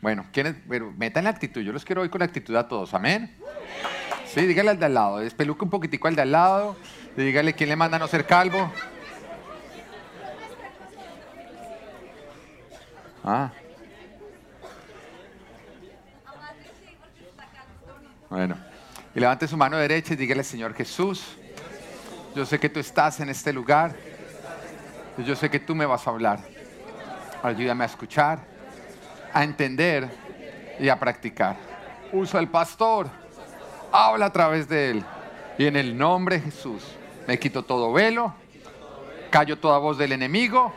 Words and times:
Bueno, 0.00 0.26
¿quiénes? 0.32 0.56
Pero 0.68 0.92
metan 0.96 1.24
la 1.24 1.30
actitud. 1.30 1.60
Yo 1.60 1.72
los 1.72 1.84
quiero 1.84 2.02
hoy 2.02 2.08
con 2.08 2.20
la 2.20 2.24
actitud 2.24 2.54
a 2.56 2.66
todos. 2.66 2.94
Amén. 2.94 3.36
Sí, 4.26 4.46
dígale 4.46 4.70
al 4.70 4.78
de 4.78 4.86
al 4.86 4.94
lado. 4.94 5.18
Despeluque 5.18 5.64
un 5.64 5.70
poquitico 5.70 6.08
al 6.08 6.16
de 6.16 6.22
al 6.22 6.32
lado. 6.32 6.76
Dígale 7.16 7.52
quién 7.54 7.68
le 7.68 7.76
manda 7.76 7.96
a 7.96 8.00
no 8.00 8.06
ser 8.06 8.26
calvo. 8.26 8.72
Ah. 13.24 13.50
Bueno. 18.30 18.56
Y 19.14 19.20
levante 19.20 19.48
su 19.48 19.56
mano 19.56 19.76
derecha 19.76 20.14
y 20.14 20.16
dígale, 20.16 20.44
Señor 20.44 20.72
Jesús, 20.74 21.36
yo 22.34 22.46
sé 22.46 22.60
que 22.60 22.68
tú 22.68 22.78
estás 22.78 23.18
en 23.20 23.28
este 23.28 23.52
lugar. 23.52 23.94
Yo 25.18 25.34
sé 25.34 25.50
que 25.50 25.58
tú 25.58 25.74
me 25.74 25.84
vas 25.84 26.06
a 26.06 26.10
hablar. 26.10 26.40
Ayúdame 27.42 27.84
a 27.84 27.86
escuchar, 27.86 28.38
a 29.32 29.44
entender 29.44 30.08
y 30.78 30.88
a 30.88 30.98
practicar. 30.98 31.56
Usa 32.12 32.40
el 32.40 32.48
pastor. 32.48 33.08
Habla 33.92 34.26
a 34.26 34.32
través 34.32 34.68
de 34.68 34.90
él. 34.90 35.04
Y 35.58 35.66
en 35.66 35.76
el 35.76 35.96
nombre 35.96 36.38
de 36.38 36.42
Jesús 36.42 36.82
me 37.26 37.38
quito 37.38 37.62
todo 37.62 37.92
velo, 37.92 38.34
callo 39.30 39.58
toda 39.58 39.78
voz 39.78 39.98
del 39.98 40.12
enemigo 40.12 40.72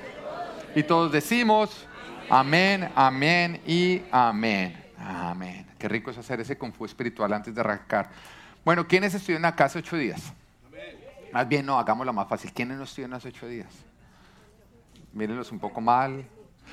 y 0.75 0.83
todos 0.83 1.11
decimos 1.11 1.87
amén, 2.29 2.89
amén 2.95 3.61
y 3.65 4.01
amén. 4.11 4.83
Amén. 4.97 5.67
Qué 5.77 5.87
rico 5.87 6.11
es 6.11 6.17
hacer 6.17 6.39
ese 6.39 6.57
confú 6.57 6.85
espiritual 6.85 7.33
antes 7.33 7.53
de 7.53 7.61
arrancar. 7.61 8.09
Bueno, 8.63 8.87
¿quiénes 8.87 9.13
estuvieron 9.13 9.41
la 9.41 9.55
casa 9.55 9.79
ocho 9.79 9.97
días? 9.97 10.33
Más 11.31 11.47
bien, 11.47 11.65
no, 11.65 11.77
hagámoslo 11.79 12.13
más 12.13 12.27
fácil. 12.27 12.53
¿Quiénes 12.53 12.77
no 12.77 12.83
estuvieron 12.83 13.13
hace 13.15 13.29
ocho 13.29 13.47
días? 13.47 13.67
Mírenlos 15.11 15.51
un 15.51 15.59
poco 15.59 15.81
mal. 15.81 16.25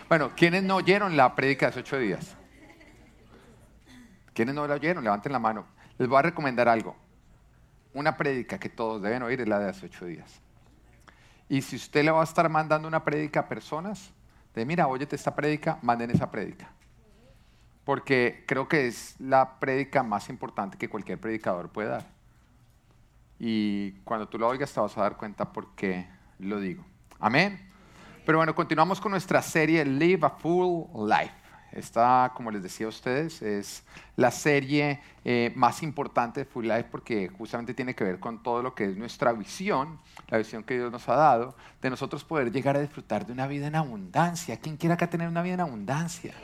Bueno, 0.08 0.32
¿quiénes 0.36 0.62
no 0.62 0.76
oyeron 0.76 1.16
la 1.16 1.34
prédica 1.34 1.66
de 1.66 1.70
hace 1.70 1.80
ocho 1.80 1.98
días? 1.98 2.36
¿Quiénes 4.34 4.54
no 4.54 4.66
la 4.66 4.74
oyeron? 4.74 5.04
Levanten 5.04 5.32
la 5.32 5.38
mano. 5.38 5.66
Les 5.98 6.08
voy 6.08 6.18
a 6.18 6.22
recomendar 6.22 6.68
algo. 6.68 6.96
Una 7.92 8.16
prédica 8.16 8.58
que 8.58 8.68
todos 8.68 9.02
deben 9.02 9.22
oír 9.22 9.40
es 9.40 9.48
la 9.48 9.58
de 9.58 9.68
hace 9.70 9.86
ocho 9.86 10.06
días. 10.06 10.40
Y 11.48 11.62
si 11.62 11.76
usted 11.76 12.04
le 12.04 12.10
va 12.10 12.20
a 12.20 12.24
estar 12.24 12.48
mandando 12.48 12.86
una 12.86 13.04
prédica 13.04 13.40
a 13.40 13.48
personas, 13.48 14.12
de 14.54 14.64
mira, 14.64 14.86
óyete 14.86 15.16
esta 15.16 15.34
prédica, 15.34 15.78
manden 15.82 16.10
esa 16.10 16.30
prédica. 16.30 16.70
Porque 17.84 18.44
creo 18.46 18.68
que 18.68 18.86
es 18.86 19.16
la 19.18 19.58
prédica 19.58 20.02
más 20.02 20.28
importante 20.28 20.78
que 20.78 20.88
cualquier 20.88 21.20
predicador 21.20 21.68
puede 21.70 21.88
dar. 21.88 22.06
Y 23.38 23.92
cuando 24.04 24.28
tú 24.28 24.38
lo 24.38 24.48
oigas 24.48 24.72
te 24.72 24.80
vas 24.80 24.96
a 24.96 25.02
dar 25.02 25.16
cuenta 25.16 25.52
por 25.52 25.74
qué 25.74 26.06
lo 26.38 26.60
digo. 26.60 26.84
Amén. 27.18 27.69
Pero 28.24 28.38
bueno, 28.38 28.54
continuamos 28.54 29.00
con 29.00 29.12
nuestra 29.12 29.42
serie 29.42 29.84
Live 29.84 30.26
a 30.26 30.30
Full 30.30 31.08
Life. 31.08 31.39
Esta, 31.72 32.32
como 32.34 32.50
les 32.50 32.62
decía 32.62 32.86
a 32.86 32.88
ustedes, 32.88 33.42
es 33.42 33.84
la 34.16 34.30
serie 34.30 35.00
eh, 35.24 35.52
más 35.54 35.82
importante 35.82 36.40
de 36.40 36.46
Full 36.46 36.66
Life 36.66 36.88
porque 36.90 37.28
justamente 37.28 37.74
tiene 37.74 37.94
que 37.94 38.02
ver 38.02 38.18
con 38.18 38.42
todo 38.42 38.62
lo 38.62 38.74
que 38.74 38.84
es 38.84 38.96
nuestra 38.96 39.32
visión, 39.32 39.98
la 40.28 40.38
visión 40.38 40.64
que 40.64 40.74
Dios 40.74 40.90
nos 40.90 41.08
ha 41.08 41.14
dado, 41.14 41.54
de 41.80 41.90
nosotros 41.90 42.24
poder 42.24 42.50
llegar 42.50 42.76
a 42.76 42.80
disfrutar 42.80 43.24
de 43.24 43.32
una 43.32 43.46
vida 43.46 43.68
en 43.68 43.76
abundancia. 43.76 44.58
¿Quién 44.58 44.76
quiere 44.76 44.94
acá 44.94 45.08
tener 45.08 45.28
una 45.28 45.42
vida 45.42 45.54
en 45.54 45.60
abundancia? 45.60 46.34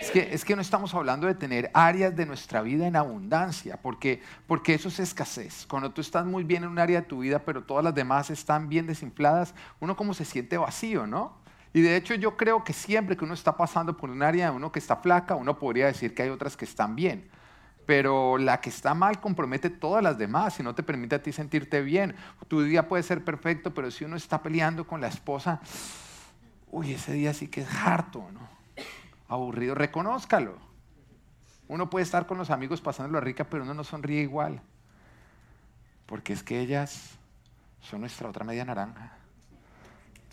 Es 0.00 0.10
que, 0.10 0.34
es 0.34 0.44
que 0.44 0.54
no 0.54 0.60
estamos 0.62 0.94
hablando 0.94 1.26
de 1.26 1.34
tener 1.34 1.70
áreas 1.72 2.14
de 2.14 2.26
nuestra 2.26 2.60
vida 2.60 2.86
en 2.86 2.96
abundancia, 2.96 3.80
porque, 3.80 4.20
porque 4.46 4.74
eso 4.74 4.88
es 4.88 5.00
escasez. 5.00 5.66
Cuando 5.66 5.92
tú 5.92 6.02
estás 6.02 6.26
muy 6.26 6.44
bien 6.44 6.64
en 6.64 6.68
un 6.68 6.78
área 6.78 7.00
de 7.00 7.06
tu 7.06 7.20
vida, 7.20 7.38
pero 7.38 7.62
todas 7.62 7.82
las 7.82 7.94
demás 7.94 8.28
están 8.30 8.68
bien 8.68 8.86
desinfladas, 8.86 9.54
uno 9.80 9.96
como 9.96 10.12
se 10.12 10.24
siente 10.24 10.58
vacío, 10.58 11.06
¿no? 11.06 11.43
Y 11.74 11.82
de 11.82 11.96
hecho 11.96 12.14
yo 12.14 12.36
creo 12.36 12.62
que 12.62 12.72
siempre 12.72 13.16
que 13.16 13.24
uno 13.24 13.34
está 13.34 13.56
pasando 13.56 13.96
por 13.96 14.08
un 14.08 14.22
área, 14.22 14.52
uno 14.52 14.70
que 14.70 14.78
está 14.78 14.96
flaca, 14.96 15.34
uno 15.34 15.58
podría 15.58 15.86
decir 15.86 16.14
que 16.14 16.22
hay 16.22 16.30
otras 16.30 16.56
que 16.56 16.64
están 16.64 16.94
bien. 16.94 17.28
Pero 17.84 18.38
la 18.38 18.60
que 18.60 18.70
está 18.70 18.94
mal 18.94 19.20
compromete 19.20 19.70
todas 19.70 20.00
las 20.00 20.16
demás 20.16 20.58
y 20.60 20.62
no 20.62 20.76
te 20.76 20.84
permite 20.84 21.16
a 21.16 21.22
ti 21.22 21.32
sentirte 21.32 21.82
bien. 21.82 22.14
Tu 22.46 22.62
día 22.62 22.86
puede 22.86 23.02
ser 23.02 23.24
perfecto, 23.24 23.74
pero 23.74 23.90
si 23.90 24.04
uno 24.04 24.14
está 24.14 24.40
peleando 24.40 24.86
con 24.86 25.00
la 25.00 25.08
esposa, 25.08 25.60
uy, 26.70 26.92
ese 26.92 27.12
día 27.12 27.34
sí 27.34 27.48
que 27.48 27.62
es 27.62 27.74
harto, 27.74 28.24
¿no? 28.32 28.48
Aburrido, 29.28 29.74
reconózcalo. 29.74 30.56
Uno 31.66 31.90
puede 31.90 32.04
estar 32.04 32.26
con 32.26 32.38
los 32.38 32.50
amigos 32.50 32.80
pasándolo 32.80 33.20
rica, 33.20 33.44
pero 33.50 33.64
uno 33.64 33.74
no 33.74 33.82
sonríe 33.82 34.22
igual. 34.22 34.62
Porque 36.06 36.34
es 36.34 36.44
que 36.44 36.60
ellas 36.60 37.18
son 37.80 38.00
nuestra 38.00 38.28
otra 38.28 38.44
media 38.44 38.64
naranja. 38.64 39.23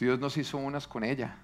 Dios 0.05 0.19
nos 0.19 0.37
hizo 0.37 0.57
unas 0.57 0.87
con 0.87 1.03
ella. 1.03 1.37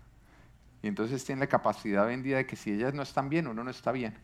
Y 0.81 0.87
entonces 0.87 1.23
tiene 1.23 1.41
la 1.41 1.47
capacidad 1.47 2.05
vendida 2.05 2.37
de 2.37 2.45
que 2.45 2.55
si 2.55 2.71
ellas 2.71 2.93
no 2.93 3.01
están 3.01 3.29
bien, 3.29 3.47
uno 3.47 3.63
no 3.63 3.69
está 3.69 3.91
bien. 3.91 4.15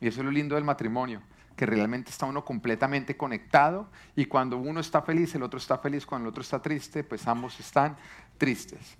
Y 0.00 0.08
eso 0.08 0.20
es 0.20 0.24
lo 0.24 0.30
lindo 0.30 0.54
del 0.54 0.64
matrimonio, 0.64 1.22
que 1.56 1.66
realmente 1.66 2.10
está 2.10 2.26
uno 2.26 2.44
completamente 2.44 3.16
conectado 3.16 3.88
y 4.16 4.24
cuando 4.24 4.58
uno 4.58 4.80
está 4.80 5.02
feliz, 5.02 5.34
el 5.34 5.42
otro 5.42 5.58
está 5.58 5.78
feliz, 5.78 6.04
cuando 6.04 6.26
el 6.26 6.30
otro 6.30 6.42
está 6.42 6.60
triste, 6.60 7.04
pues 7.04 7.26
ambos 7.26 7.58
están 7.60 7.96
tristes. 8.38 8.96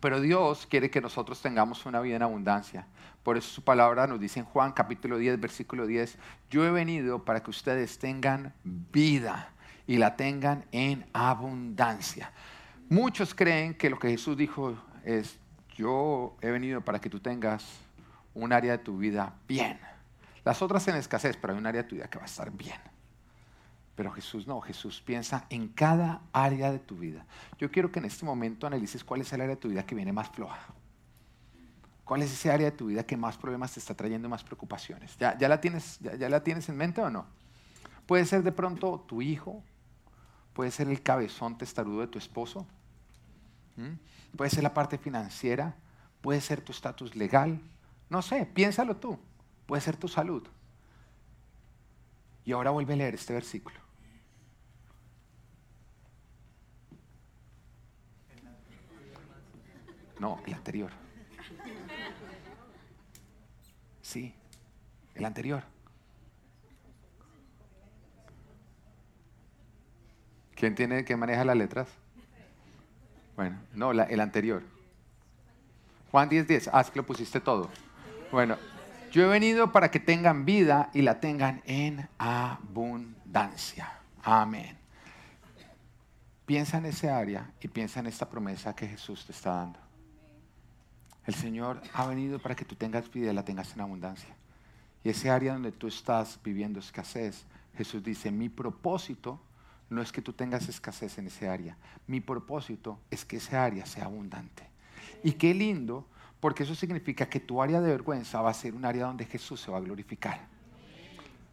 Pero 0.00 0.20
Dios 0.20 0.66
quiere 0.66 0.90
que 0.90 1.00
nosotros 1.00 1.40
tengamos 1.40 1.86
una 1.86 2.00
vida 2.00 2.16
en 2.16 2.22
abundancia. 2.22 2.86
Por 3.22 3.36
eso 3.36 3.48
su 3.48 3.62
palabra 3.62 4.06
nos 4.06 4.18
dice 4.18 4.40
en 4.40 4.46
Juan 4.46 4.72
capítulo 4.72 5.16
10, 5.16 5.40
versículo 5.40 5.86
10, 5.86 6.18
yo 6.50 6.64
he 6.66 6.70
venido 6.70 7.24
para 7.24 7.42
que 7.42 7.50
ustedes 7.50 7.98
tengan 7.98 8.52
vida 8.64 9.52
y 9.86 9.98
la 9.98 10.16
tengan 10.16 10.64
en 10.72 11.06
abundancia. 11.12 12.32
Muchos 12.92 13.34
creen 13.34 13.72
que 13.72 13.88
lo 13.88 13.98
que 13.98 14.10
Jesús 14.10 14.36
dijo 14.36 14.76
es, 15.02 15.38
yo 15.76 16.36
he 16.42 16.50
venido 16.50 16.82
para 16.82 17.00
que 17.00 17.08
tú 17.08 17.20
tengas 17.20 17.64
un 18.34 18.52
área 18.52 18.72
de 18.72 18.84
tu 18.84 18.98
vida 18.98 19.34
bien. 19.48 19.80
Las 20.44 20.60
otras 20.60 20.86
en 20.88 20.96
escasez, 20.96 21.38
pero 21.38 21.54
hay 21.54 21.58
un 21.58 21.66
área 21.66 21.84
de 21.84 21.88
tu 21.88 21.94
vida 21.94 22.10
que 22.10 22.18
va 22.18 22.24
a 22.24 22.26
estar 22.26 22.50
bien. 22.50 22.76
Pero 23.94 24.12
Jesús 24.12 24.46
no, 24.46 24.60
Jesús 24.60 25.00
piensa 25.00 25.46
en 25.48 25.68
cada 25.68 26.20
área 26.34 26.70
de 26.70 26.80
tu 26.80 26.98
vida. 26.98 27.24
Yo 27.56 27.70
quiero 27.70 27.90
que 27.90 27.98
en 27.98 28.04
este 28.04 28.26
momento 28.26 28.66
analices 28.66 29.02
cuál 29.02 29.22
es 29.22 29.32
el 29.32 29.40
área 29.40 29.54
de 29.54 29.60
tu 29.62 29.70
vida 29.70 29.86
que 29.86 29.94
viene 29.94 30.12
más 30.12 30.28
floja. 30.28 30.60
¿Cuál 32.04 32.20
es 32.20 32.30
ese 32.30 32.50
área 32.50 32.72
de 32.72 32.76
tu 32.76 32.88
vida 32.88 33.06
que 33.06 33.16
más 33.16 33.38
problemas 33.38 33.72
te 33.72 33.80
está 33.80 33.94
trayendo, 33.94 34.28
más 34.28 34.44
preocupaciones? 34.44 35.16
¿Ya, 35.16 35.38
ya 35.38 35.48
la, 35.48 35.62
tienes, 35.62 35.98
ya 35.98 36.28
la 36.28 36.44
tienes 36.44 36.68
en 36.68 36.76
mente 36.76 37.00
o 37.00 37.08
no? 37.08 37.24
Puede 38.04 38.26
ser 38.26 38.42
de 38.42 38.52
pronto 38.52 39.02
tu 39.08 39.22
hijo, 39.22 39.64
puede 40.52 40.70
ser 40.70 40.90
el 40.90 41.02
cabezón 41.02 41.56
testarudo 41.56 42.00
de 42.00 42.08
tu 42.08 42.18
esposo, 42.18 42.66
¿Mm? 43.76 44.36
Puede 44.36 44.50
ser 44.50 44.62
la 44.62 44.74
parte 44.74 44.98
financiera, 44.98 45.74
puede 46.20 46.40
ser 46.40 46.60
tu 46.60 46.72
estatus 46.72 47.14
legal, 47.16 47.60
no 48.08 48.22
sé, 48.22 48.46
piénsalo 48.46 48.96
tú, 48.96 49.18
puede 49.66 49.80
ser 49.80 49.96
tu 49.96 50.08
salud. 50.08 50.46
Y 52.44 52.52
ahora 52.52 52.70
vuelve 52.70 52.94
a 52.94 52.96
leer 52.96 53.14
este 53.14 53.32
versículo. 53.32 53.76
No, 60.18 60.40
el 60.46 60.54
anterior. 60.54 60.90
Sí, 64.02 64.34
el 65.14 65.24
anterior. 65.24 65.64
¿Quién 70.54 70.74
tiene 70.74 71.04
que 71.04 71.16
maneja 71.16 71.44
las 71.44 71.56
letras? 71.56 71.88
Bueno, 73.36 73.58
no, 73.74 73.92
el 73.92 74.20
anterior. 74.20 74.62
Juan 76.10 76.28
10:10. 76.28 76.46
10. 76.46 76.70
Ah, 76.72 76.80
es 76.80 76.90
que 76.90 76.98
lo 76.98 77.06
pusiste 77.06 77.40
todo. 77.40 77.70
Bueno, 78.30 78.56
yo 79.10 79.24
he 79.24 79.26
venido 79.26 79.72
para 79.72 79.90
que 79.90 80.00
tengan 80.00 80.44
vida 80.44 80.90
y 80.92 81.02
la 81.02 81.20
tengan 81.20 81.62
en 81.64 82.08
abundancia. 82.18 83.92
Amén. 84.22 84.76
Piensa 86.46 86.78
en 86.78 86.86
ese 86.86 87.10
área 87.10 87.50
y 87.60 87.68
piensa 87.68 88.00
en 88.00 88.06
esta 88.06 88.28
promesa 88.28 88.74
que 88.74 88.86
Jesús 88.86 89.24
te 89.24 89.32
está 89.32 89.54
dando. 89.54 89.78
El 91.26 91.34
Señor 91.34 91.80
ha 91.94 92.06
venido 92.06 92.38
para 92.38 92.54
que 92.54 92.64
tú 92.64 92.74
tengas 92.74 93.10
vida 93.10 93.30
y 93.30 93.34
la 93.34 93.44
tengas 93.44 93.72
en 93.74 93.80
abundancia. 93.80 94.34
Y 95.04 95.10
ese 95.10 95.30
área 95.30 95.52
donde 95.52 95.72
tú 95.72 95.88
estás 95.88 96.38
viviendo 96.42 96.80
escasez, 96.80 97.44
Jesús 97.76 98.02
dice, 98.02 98.30
mi 98.30 98.48
propósito 98.48 99.40
no 99.92 100.02
es 100.02 100.12
que 100.12 100.22
tú 100.22 100.32
tengas 100.32 100.68
escasez 100.68 101.18
en 101.18 101.26
ese 101.26 101.48
área. 101.48 101.76
Mi 102.06 102.20
propósito 102.20 102.98
es 103.10 103.24
que 103.24 103.36
ese 103.36 103.56
área 103.56 103.86
sea 103.86 104.06
abundante. 104.06 104.68
Y 105.22 105.32
qué 105.32 105.54
lindo, 105.54 106.06
porque 106.40 106.64
eso 106.64 106.74
significa 106.74 107.28
que 107.28 107.40
tu 107.40 107.62
área 107.62 107.80
de 107.80 107.90
vergüenza 107.90 108.40
va 108.40 108.50
a 108.50 108.54
ser 108.54 108.74
un 108.74 108.84
área 108.84 109.06
donde 109.06 109.24
Jesús 109.24 109.60
se 109.60 109.70
va 109.70 109.78
a 109.78 109.80
glorificar. 109.80 110.52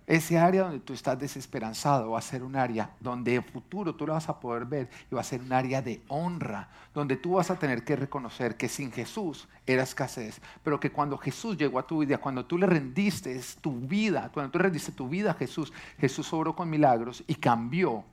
Ese 0.10 0.40
área 0.40 0.64
donde 0.64 0.80
tú 0.80 0.94
estás 0.94 1.20
desesperanzado 1.20 2.10
va 2.10 2.18
a 2.18 2.24
ser 2.24 2.42
un 2.42 2.56
área 2.56 2.90
donde 3.00 3.36
en 3.36 3.44
futuro 3.44 3.94
tú 3.94 4.08
lo 4.08 4.14
vas 4.14 4.28
a 4.28 4.40
poder 4.40 4.66
ver 4.66 4.90
y 5.12 5.14
va 5.14 5.22
a 5.22 5.24
ser 5.24 5.40
un 5.40 5.54
área 5.54 5.84
de 5.84 6.02
honra, 6.08 6.68
donde 6.96 7.16
tú 7.16 7.34
vas 7.34 7.52
a 7.52 7.60
tener 7.60 7.84
que 7.84 7.96
reconocer 7.96 8.58
que 8.58 8.68
sin 8.68 8.92
Jesús 8.92 9.48
era 9.68 9.84
escasez, 9.84 10.42
pero 10.64 10.80
que 10.80 10.92
cuando 10.92 11.16
Jesús 11.16 11.58
llegó 11.58 11.78
a 11.78 11.86
tu 11.86 12.00
vida, 12.00 12.18
cuando 12.18 12.44
tú 12.44 12.58
le 12.58 12.66
rendiste 12.66 13.40
tu 13.62 13.82
vida, 13.82 14.32
cuando 14.34 14.50
tú 14.52 14.58
rendiste 14.58 14.92
tu 14.92 15.08
vida 15.08 15.30
a 15.30 15.36
Jesús, 15.36 15.72
Jesús 16.00 16.34
obró 16.34 16.56
con 16.56 16.72
milagros 16.72 17.24
y 17.28 17.36
cambió 17.36 18.04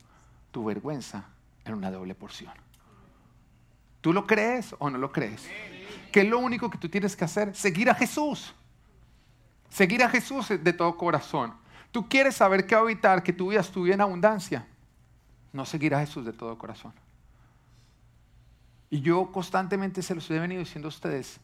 tu 0.50 0.64
vergüenza 0.64 1.28
en 1.64 1.74
una 1.74 1.90
doble 1.90 2.14
porción. 2.14 2.52
¿Tú 4.00 4.12
lo 4.12 4.26
crees 4.26 4.74
o 4.78 4.88
no 4.88 4.98
lo 4.98 5.10
crees? 5.10 5.48
¿Qué 6.12 6.20
es 6.20 6.28
lo 6.28 6.38
único 6.38 6.70
que 6.70 6.78
tú 6.78 6.88
tienes 6.88 7.16
que 7.16 7.24
hacer? 7.24 7.54
Seguir 7.54 7.90
a 7.90 7.94
Jesús. 7.94 8.54
Seguir 9.68 10.02
a 10.02 10.08
Jesús 10.08 10.48
de 10.48 10.72
todo 10.72 10.96
corazón. 10.96 11.54
Tú 11.90 12.08
quieres 12.08 12.36
saber 12.36 12.66
qué 12.66 12.74
evitar 12.74 13.22
que 13.22 13.32
tu 13.32 13.48
vida 13.48 13.60
estuviera 13.60 13.94
en 13.96 14.00
abundancia. 14.02 14.66
No 15.52 15.64
seguir 15.64 15.94
a 15.94 16.00
Jesús 16.00 16.24
de 16.24 16.32
todo 16.32 16.56
corazón. 16.56 16.92
Y 18.90 19.00
yo 19.00 19.32
constantemente 19.32 20.02
se 20.02 20.14
los 20.14 20.30
he 20.30 20.38
venido 20.38 20.60
diciendo 20.60 20.88
a 20.88 20.90
ustedes, 20.90 21.40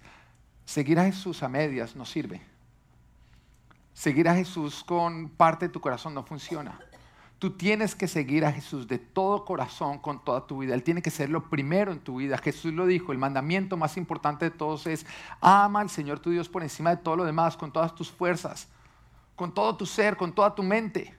seguir 0.64 0.98
a 0.98 1.04
Jesús 1.04 1.42
a 1.42 1.48
medias 1.48 1.96
no 1.96 2.04
sirve. 2.04 2.40
Seguir 3.92 4.28
a 4.28 4.34
Jesús 4.34 4.84
con 4.84 5.28
parte 5.28 5.66
de 5.66 5.72
tu 5.72 5.80
corazón 5.80 6.14
no 6.14 6.22
funciona. 6.22 6.78
Tú 7.42 7.50
tienes 7.50 7.96
que 7.96 8.06
seguir 8.06 8.44
a 8.44 8.52
Jesús 8.52 8.86
de 8.86 9.00
todo 9.00 9.44
corazón, 9.44 9.98
con 9.98 10.24
toda 10.24 10.46
tu 10.46 10.58
vida. 10.58 10.74
Él 10.74 10.84
tiene 10.84 11.02
que 11.02 11.10
ser 11.10 11.28
lo 11.28 11.50
primero 11.50 11.90
en 11.90 11.98
tu 11.98 12.18
vida. 12.18 12.38
Jesús 12.38 12.72
lo 12.72 12.86
dijo, 12.86 13.10
el 13.10 13.18
mandamiento 13.18 13.76
más 13.76 13.96
importante 13.96 14.44
de 14.44 14.52
todos 14.52 14.86
es, 14.86 15.04
ama 15.40 15.80
al 15.80 15.90
Señor 15.90 16.20
tu 16.20 16.30
Dios 16.30 16.48
por 16.48 16.62
encima 16.62 16.90
de 16.90 16.98
todo 16.98 17.16
lo 17.16 17.24
demás, 17.24 17.56
con 17.56 17.72
todas 17.72 17.96
tus 17.96 18.12
fuerzas, 18.12 18.68
con 19.34 19.52
todo 19.52 19.76
tu 19.76 19.86
ser, 19.86 20.16
con 20.16 20.32
toda 20.32 20.54
tu 20.54 20.62
mente. 20.62 21.16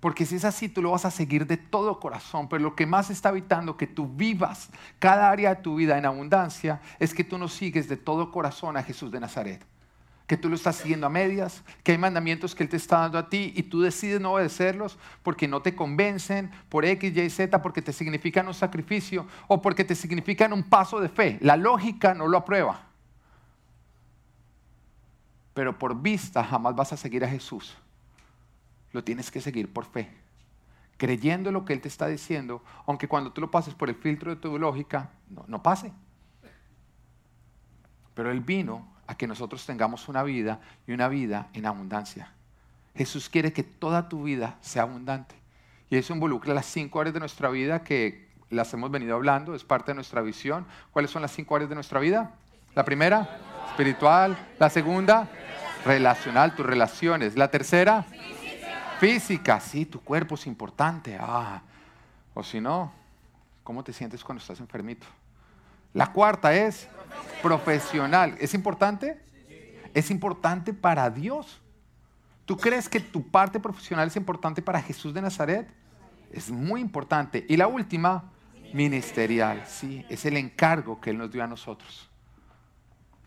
Porque 0.00 0.26
si 0.26 0.34
es 0.34 0.44
así, 0.44 0.68
tú 0.68 0.82
lo 0.82 0.90
vas 0.90 1.04
a 1.04 1.12
seguir 1.12 1.46
de 1.46 1.56
todo 1.56 2.00
corazón. 2.00 2.48
Pero 2.48 2.64
lo 2.64 2.74
que 2.74 2.84
más 2.84 3.10
está 3.10 3.28
evitando 3.28 3.76
que 3.76 3.86
tú 3.86 4.08
vivas 4.08 4.70
cada 4.98 5.30
área 5.30 5.54
de 5.54 5.62
tu 5.62 5.76
vida 5.76 5.96
en 5.96 6.04
abundancia 6.04 6.80
es 6.98 7.14
que 7.14 7.22
tú 7.22 7.38
no 7.38 7.46
sigues 7.46 7.88
de 7.88 7.96
todo 7.96 8.32
corazón 8.32 8.76
a 8.76 8.82
Jesús 8.82 9.12
de 9.12 9.20
Nazaret 9.20 9.64
que 10.28 10.36
tú 10.36 10.50
lo 10.50 10.56
estás 10.56 10.76
siguiendo 10.76 11.06
a 11.06 11.10
medias, 11.10 11.64
que 11.82 11.92
hay 11.92 11.98
mandamientos 11.98 12.54
que 12.54 12.62
Él 12.62 12.68
te 12.68 12.76
está 12.76 12.98
dando 12.98 13.16
a 13.16 13.30
ti 13.30 13.54
y 13.56 13.62
tú 13.62 13.80
decides 13.80 14.20
no 14.20 14.34
obedecerlos 14.34 14.98
porque 15.22 15.48
no 15.48 15.62
te 15.62 15.74
convencen 15.74 16.50
por 16.68 16.84
X, 16.84 17.16
Y, 17.16 17.30
Z, 17.30 17.62
porque 17.62 17.80
te 17.80 17.94
significan 17.94 18.46
un 18.46 18.52
sacrificio 18.52 19.26
o 19.48 19.62
porque 19.62 19.84
te 19.84 19.94
significan 19.94 20.52
un 20.52 20.64
paso 20.64 21.00
de 21.00 21.08
fe. 21.08 21.38
La 21.40 21.56
lógica 21.56 22.12
no 22.12 22.28
lo 22.28 22.36
aprueba. 22.36 22.82
Pero 25.54 25.78
por 25.78 25.98
vista 25.98 26.44
jamás 26.44 26.76
vas 26.76 26.92
a 26.92 26.98
seguir 26.98 27.24
a 27.24 27.28
Jesús. 27.28 27.74
Lo 28.92 29.02
tienes 29.02 29.30
que 29.30 29.40
seguir 29.40 29.72
por 29.72 29.86
fe, 29.86 30.10
creyendo 30.98 31.50
lo 31.50 31.64
que 31.64 31.72
Él 31.72 31.80
te 31.80 31.88
está 31.88 32.06
diciendo, 32.06 32.62
aunque 32.86 33.08
cuando 33.08 33.32
tú 33.32 33.40
lo 33.40 33.50
pases 33.50 33.72
por 33.72 33.88
el 33.88 33.94
filtro 33.94 34.34
de 34.34 34.40
tu 34.42 34.58
lógica, 34.58 35.10
no, 35.30 35.46
no 35.48 35.62
pase. 35.62 35.90
Pero 38.12 38.30
Él 38.30 38.40
vino 38.40 38.97
a 39.08 39.16
que 39.16 39.26
nosotros 39.26 39.66
tengamos 39.66 40.06
una 40.08 40.22
vida 40.22 40.60
y 40.86 40.92
una 40.92 41.08
vida 41.08 41.48
en 41.54 41.66
abundancia. 41.66 42.30
Jesús 42.94 43.28
quiere 43.28 43.52
que 43.52 43.64
toda 43.64 44.08
tu 44.08 44.24
vida 44.24 44.58
sea 44.60 44.82
abundante. 44.82 45.34
Y 45.90 45.96
eso 45.96 46.12
involucra 46.12 46.54
las 46.54 46.66
cinco 46.66 47.00
áreas 47.00 47.14
de 47.14 47.20
nuestra 47.20 47.48
vida 47.48 47.82
que 47.82 48.28
las 48.50 48.72
hemos 48.74 48.90
venido 48.90 49.14
hablando, 49.14 49.54
es 49.54 49.64
parte 49.64 49.92
de 49.92 49.96
nuestra 49.96 50.20
visión. 50.20 50.66
¿Cuáles 50.92 51.10
son 51.10 51.22
las 51.22 51.32
cinco 51.32 51.56
áreas 51.56 51.70
de 51.70 51.74
nuestra 51.74 52.00
vida? 52.00 52.32
La 52.74 52.84
primera, 52.84 53.40
espiritual. 53.70 54.36
La 54.58 54.68
segunda, 54.68 55.28
relacional, 55.84 56.54
tus 56.54 56.66
relaciones. 56.66 57.36
La 57.36 57.50
tercera, 57.50 58.04
física. 59.00 59.58
Sí, 59.60 59.86
tu 59.86 60.00
cuerpo 60.00 60.34
es 60.34 60.46
importante. 60.46 61.16
Ah, 61.18 61.62
o 62.34 62.42
si 62.42 62.60
no, 62.60 62.92
¿cómo 63.64 63.82
te 63.82 63.92
sientes 63.94 64.22
cuando 64.22 64.42
estás 64.42 64.60
enfermito? 64.60 65.06
La 65.92 66.12
cuarta 66.12 66.54
es 66.54 66.88
profesional. 67.42 68.36
¿Es 68.40 68.54
importante? 68.54 69.20
Es 69.94 70.10
importante 70.10 70.72
para 70.72 71.08
Dios. 71.10 71.60
¿Tú 72.44 72.56
crees 72.56 72.88
que 72.88 73.00
tu 73.00 73.28
parte 73.28 73.60
profesional 73.60 74.08
es 74.08 74.16
importante 74.16 74.62
para 74.62 74.80
Jesús 74.80 75.12
de 75.12 75.22
Nazaret? 75.22 75.68
Es 76.32 76.50
muy 76.50 76.80
importante. 76.80 77.44
Y 77.48 77.56
la 77.56 77.66
última, 77.66 78.30
ministerial. 78.72 79.64
Sí, 79.66 80.04
es 80.08 80.24
el 80.24 80.36
encargo 80.36 81.00
que 81.00 81.10
Él 81.10 81.18
nos 81.18 81.30
dio 81.30 81.42
a 81.42 81.46
nosotros. 81.46 82.07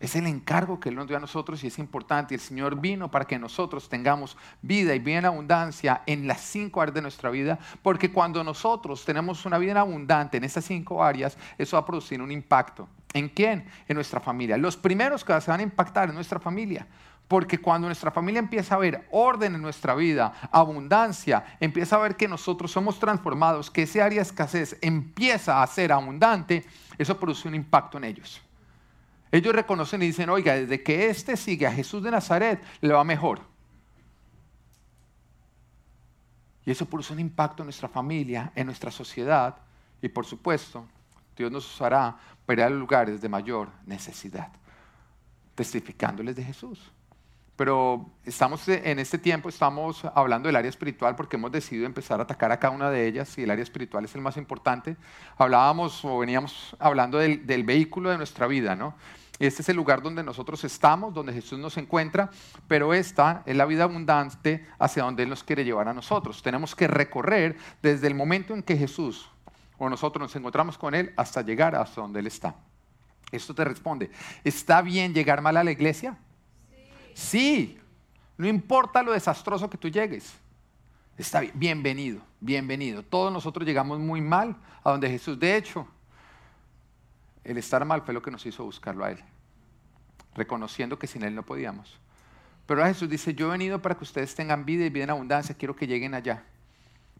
Es 0.02 0.16
el 0.16 0.26
encargo 0.26 0.80
que 0.80 0.88
Él 0.88 0.96
nos 0.96 1.06
dio 1.06 1.16
a 1.16 1.20
nosotros 1.20 1.62
y 1.62 1.68
es 1.68 1.78
importante. 1.78 2.34
El 2.34 2.40
Señor 2.40 2.80
vino 2.80 3.08
para 3.08 3.24
que 3.24 3.38
nosotros 3.38 3.88
tengamos 3.88 4.36
vida 4.60 4.96
y 4.96 4.98
vida 4.98 5.18
en 5.18 5.26
abundancia 5.26 6.02
en 6.06 6.26
las 6.26 6.40
cinco 6.40 6.82
áreas 6.82 6.96
de 6.96 7.02
nuestra 7.02 7.30
vida, 7.30 7.60
porque 7.82 8.10
cuando 8.10 8.42
nosotros 8.42 9.04
tenemos 9.04 9.46
una 9.46 9.58
vida 9.58 9.70
en 9.70 9.76
abundante 9.76 10.38
en 10.38 10.42
esas 10.42 10.64
cinco 10.64 11.04
áreas, 11.04 11.38
eso 11.56 11.76
va 11.76 11.82
a 11.82 11.86
producir 11.86 12.20
un 12.20 12.32
impacto. 12.32 12.88
¿En 13.14 13.28
quién? 13.28 13.64
En 13.86 13.94
nuestra 13.94 14.18
familia. 14.18 14.56
Los 14.56 14.76
primeros 14.76 15.24
que 15.24 15.40
se 15.40 15.52
van 15.52 15.60
a 15.60 15.62
impactar 15.62 16.08
en 16.08 16.16
nuestra 16.16 16.40
familia. 16.40 16.84
Porque 17.28 17.58
cuando 17.58 17.86
nuestra 17.86 18.10
familia 18.10 18.40
empieza 18.40 18.74
a 18.74 18.78
ver 18.78 19.06
orden 19.12 19.54
en 19.54 19.62
nuestra 19.62 19.94
vida, 19.94 20.32
abundancia, 20.50 21.44
empieza 21.60 21.94
a 21.94 22.00
ver 22.00 22.16
que 22.16 22.26
nosotros 22.26 22.72
somos 22.72 22.98
transformados, 22.98 23.70
que 23.70 23.82
ese 23.82 24.02
área 24.02 24.16
de 24.16 24.22
escasez 24.22 24.76
empieza 24.80 25.62
a 25.62 25.66
ser 25.68 25.92
abundante, 25.92 26.66
eso 26.98 27.20
produce 27.20 27.46
un 27.46 27.54
impacto 27.54 27.98
en 27.98 28.04
ellos. 28.04 28.42
Ellos 29.32 29.54
reconocen 29.54 30.02
y 30.02 30.06
dicen, 30.06 30.28
oiga, 30.28 30.54
desde 30.54 30.82
que 30.82 31.08
éste 31.08 31.36
sigue 31.36 31.66
a 31.66 31.72
Jesús 31.72 32.02
de 32.02 32.10
Nazaret, 32.10 32.62
le 32.82 32.92
va 32.92 33.02
mejor. 33.02 33.40
Y 36.64 36.70
eso 36.70 36.86
produce 36.86 37.12
un 37.12 37.18
impacto 37.18 37.62
en 37.62 37.66
nuestra 37.66 37.88
familia, 37.88 38.52
en 38.54 38.66
nuestra 38.66 38.90
sociedad 38.90 39.56
y 40.02 40.08
por 40.08 40.26
supuesto, 40.26 40.84
Dios 41.36 41.50
nos 41.50 41.66
usará 41.66 42.16
para 42.44 42.62
ir 42.62 42.66
a 42.66 42.70
lugares 42.70 43.20
de 43.20 43.28
mayor 43.28 43.70
necesidad, 43.86 44.48
testificándoles 45.54 46.36
de 46.36 46.44
Jesús. 46.44 46.92
Pero 47.56 48.10
estamos 48.24 48.66
en 48.68 48.98
este 48.98 49.18
tiempo, 49.18 49.48
estamos 49.48 50.04
hablando 50.14 50.48
del 50.48 50.56
área 50.56 50.68
espiritual 50.68 51.14
porque 51.14 51.36
hemos 51.36 51.52
decidido 51.52 51.86
empezar 51.86 52.18
a 52.18 52.24
atacar 52.24 52.50
a 52.50 52.58
cada 52.58 52.74
una 52.74 52.90
de 52.90 53.06
ellas 53.06 53.38
y 53.38 53.44
el 53.44 53.50
área 53.50 53.62
espiritual 53.62 54.04
es 54.04 54.14
el 54.14 54.20
más 54.20 54.36
importante. 54.36 54.96
Hablábamos 55.38 56.04
o 56.04 56.18
veníamos 56.18 56.76
hablando 56.78 57.18
del, 57.18 57.46
del 57.46 57.62
vehículo 57.62 58.10
de 58.10 58.16
nuestra 58.16 58.46
vida, 58.46 58.74
¿no? 58.74 58.94
Este 59.42 59.62
es 59.62 59.68
el 59.70 59.76
lugar 59.76 60.02
donde 60.02 60.22
nosotros 60.22 60.62
estamos, 60.62 61.12
donde 61.12 61.32
Jesús 61.32 61.58
nos 61.58 61.76
encuentra, 61.76 62.30
pero 62.68 62.94
esta 62.94 63.42
es 63.44 63.56
la 63.56 63.64
vida 63.64 63.82
abundante 63.82 64.68
hacia 64.78 65.02
donde 65.02 65.24
Él 65.24 65.30
nos 65.30 65.42
quiere 65.42 65.64
llevar 65.64 65.88
a 65.88 65.92
nosotros. 65.92 66.40
Tenemos 66.44 66.76
que 66.76 66.86
recorrer 66.86 67.56
desde 67.82 68.06
el 68.06 68.14
momento 68.14 68.54
en 68.54 68.62
que 68.62 68.76
Jesús 68.76 69.28
o 69.78 69.90
nosotros 69.90 70.22
nos 70.22 70.36
encontramos 70.36 70.78
con 70.78 70.94
Él 70.94 71.12
hasta 71.16 71.42
llegar 71.42 71.74
hasta 71.74 72.00
donde 72.00 72.20
Él 72.20 72.28
está. 72.28 72.54
Esto 73.32 73.52
te 73.52 73.64
responde, 73.64 74.12
¿está 74.44 74.80
bien 74.80 75.12
llegar 75.12 75.42
mal 75.42 75.56
a 75.56 75.64
la 75.64 75.72
iglesia? 75.72 76.16
Sí. 77.12 77.80
No 78.38 78.46
importa 78.46 79.02
lo 79.02 79.10
desastroso 79.10 79.68
que 79.68 79.76
tú 79.76 79.88
llegues. 79.88 80.34
Está 81.18 81.40
bien, 81.40 81.52
bienvenido, 81.56 82.20
bienvenido. 82.38 83.02
Todos 83.02 83.32
nosotros 83.32 83.66
llegamos 83.66 83.98
muy 83.98 84.20
mal 84.20 84.54
a 84.84 84.92
donde 84.92 85.10
Jesús. 85.10 85.36
De 85.36 85.56
hecho, 85.56 85.84
el 87.42 87.58
estar 87.58 87.84
mal 87.84 88.02
fue 88.02 88.14
lo 88.14 88.22
que 88.22 88.30
nos 88.30 88.46
hizo 88.46 88.62
buscarlo 88.62 89.04
a 89.04 89.10
Él 89.10 89.31
reconociendo 90.34 90.98
que 90.98 91.06
sin 91.06 91.22
Él 91.24 91.34
no 91.34 91.44
podíamos. 91.44 91.98
Pero 92.66 92.84
Jesús 92.84 93.08
dice, 93.08 93.34
yo 93.34 93.48
he 93.48 93.50
venido 93.52 93.82
para 93.82 93.96
que 93.96 94.04
ustedes 94.04 94.34
tengan 94.34 94.64
vida 94.64 94.84
y 94.84 94.90
vida 94.90 95.04
en 95.04 95.10
abundancia, 95.10 95.54
quiero 95.54 95.74
que 95.74 95.86
lleguen 95.86 96.14
allá. 96.14 96.44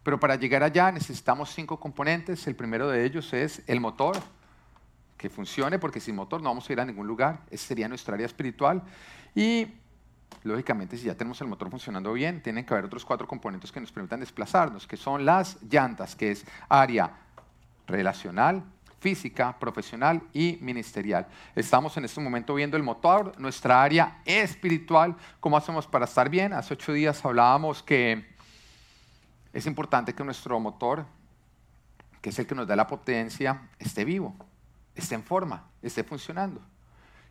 Pero 0.02 0.18
para 0.18 0.36
llegar 0.36 0.62
allá 0.62 0.90
necesitamos 0.90 1.50
cinco 1.50 1.78
componentes. 1.78 2.46
El 2.46 2.56
primero 2.56 2.88
de 2.88 3.04
ellos 3.04 3.32
es 3.32 3.62
el 3.66 3.80
motor, 3.80 4.16
que 5.16 5.30
funcione, 5.30 5.78
porque 5.78 6.00
sin 6.00 6.16
motor 6.16 6.42
no 6.42 6.48
vamos 6.48 6.68
a 6.68 6.72
ir 6.72 6.80
a 6.80 6.84
ningún 6.84 7.06
lugar. 7.06 7.40
Esa 7.50 7.68
sería 7.68 7.88
nuestra 7.88 8.14
área 8.14 8.26
espiritual. 8.26 8.82
Y 9.34 9.68
lógicamente, 10.42 10.96
si 10.96 11.06
ya 11.06 11.14
tenemos 11.14 11.40
el 11.40 11.46
motor 11.46 11.70
funcionando 11.70 12.12
bien, 12.12 12.42
tienen 12.42 12.64
que 12.66 12.74
haber 12.74 12.86
otros 12.86 13.04
cuatro 13.04 13.28
componentes 13.28 13.70
que 13.70 13.80
nos 13.80 13.92
permitan 13.92 14.18
desplazarnos, 14.18 14.86
que 14.86 14.96
son 14.96 15.24
las 15.24 15.62
llantas, 15.62 16.16
que 16.16 16.32
es 16.32 16.44
área 16.68 17.12
relacional, 17.86 18.64
física, 19.02 19.58
profesional 19.58 20.22
y 20.32 20.58
ministerial. 20.60 21.26
Estamos 21.56 21.96
en 21.96 22.04
este 22.04 22.20
momento 22.20 22.54
viendo 22.54 22.76
el 22.76 22.84
motor, 22.84 23.36
nuestra 23.36 23.82
área 23.82 24.22
espiritual, 24.24 25.16
cómo 25.40 25.56
hacemos 25.56 25.88
para 25.88 26.04
estar 26.04 26.30
bien. 26.30 26.52
Hace 26.52 26.74
ocho 26.74 26.92
días 26.92 27.22
hablábamos 27.24 27.82
que 27.82 28.32
es 29.52 29.66
importante 29.66 30.14
que 30.14 30.22
nuestro 30.22 30.60
motor, 30.60 31.04
que 32.20 32.30
es 32.30 32.38
el 32.38 32.46
que 32.46 32.54
nos 32.54 32.68
da 32.68 32.76
la 32.76 32.86
potencia, 32.86 33.68
esté 33.80 34.04
vivo, 34.04 34.36
esté 34.94 35.16
en 35.16 35.24
forma, 35.24 35.64
esté 35.82 36.04
funcionando. 36.04 36.60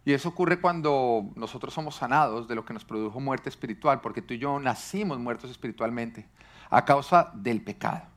Y 0.03 0.11
eso 0.11 0.27
ocurre 0.27 0.59
cuando 0.59 1.31
nosotros 1.35 1.73
somos 1.73 1.95
sanados 1.95 2.49
de 2.49 2.55
lo 2.55 2.65
que 2.65 2.73
nos 2.73 2.83
produjo 2.83 3.21
muerte 3.21 3.47
espiritual, 3.47 4.01
porque 4.01 4.21
tú 4.21 4.33
y 4.33 4.39
yo 4.39 4.59
nacimos 4.59 5.19
muertos 5.19 5.49
espiritualmente 5.49 6.27
a 6.69 6.83
causa 6.83 7.31
del 7.33 7.61
pecado. 7.61 8.10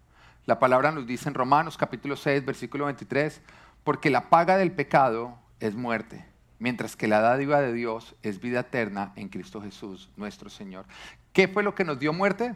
La 0.46 0.58
palabra 0.58 0.92
nos 0.92 1.06
dice 1.06 1.30
en 1.30 1.34
Romanos 1.34 1.78
capítulo 1.78 2.16
6, 2.16 2.44
versículo 2.44 2.84
23, 2.84 3.40
porque 3.82 4.10
la 4.10 4.28
paga 4.28 4.58
del 4.58 4.72
pecado 4.72 5.38
es 5.58 5.74
muerte, 5.74 6.26
mientras 6.58 6.96
que 6.96 7.08
la 7.08 7.20
dádiva 7.20 7.62
de 7.62 7.72
Dios 7.72 8.14
es 8.22 8.40
vida 8.40 8.60
eterna 8.60 9.14
en 9.16 9.30
Cristo 9.30 9.62
Jesús, 9.62 10.10
nuestro 10.16 10.50
Señor. 10.50 10.84
¿Qué 11.32 11.48
fue 11.48 11.62
lo 11.62 11.74
que 11.74 11.84
nos 11.84 11.98
dio 11.98 12.12
muerte? 12.12 12.54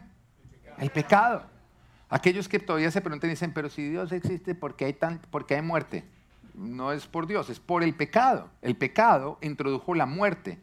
El 0.77 0.91
pecado. 0.91 1.47
Aquellos 2.09 2.47
que 2.47 2.59
todavía 2.59 2.91
se 2.91 3.01
preguntan 3.01 3.31
y 3.31 3.33
dicen, 3.33 3.53
pero 3.53 3.69
si 3.69 3.89
Dios 3.89 4.11
existe, 4.11 4.53
¿por 4.53 4.75
qué 4.75 4.85
hay, 4.85 4.93
tan, 4.93 5.17
por 5.17 5.47
qué 5.47 5.55
hay 5.55 5.63
muerte? 5.63 6.05
No 6.53 6.91
es 6.91 7.07
por 7.07 7.25
Dios, 7.25 7.49
es 7.49 7.59
por 7.59 7.81
el 7.81 7.95
pecado. 7.95 8.51
El 8.61 8.75
pecado 8.75 9.39
introdujo 9.41 9.95
la 9.95 10.05
muerte. 10.05 10.59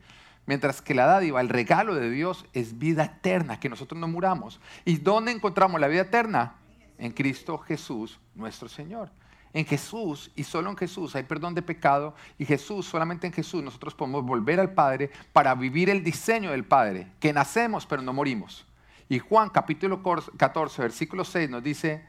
Mientras 0.47 0.81
que 0.81 0.95
la 0.95 1.07
dádiva, 1.07 1.41
el 1.41 1.49
regalo 1.49 1.97
de 1.97 2.09
Dios 2.09 2.47
es 2.53 2.79
vida 2.79 3.05
eterna, 3.05 3.59
que 3.59 3.69
nosotros 3.69 4.01
no 4.01 4.07
muramos. 4.07 4.61
¿Y 4.85 4.99
dónde 4.99 5.33
encontramos 5.33 5.81
la 5.81 5.89
vida 5.89 6.03
eterna? 6.03 6.55
En 6.99 7.13
Cristo 7.13 7.59
Jesús 7.59 8.19
nuestro 8.35 8.69
Señor. 8.69 9.11
En 9.53 9.65
Jesús 9.65 10.31
y 10.37 10.45
solo 10.45 10.71
en 10.71 10.77
Jesús 10.77 11.17
hay 11.17 11.23
perdón 11.23 11.55
de 11.55 11.63
pecado 11.63 12.15
y 12.37 12.45
Jesús, 12.45 12.87
solamente 12.87 13.27
en 13.27 13.33
Jesús 13.33 13.63
nosotros 13.63 13.95
podemos 13.95 14.25
volver 14.25 14.61
al 14.61 14.75
Padre 14.75 15.11
para 15.33 15.55
vivir 15.55 15.89
el 15.89 16.05
diseño 16.05 16.51
del 16.51 16.65
Padre, 16.65 17.13
que 17.21 17.33
nacemos 17.33 17.87
pero 17.87 18.03
no 18.03 18.13
morimos. 18.13 18.67
Y 19.09 19.19
Juan 19.19 19.49
capítulo 19.49 20.03
14, 20.37 20.83
versículo 20.83 21.25
6 21.25 21.49
nos 21.49 21.63
dice, 21.63 22.05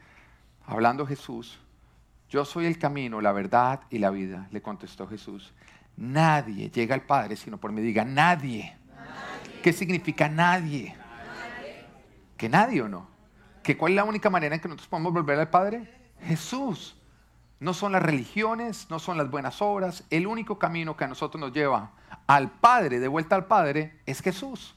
hablando 0.66 1.06
Jesús, 1.06 1.58
yo 2.28 2.44
soy 2.44 2.66
el 2.66 2.78
camino, 2.78 3.20
la 3.22 3.32
verdad 3.32 3.80
y 3.88 3.98
la 3.98 4.10
vida, 4.10 4.48
le 4.50 4.60
contestó 4.60 5.06
Jesús. 5.06 5.54
Nadie 5.96 6.70
llega 6.70 6.94
al 6.94 7.02
Padre 7.02 7.36
sino 7.36 7.58
por 7.58 7.72
mí. 7.72 7.80
Diga, 7.80 8.04
nadie. 8.04 8.76
¿Qué 9.62 9.72
significa 9.72 10.28
nadie? 10.28 10.94
nadie? 10.96 11.84
¿Que 12.36 12.48
nadie 12.48 12.82
o 12.82 12.88
no? 12.88 13.17
¿Que 13.68 13.76
cuál 13.76 13.92
es 13.92 13.96
la 13.96 14.04
única 14.04 14.30
manera 14.30 14.54
en 14.54 14.62
que 14.62 14.68
nosotros 14.68 14.88
podemos 14.88 15.12
volver 15.12 15.38
al 15.38 15.50
Padre? 15.50 15.92
Jesús. 16.22 16.96
No 17.60 17.74
son 17.74 17.92
las 17.92 18.02
religiones, 18.02 18.86
no 18.88 18.98
son 18.98 19.18
las 19.18 19.30
buenas 19.30 19.60
obras. 19.60 20.04
El 20.08 20.26
único 20.26 20.58
camino 20.58 20.96
que 20.96 21.04
a 21.04 21.06
nosotros 21.06 21.38
nos 21.38 21.52
lleva 21.52 21.90
al 22.26 22.50
Padre, 22.50 22.98
de 22.98 23.08
vuelta 23.08 23.36
al 23.36 23.44
Padre, 23.44 24.00
es 24.06 24.22
Jesús. 24.22 24.74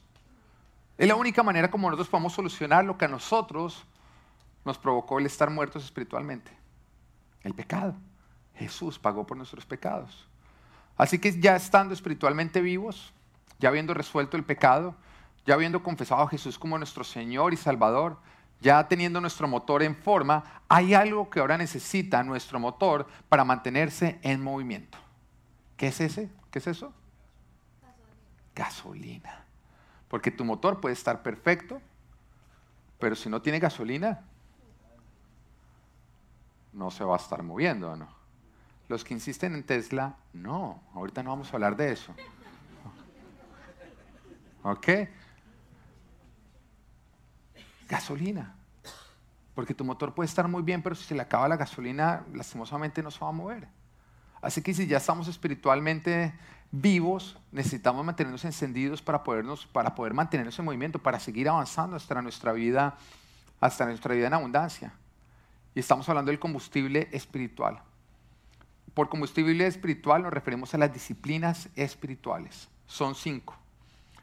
Es 0.98 1.08
la 1.08 1.14
única 1.14 1.42
manera 1.42 1.70
como 1.70 1.88
nosotros 1.88 2.10
podemos 2.10 2.34
solucionar 2.34 2.84
lo 2.84 2.98
que 2.98 3.06
a 3.06 3.08
nosotros 3.08 3.82
nos 4.62 4.76
provocó 4.76 5.18
el 5.18 5.24
estar 5.24 5.48
muertos 5.48 5.86
espiritualmente. 5.86 6.52
El 7.44 7.54
pecado. 7.54 7.94
Jesús 8.56 8.98
pagó 8.98 9.26
por 9.26 9.38
nuestros 9.38 9.64
pecados. 9.64 10.28
Así 10.98 11.18
que 11.18 11.40
ya 11.40 11.56
estando 11.56 11.94
espiritualmente 11.94 12.60
vivos, 12.60 13.14
ya 13.58 13.70
habiendo 13.70 13.94
resuelto 13.94 14.36
el 14.36 14.44
pecado, 14.44 14.94
ya 15.46 15.54
habiendo 15.54 15.82
confesado 15.82 16.20
a 16.20 16.28
Jesús 16.28 16.58
como 16.58 16.76
nuestro 16.76 17.04
Señor 17.04 17.54
y 17.54 17.56
Salvador, 17.56 18.18
ya 18.62 18.86
teniendo 18.86 19.20
nuestro 19.20 19.48
motor 19.48 19.82
en 19.82 19.96
forma, 19.96 20.62
hay 20.68 20.94
algo 20.94 21.28
que 21.28 21.40
ahora 21.40 21.58
necesita 21.58 22.22
nuestro 22.22 22.60
motor 22.60 23.06
para 23.28 23.44
mantenerse 23.44 24.18
en 24.22 24.40
movimiento. 24.40 24.96
¿Qué 25.76 25.88
es 25.88 26.00
ese? 26.00 26.30
¿Qué 26.50 26.60
es 26.60 26.68
eso? 26.68 26.94
Gasolina. 28.54 29.18
gasolina. 29.24 29.44
Porque 30.08 30.30
tu 30.30 30.44
motor 30.44 30.80
puede 30.80 30.92
estar 30.92 31.22
perfecto, 31.22 31.82
pero 32.98 33.16
si 33.16 33.28
no 33.28 33.42
tiene 33.42 33.58
gasolina, 33.58 34.20
no 36.72 36.90
se 36.90 37.02
va 37.02 37.14
a 37.14 37.18
estar 37.18 37.42
moviendo, 37.42 37.96
¿no? 37.96 38.08
Los 38.88 39.04
que 39.04 39.14
insisten 39.14 39.54
en 39.54 39.64
Tesla, 39.64 40.16
no, 40.32 40.82
ahorita 40.94 41.22
no 41.22 41.30
vamos 41.30 41.50
a 41.52 41.56
hablar 41.56 41.76
de 41.76 41.92
eso. 41.92 42.14
¿Ok? 44.62 44.88
Gasolina. 47.92 48.56
Porque 49.54 49.74
tu 49.74 49.84
motor 49.84 50.14
puede 50.14 50.26
estar 50.26 50.48
muy 50.48 50.62
bien, 50.62 50.82
pero 50.82 50.94
si 50.94 51.04
se 51.04 51.14
le 51.14 51.20
acaba 51.20 51.46
la 51.46 51.58
gasolina, 51.58 52.24
lastimosamente 52.32 53.02
no 53.02 53.10
se 53.10 53.20
va 53.20 53.28
a 53.28 53.32
mover. 53.32 53.68
Así 54.40 54.62
que 54.62 54.72
si 54.72 54.86
ya 54.86 54.96
estamos 54.96 55.28
espiritualmente 55.28 56.32
vivos, 56.70 57.38
necesitamos 57.50 58.02
mantenernos 58.02 58.46
encendidos 58.46 59.02
para, 59.02 59.22
podernos, 59.22 59.66
para 59.66 59.94
poder 59.94 60.14
mantenernos 60.14 60.58
en 60.58 60.64
movimiento, 60.64 60.98
para 61.00 61.20
seguir 61.20 61.50
avanzando 61.50 61.94
hasta 61.94 62.22
nuestra 62.22 62.52
vida, 62.52 62.96
hasta 63.60 63.84
nuestra 63.84 64.14
vida 64.14 64.28
en 64.28 64.34
abundancia. 64.34 64.94
Y 65.74 65.80
estamos 65.80 66.08
hablando 66.08 66.30
del 66.30 66.40
combustible 66.40 67.10
espiritual. 67.12 67.82
Por 68.94 69.10
combustible 69.10 69.66
espiritual 69.66 70.22
nos 70.22 70.32
referimos 70.32 70.72
a 70.72 70.78
las 70.78 70.92
disciplinas 70.94 71.68
espirituales. 71.76 72.68
Son 72.86 73.14
cinco. 73.14 73.61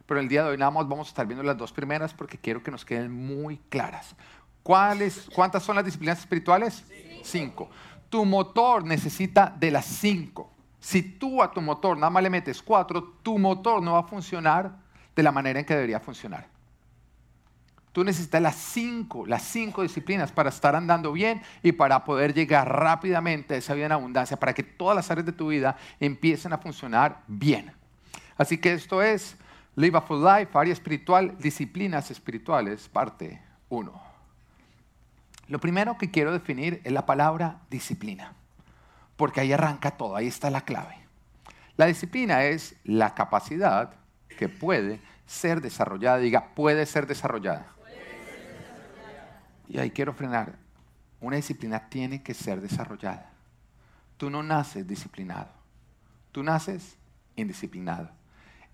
Pero 0.10 0.22
el 0.22 0.28
día 0.28 0.42
de 0.42 0.50
hoy 0.50 0.58
nada 0.58 0.72
más 0.72 0.88
vamos 0.88 1.08
a 1.08 1.10
estar 1.10 1.28
viendo 1.28 1.44
las 1.44 1.56
dos 1.56 1.72
primeras 1.72 2.16
porque 2.16 2.36
quiero 2.36 2.63
que 2.63 2.72
nos 2.72 2.84
queden 2.84 3.12
muy 3.12 3.58
claras. 3.70 4.16
¿Cuáles, 4.63 5.30
¿Cuántas 5.36 5.62
son 5.62 5.75
las 5.75 5.86
disciplinas 5.86 6.18
espirituales? 6.18 6.84
Cinco. 7.24 7.70
Tu 8.10 8.25
motor 8.25 8.84
necesita 8.84 9.56
de 9.56 9.70
las 9.70 9.86
cinco. 9.86 10.51
Si 10.80 11.04
tú 11.04 11.44
a 11.44 11.51
tu 11.51 11.62
motor 11.62 11.96
nada 11.96 12.10
más 12.10 12.24
le 12.24 12.32
metes 12.32 12.60
cuatro, 12.63 13.20
tu 13.22 13.38
motor 13.38 13.84
no 13.84 13.94
va 13.94 14.00
a 14.00 14.04
funcionar 14.04 14.78
de 15.16 15.22
la 15.22 15.32
manera 15.32 15.60
en 15.60 15.66
que 15.68 15.75
debería 15.75 16.00
funcionar. 16.00 16.48
Tú 17.92 18.04
necesitas 18.04 18.42
las 18.42 18.56
cinco, 18.56 19.28
las 19.28 19.44
cinco 19.44 19.84
disciplinas 19.84 20.32
para 20.32 20.50
estar 20.50 20.75
andando 20.75 21.13
bien 21.13 21.44
y 21.62 21.72
para 21.72 22.04
poder 22.04 22.34
llegar 22.34 22.68
rápidamente 22.68 23.54
a 23.54 23.58
esa 23.58 23.75
vida 23.75 23.86
en 23.86 23.92
abundancia, 23.92 24.38
para 24.38 24.56
que 24.56 24.63
todas 24.63 24.96
las 24.96 25.12
áreas 25.12 25.28
de 25.28 25.34
tu 25.34 25.50
vida 25.50 25.78
empiecen 26.00 26.51
a 26.51 26.58
funcionar 26.58 27.22
bien. 27.28 27.72
Así 28.38 28.58
que 28.58 28.74
esto 28.74 29.04
es 29.04 29.38
Live 29.79 29.98
a 29.98 30.01
Full 30.01 30.21
Life, 30.21 30.57
área 30.57 30.74
espiritual, 30.74 31.38
disciplinas 31.39 32.12
espirituales, 32.12 32.89
parte 32.89 33.41
1. 33.69 34.01
Lo 35.48 35.59
primero 35.62 35.98
que 35.98 36.12
quiero 36.12 36.33
definir 36.33 36.81
es 36.83 36.91
la 36.91 37.05
palabra 37.05 37.62
disciplina, 37.69 38.33
porque 39.15 39.39
ahí 39.39 39.53
arranca 39.53 39.91
todo, 39.91 40.17
ahí 40.17 40.27
está 40.27 40.50
la 40.50 40.65
clave. 40.65 40.98
La 41.77 41.86
disciplina 41.86 42.43
es 42.43 42.75
la 42.83 43.15
capacidad 43.15 43.93
que 44.38 44.50
puede 44.50 45.00
ser 45.25 45.62
desarrollada, 45.62 46.17
diga, 46.17 46.50
puede 46.55 46.86
ser 46.86 47.07
desarrollada. 47.07 47.67
Y 49.69 49.77
ahí 49.77 49.91
quiero 49.91 50.12
frenar. 50.12 50.55
Una 51.21 51.38
disciplina 51.38 51.88
tiene 51.88 52.21
que 52.21 52.33
ser 52.33 52.59
desarrollada. 52.59 53.31
Tú 54.17 54.29
no 54.29 54.43
naces 54.43 54.86
disciplinado. 54.86 55.53
Tú 56.33 56.43
naces 56.43 56.98
indisciplinado. 57.38 58.18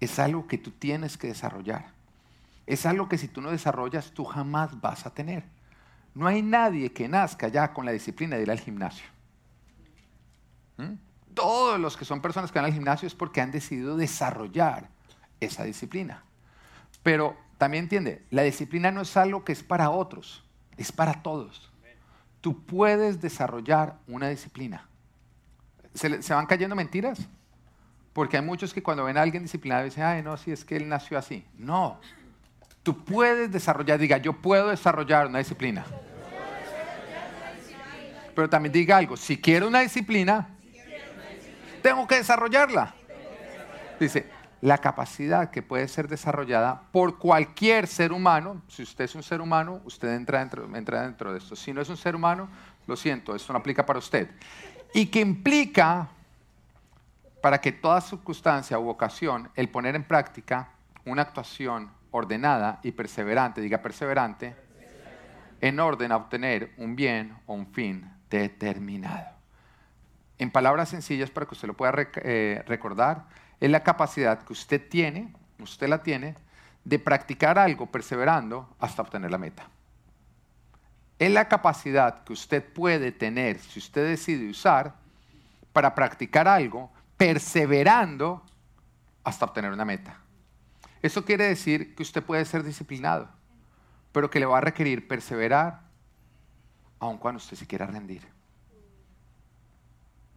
Es 0.05 0.19
algo 0.19 0.47
que 0.47 0.57
tú 0.57 0.71
tienes 0.71 1.17
que 1.17 1.27
desarrollar. 1.27 1.88
Es 2.65 2.85
algo 2.85 3.09
que 3.09 3.17
si 3.17 3.27
tú 3.27 3.41
no 3.41 3.51
desarrollas, 3.51 4.12
tú 4.12 4.25
jamás 4.25 4.79
vas 4.81 5.05
a 5.05 5.13
tener. 5.13 5.43
No 6.13 6.27
hay 6.27 6.41
nadie 6.41 6.91
que 6.91 7.07
nazca 7.07 7.47
ya 7.47 7.74
con 7.74 7.85
la 7.85 7.91
disciplina 7.91 8.38
de 8.38 8.43
ir 8.43 8.51
al 8.51 8.59
gimnasio. 8.59 9.05
¿Mm? 10.77 10.93
Todos 11.33 11.79
los 11.79 11.97
que 11.97 12.05
son 12.05 12.21
personas 12.21 12.51
que 12.51 12.59
van 12.59 12.65
al 12.65 12.74
gimnasio 12.74 13.07
es 13.07 13.13
porque 13.13 13.41
han 13.41 13.51
decidido 13.51 13.97
desarrollar 13.97 14.89
esa 15.39 15.63
disciplina. 15.63 16.24
Pero 17.03 17.35
también 17.57 17.83
entiende, 17.83 18.25
la 18.31 18.43
disciplina 18.43 18.91
no 18.91 19.01
es 19.01 19.17
algo 19.17 19.43
que 19.43 19.51
es 19.51 19.63
para 19.63 19.89
otros 19.89 20.45
es 20.77 20.91
para 20.91 21.21
todos. 21.21 21.71
Tú 22.41 22.65
puedes 22.65 23.21
desarrollar 23.21 23.97
una 24.07 24.29
disciplina. 24.29 24.88
¿Se, 25.93 26.33
van 26.33 26.45
cayendo 26.45 26.75
mentiras? 26.75 27.19
Porque 28.15 28.38
hay 28.38 28.43
muchos 28.43 28.74
que 28.74 28.81
cuando 28.81 29.03
ven 29.03 29.17
a 29.17 29.22
alguien 29.24 29.43
disciplinado 29.43 29.84
dicen, 29.84 30.05
ay, 30.05 30.24
no, 30.24 30.38
si 30.38 30.50
es 30.50 30.63
que 30.63 30.77
él 30.77 30.88
nació 30.88 31.17
así. 31.17 31.43
No. 31.57 32.00
Tú 32.81 33.03
puedes 33.03 33.51
desarrollar, 33.51 34.00
diga, 34.00 34.19
yo 34.19 34.31
puedo 34.31 34.69
desarrollar 34.69 35.27
una 35.27 35.39
disciplina. 35.39 35.86
Pero 38.34 38.50
también 38.50 38.72
diga 38.72 38.95
algo, 38.95 39.17
si 39.17 39.41
quiero 39.41 39.67
una 39.67 39.81
disciplina, 39.81 40.48
tengo 41.81 42.07
que 42.07 42.15
desarrollarla. 42.15 42.95
Dice, 44.00 44.29
la 44.62 44.77
capacidad 44.77 45.51
que 45.51 45.62
puede 45.62 45.89
ser 45.89 46.07
desarrollada 46.07 46.84
por 46.93 47.19
cualquier 47.19 47.86
ser 47.86 48.13
humano. 48.13 48.62
Si 48.69 48.84
usted 48.84 49.03
es 49.03 49.15
un 49.15 49.24
ser 49.24 49.41
humano, 49.41 49.81
usted 49.84 50.13
entra 50.13 50.39
dentro, 50.39 50.74
entra 50.74 51.01
dentro 51.01 51.34
de 51.34 51.39
esto. 51.39 51.57
Si 51.57 51.74
no 51.74 51.81
es 51.81 51.89
un 51.89 51.98
ser 51.98 52.15
humano, 52.15 52.48
lo 52.88 52.95
siento, 52.95 53.36
esto 53.36 53.51
no 53.51 53.60
aplica 53.60 53.86
para 53.86 54.00
usted. 54.00 54.29
Y 54.93 55.07
que 55.07 55.19
implica, 55.19 56.07
para 57.45 57.61
que 57.61 57.71
toda 57.71 58.01
circunstancia 58.01 58.79
u 58.79 58.89
ocasión, 58.89 59.51
el 59.53 59.69
poner 59.69 59.95
en 59.95 60.03
práctica 60.03 60.69
una 61.05 61.21
actuación 61.21 61.91
ordenada 62.09 62.79
y 62.81 62.91
perseverante, 62.91 63.61
diga 63.61 63.83
perseverante, 63.83 64.55
en 65.61 65.79
orden 65.79 66.11
a 66.11 66.17
obtener 66.17 66.73
un 66.77 66.95
bien 66.95 67.37
o 67.45 67.53
un 67.53 67.67
fin 67.67 68.11
determinado. 68.31 69.27
En 70.39 70.49
palabras 70.49 70.89
sencillas, 70.89 71.29
para 71.29 71.45
que 71.45 71.53
usted 71.53 71.67
lo 71.67 71.75
pueda 71.75 71.93
eh, 72.15 72.63
recordar, 72.65 73.25
es 73.59 73.69
la 73.69 73.83
capacidad 73.83 74.41
que 74.41 74.53
usted 74.53 74.81
tiene, 74.89 75.31
usted 75.59 75.87
la 75.87 76.01
tiene, 76.01 76.33
de 76.83 76.97
practicar 76.97 77.59
algo 77.59 77.85
perseverando 77.85 78.75
hasta 78.79 79.03
obtener 79.03 79.29
la 79.29 79.37
meta. 79.37 79.67
Es 81.19 81.29
la 81.29 81.47
capacidad 81.47 82.23
que 82.23 82.33
usted 82.33 82.63
puede 82.63 83.11
tener, 83.11 83.59
si 83.59 83.77
usted 83.77 84.09
decide 84.09 84.49
usar, 84.49 84.95
para 85.73 85.93
practicar 85.93 86.47
algo 86.47 86.89
perseverando 87.17 88.43
hasta 89.24 89.45
obtener 89.45 89.72
una 89.72 89.86
meta. 89.86 90.19
Eso 91.01 91.24
quiere 91.24 91.45
decir 91.45 91.95
que 91.95 92.03
usted 92.03 92.24
puede 92.24 92.45
ser 92.45 92.63
disciplinado, 92.63 93.29
pero 94.12 94.29
que 94.29 94.39
le 94.39 94.45
va 94.45 94.57
a 94.57 94.62
requerir 94.62 95.07
perseverar 95.07 95.81
aun 97.00 97.17
cuando 97.17 97.38
usted 97.38 97.57
se 97.57 97.67
quiera 97.67 97.86
rendir. 97.86 98.27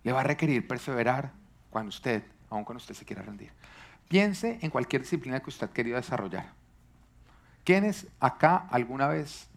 Le 0.04 0.12
va 0.12 0.20
a 0.20 0.24
requerir 0.24 0.66
perseverar 0.66 1.32
cuando 1.70 1.88
usted 1.88 2.22
aun 2.50 2.64
cuando 2.64 2.80
usted 2.80 2.94
se 2.94 3.04
quiera 3.04 3.22
rendir. 3.22 3.52
Piense 4.08 4.58
en 4.62 4.70
cualquier 4.70 5.02
disciplina 5.02 5.40
que 5.40 5.50
usted 5.50 5.68
ha 5.68 5.72
querido 5.72 5.96
desarrollar. 5.96 6.52
¿Quiénes 7.64 8.06
acá 8.18 8.66
alguna 8.70 9.08
vez 9.08 9.48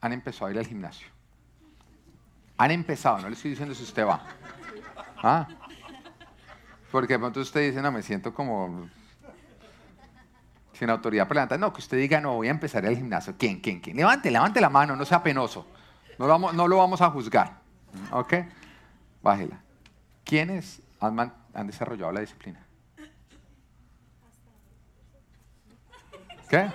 han 0.00 0.12
empezado 0.12 0.46
a 0.46 0.50
ir 0.52 0.58
al 0.58 0.66
gimnasio? 0.66 1.08
Han 2.58 2.70
empezado, 2.70 3.18
no 3.18 3.28
le 3.28 3.34
estoy 3.34 3.50
diciendo 3.50 3.74
si 3.74 3.82
usted 3.82 4.06
va. 4.06 4.24
¿Ah? 5.22 5.48
Porque 6.96 7.12
de 7.12 7.18
pronto 7.18 7.40
usted 7.40 7.60
dice, 7.60 7.82
no, 7.82 7.92
me 7.92 8.00
siento 8.00 8.32
como 8.32 8.88
sin 10.72 10.88
autoridad 10.88 11.28
para 11.28 11.40
levantar. 11.40 11.60
No, 11.60 11.70
que 11.70 11.80
usted 11.80 11.98
diga, 11.98 12.22
no, 12.22 12.36
voy 12.36 12.48
a 12.48 12.50
empezar 12.50 12.86
al 12.86 12.96
gimnasio. 12.96 13.34
¿Quién, 13.36 13.60
quién, 13.60 13.80
quién? 13.80 13.98
Levante, 13.98 14.30
levante 14.30 14.62
la 14.62 14.70
mano, 14.70 14.96
no 14.96 15.04
sea 15.04 15.22
penoso. 15.22 15.66
No 16.18 16.26
lo 16.26 16.32
vamos, 16.32 16.54
no 16.54 16.66
lo 16.66 16.78
vamos 16.78 17.02
a 17.02 17.10
juzgar. 17.10 17.58
¿Ok? 18.12 18.32
Bájela. 19.20 19.60
¿Quiénes 20.24 20.80
han 20.98 21.66
desarrollado 21.66 22.12
la 22.12 22.20
disciplina? 22.20 22.64
¿Qué? 26.48 26.70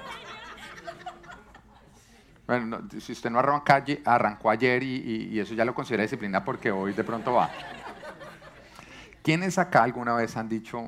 Bueno, 2.45 2.81
si 2.99 3.11
usted 3.11 3.31
no 3.31 3.39
arrancó, 3.39 4.51
ayer 4.51 4.83
y, 4.83 5.39
eso 5.39 5.55
ya 5.55 5.65
lo 5.65 5.73
considera 5.73 6.03
disciplina 6.03 6.45
porque 6.45 6.69
hoy 6.69 6.93
de 6.93 7.03
pronto 7.03 7.33
va. 7.33 7.49
¿Quiénes 9.23 9.57
acá 9.57 9.83
alguna 9.83 10.13
vez 10.13 10.35
han 10.35 10.49
dicho, 10.49 10.81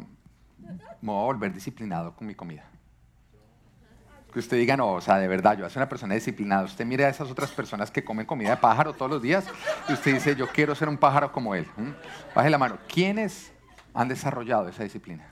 me 1.01 1.11
voy 1.11 1.21
a 1.21 1.25
volver 1.25 1.53
disciplinado 1.53 2.15
con 2.15 2.27
mi 2.27 2.35
comida? 2.35 2.63
Que 4.31 4.39
usted 4.39 4.57
diga, 4.57 4.75
no, 4.75 4.93
o 4.93 5.01
sea, 5.01 5.17
de 5.19 5.27
verdad, 5.27 5.55
yo 5.55 5.69
soy 5.69 5.79
una 5.79 5.89
persona 5.89 6.15
disciplinada. 6.15 6.63
Usted 6.63 6.85
mire 6.85 7.05
a 7.05 7.09
esas 7.09 7.29
otras 7.29 7.51
personas 7.51 7.91
que 7.91 8.03
comen 8.03 8.25
comida 8.25 8.49
de 8.49 8.57
pájaro 8.57 8.93
todos 8.93 9.11
los 9.11 9.21
días 9.21 9.45
y 9.87 9.93
usted 9.93 10.15
dice, 10.15 10.35
yo 10.35 10.47
quiero 10.47 10.73
ser 10.73 10.89
un 10.89 10.97
pájaro 10.97 11.31
como 11.31 11.53
él. 11.53 11.67
Baje 12.33 12.49
la 12.49 12.57
mano. 12.57 12.79
¿Quiénes 12.87 13.51
han 13.93 14.07
desarrollado 14.07 14.67
esa 14.69 14.83
disciplina? 14.83 15.27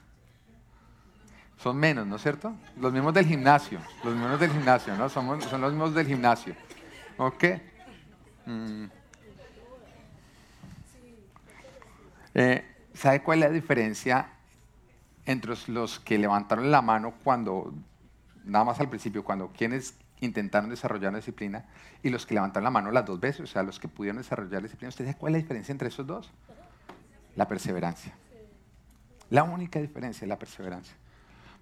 Son 1.57 1.77
menos, 1.77 2.05
¿no 2.05 2.17
es 2.17 2.21
cierto? 2.21 2.53
Los 2.79 2.93
mismos 2.93 3.13
del 3.13 3.25
gimnasio, 3.25 3.79
los 4.03 4.13
mismos 4.13 4.39
del 4.39 4.51
gimnasio, 4.51 4.95
¿no? 4.95 5.09
Son 5.09 5.27
los 5.27 5.71
mismos 5.71 5.95
del 5.95 6.05
gimnasio. 6.05 6.55
¿Ok? 7.17 7.43
Mm. 8.45 8.85
Eh, 12.33 12.70
¿Sabe 12.93 13.21
cuál 13.23 13.43
es 13.43 13.49
la 13.49 13.53
diferencia 13.53 14.29
entre 15.25 15.53
los 15.67 15.99
que 15.99 16.17
levantaron 16.17 16.71
la 16.71 16.81
mano 16.81 17.13
cuando, 17.23 17.73
nada 18.43 18.65
más 18.65 18.79
al 18.79 18.89
principio, 18.89 19.23
cuando 19.23 19.49
quienes 19.49 19.95
intentaron 20.19 20.69
desarrollar 20.69 21.11
la 21.11 21.19
disciplina 21.19 21.65
y 22.03 22.09
los 22.09 22.25
que 22.25 22.33
levantaron 22.33 22.63
la 22.65 22.71
mano 22.71 22.91
las 22.91 23.05
dos 23.05 23.19
veces, 23.19 23.41
o 23.41 23.47
sea, 23.47 23.63
los 23.63 23.79
que 23.79 23.87
pudieron 23.87 24.17
desarrollar 24.17 24.61
la 24.61 24.63
disciplina? 24.63 24.89
¿Usted 24.89 25.05
sabe 25.05 25.17
cuál 25.17 25.33
es 25.33 25.39
la 25.39 25.43
diferencia 25.43 25.71
entre 25.71 25.87
esos 25.87 26.05
dos? 26.05 26.31
La 27.35 27.47
perseverancia. 27.47 28.13
La 29.29 29.43
única 29.43 29.79
diferencia 29.79 30.25
es 30.25 30.29
la 30.29 30.37
perseverancia. 30.37 30.95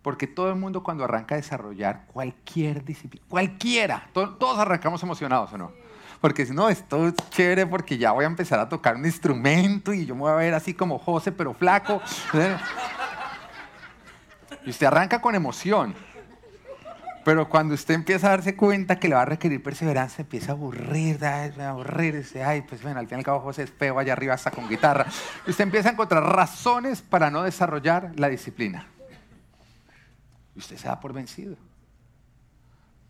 Porque 0.01 0.27
todo 0.27 0.49
el 0.49 0.55
mundo 0.55 0.81
cuando 0.81 1.03
arranca 1.03 1.35
a 1.35 1.37
desarrollar 1.37 2.05
cualquier 2.07 2.83
disciplina, 2.83 3.25
cualquiera, 3.29 4.09
todos 4.13 4.57
arrancamos 4.57 5.03
emocionados 5.03 5.53
o 5.53 5.57
no. 5.57 5.71
Porque 6.21 6.45
si 6.45 6.53
no, 6.53 6.69
esto 6.69 7.07
es 7.07 7.13
chévere 7.29 7.65
porque 7.65 7.97
ya 7.97 8.11
voy 8.11 8.25
a 8.25 8.27
empezar 8.27 8.59
a 8.59 8.67
tocar 8.67 8.95
un 8.95 9.05
instrumento 9.05 9.93
y 9.93 10.05
yo 10.05 10.15
me 10.15 10.21
voy 10.21 10.31
a 10.31 10.35
ver 10.35 10.53
así 10.53 10.73
como 10.73 10.99
José, 10.99 11.31
pero 11.31 11.53
flaco. 11.53 12.01
Y 14.65 14.71
usted 14.71 14.87
arranca 14.87 15.21
con 15.21 15.35
emoción. 15.35 15.95
Pero 17.23 17.47
cuando 17.47 17.73
usted 17.73 17.93
empieza 17.93 18.27
a 18.27 18.31
darse 18.31 18.57
cuenta 18.57 18.99
que 18.99 19.07
le 19.07 19.15
va 19.15 19.21
a 19.21 19.25
requerir 19.25 19.63
perseverancia, 19.63 20.23
empieza 20.23 20.51
a 20.51 20.55
aburrir, 20.55 21.23
a 21.23 21.69
aburrirse. 21.69 22.43
Ay, 22.43 22.63
pues 22.63 22.83
bueno, 22.83 22.99
al 22.99 23.07
fin 23.07 23.17
y 23.17 23.19
al 23.19 23.25
cabo 23.25 23.39
José 23.39 23.63
es 23.63 23.71
feo 23.71 23.97
allá 23.97 24.13
arriba 24.13 24.33
hasta 24.33 24.51
con 24.51 24.67
guitarra. 24.67 25.05
Y 25.47 25.51
usted 25.51 25.63
empieza 25.63 25.89
a 25.89 25.91
encontrar 25.93 26.23
razones 26.23 27.01
para 27.01 27.31
no 27.31 27.43
desarrollar 27.43 28.11
la 28.17 28.27
disciplina 28.27 28.85
usted 30.59 30.77
se 30.77 30.87
da 30.87 30.99
por 30.99 31.13
vencido. 31.13 31.57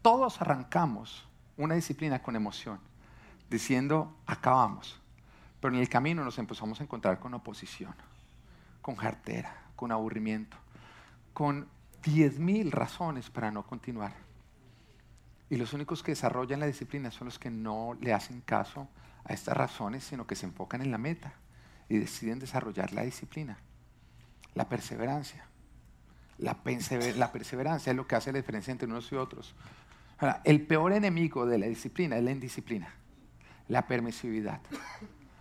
Todos 0.02 0.42
arrancamos 0.42 1.28
una 1.58 1.76
disciplina 1.76 2.22
con 2.22 2.36
emoción, 2.36 2.80
diciendo, 3.50 4.16
acabamos. 4.26 5.00
Pero 5.60 5.74
en 5.74 5.82
el 5.82 5.90
camino 5.90 6.24
nos 6.24 6.38
empezamos 6.38 6.80
a 6.80 6.84
encontrar 6.84 7.20
con 7.20 7.34
oposición, 7.34 7.94
con 8.82 8.96
jartera, 8.96 9.56
con 9.76 9.92
aburrimiento, 9.92 10.58
con 11.34 11.68
diez 12.04 12.40
mil 12.40 12.72
razones 12.72 13.30
para 13.30 13.52
no 13.52 13.66
continuar. 13.66 14.14
Y 15.50 15.58
los 15.58 15.74
únicos 15.74 16.04
que 16.04 16.12
desarrollan 16.12 16.60
la 16.60 16.68
disciplina 16.68 17.12
son 17.12 17.26
los 17.26 17.40
que 17.40 17.50
no 17.50 17.98
le 18.00 18.14
hacen 18.14 18.42
caso 18.42 18.88
a 19.26 19.34
estas 19.34 19.58
razones, 19.58 20.04
sino 20.04 20.28
que 20.28 20.36
se 20.36 20.46
enfocan 20.46 20.82
en 20.82 20.92
la 20.92 20.98
meta 20.98 21.34
y 21.90 21.98
deciden 21.98 22.40
desarrollar 22.40 22.94
la 22.94 23.02
disciplina, 23.02 23.58
la 24.54 24.70
perseverancia. 24.70 25.46
La, 26.38 26.64
perseverancia 26.64 27.92
es 27.92 27.98
lo 27.98 28.08
que 28.08 28.16
hace 28.16 28.32
la 28.32 28.38
diferencia 28.38 28.72
entre 28.72 28.88
unos 28.88 29.12
y 29.12 29.16
otros. 29.16 29.56
el 30.46 30.66
peor 30.66 30.94
enemigo 30.94 31.46
de 31.46 31.58
la 31.58 31.66
disciplina 31.66 32.16
es 32.16 32.24
la 32.24 32.32
indisciplina, 32.32 32.94
la 33.70 33.88
permisividad. 33.88 34.60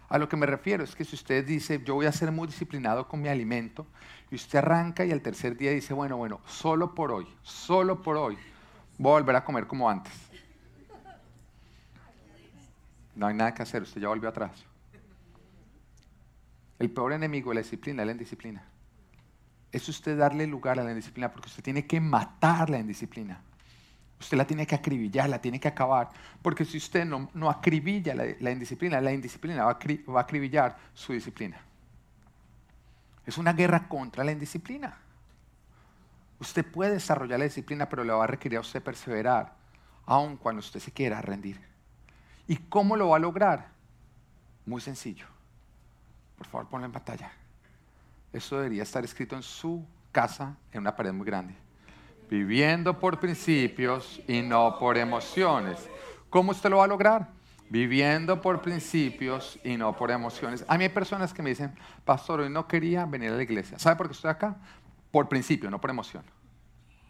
A 0.08 0.18
lo 0.18 0.28
que 0.28 0.36
me 0.36 0.46
refiero 0.46 0.84
es 0.84 0.94
que 0.94 1.04
si 1.04 1.16
usted 1.16 1.44
dice, 1.44 1.82
yo 1.84 1.94
voy 1.94 2.06
a 2.06 2.12
ser 2.12 2.30
muy 2.30 2.46
disciplinado 2.46 3.08
con 3.08 3.20
mi 3.20 3.28
alimento, 3.28 3.86
y 4.30 4.36
usted 4.36 4.60
arranca 4.60 5.04
y 5.04 5.10
al 5.10 5.20
tercer 5.20 5.56
día 5.56 5.72
dice, 5.72 5.92
bueno, 5.92 6.16
bueno, 6.16 6.40
solo 6.46 6.94
por 6.94 7.10
hoy, 7.10 7.26
solo 7.42 8.00
por 8.00 8.16
hoy, 8.16 8.38
voy 8.96 9.10
a 9.10 9.14
volver 9.14 9.36
a 9.36 9.44
comer 9.44 9.66
como 9.66 9.90
antes. 9.90 10.12
No 13.16 13.26
hay 13.26 13.34
nada 13.34 13.52
que 13.52 13.62
hacer, 13.62 13.82
usted 13.82 14.00
ya 14.00 14.08
volvió 14.08 14.28
atrás. 14.28 14.64
El 16.78 16.90
peor 16.90 17.12
enemigo 17.12 17.50
de 17.50 17.56
la 17.56 17.62
disciplina 17.62 18.02
es 18.02 18.06
la 18.06 18.12
indisciplina 18.12 18.62
es 19.72 19.88
usted 19.88 20.16
darle 20.16 20.46
lugar 20.46 20.78
a 20.78 20.84
la 20.84 20.90
indisciplina, 20.90 21.30
porque 21.30 21.48
usted 21.48 21.62
tiene 21.62 21.86
que 21.86 22.00
matar 22.00 22.70
la 22.70 22.78
indisciplina. 22.78 23.40
Usted 24.20 24.36
la 24.36 24.46
tiene 24.46 24.66
que 24.66 24.74
acribillar, 24.74 25.28
la 25.28 25.40
tiene 25.40 25.60
que 25.60 25.68
acabar. 25.68 26.08
Porque 26.42 26.64
si 26.64 26.78
usted 26.78 27.04
no, 27.04 27.30
no 27.34 27.48
acribilla 27.48 28.14
la, 28.14 28.50
indisciplina, 28.50 29.00
la 29.00 29.12
indisciplina 29.12 29.64
va 29.64 29.70
a, 29.70 30.20
acribillar 30.20 30.76
su 30.92 31.12
disciplina. 31.12 31.60
Es 33.24 33.38
una 33.38 33.52
guerra 33.52 33.88
contra 33.88 34.24
la 34.24 34.32
indisciplina. 34.32 34.98
Usted 36.40 36.64
puede 36.64 36.92
desarrollar 36.92 37.38
la 37.38 37.44
disciplina, 37.44 37.88
pero 37.88 38.04
le 38.04 38.12
va 38.12 38.24
a 38.24 38.26
requerir 38.26 38.58
a 38.58 38.62
usted 38.62 38.82
perseverar, 38.82 39.54
aun 40.06 40.36
cuando 40.36 40.60
usted 40.60 40.80
se 40.80 40.92
quiera 40.92 41.20
rendir. 41.20 41.60
¿Y 42.46 42.56
cómo 42.56 42.96
lo 42.96 43.10
va 43.10 43.16
a 43.16 43.20
lograr? 43.20 43.68
Muy 44.64 44.80
sencillo. 44.80 45.26
Por 46.36 46.46
favor, 46.46 46.68
ponlo 46.68 46.86
en 46.86 46.92
pantalla. 46.92 47.30
Eso 48.32 48.56
debería 48.56 48.82
estar 48.82 49.04
escrito 49.04 49.36
en 49.36 49.42
su 49.42 49.84
casa 50.12 50.56
en 50.72 50.80
una 50.80 50.94
pared 50.94 51.12
muy 51.12 51.26
grande. 51.26 51.67
Viviendo 52.28 52.98
por 52.98 53.18
principios 53.18 54.20
y 54.28 54.42
no 54.42 54.78
por 54.78 54.98
emociones. 54.98 55.88
¿Cómo 56.28 56.50
usted 56.50 56.68
lo 56.68 56.78
va 56.78 56.84
a 56.84 56.88
lograr? 56.88 57.28
Viviendo 57.70 58.40
por 58.40 58.60
principios 58.60 59.58
y 59.64 59.76
no 59.76 59.96
por 59.96 60.10
emociones. 60.10 60.64
A 60.68 60.76
mí 60.76 60.84
hay 60.84 60.90
personas 60.90 61.32
que 61.32 61.42
me 61.42 61.50
dicen, 61.50 61.74
pastor, 62.04 62.40
hoy 62.40 62.50
no 62.50 62.68
quería 62.68 63.06
venir 63.06 63.30
a 63.30 63.36
la 63.36 63.42
iglesia. 63.42 63.78
¿Sabe 63.78 63.96
por 63.96 64.08
qué 64.08 64.12
estoy 64.12 64.30
acá? 64.30 64.56
Por 65.10 65.28
principio, 65.28 65.70
no 65.70 65.80
por 65.80 65.90
emoción. 65.90 66.22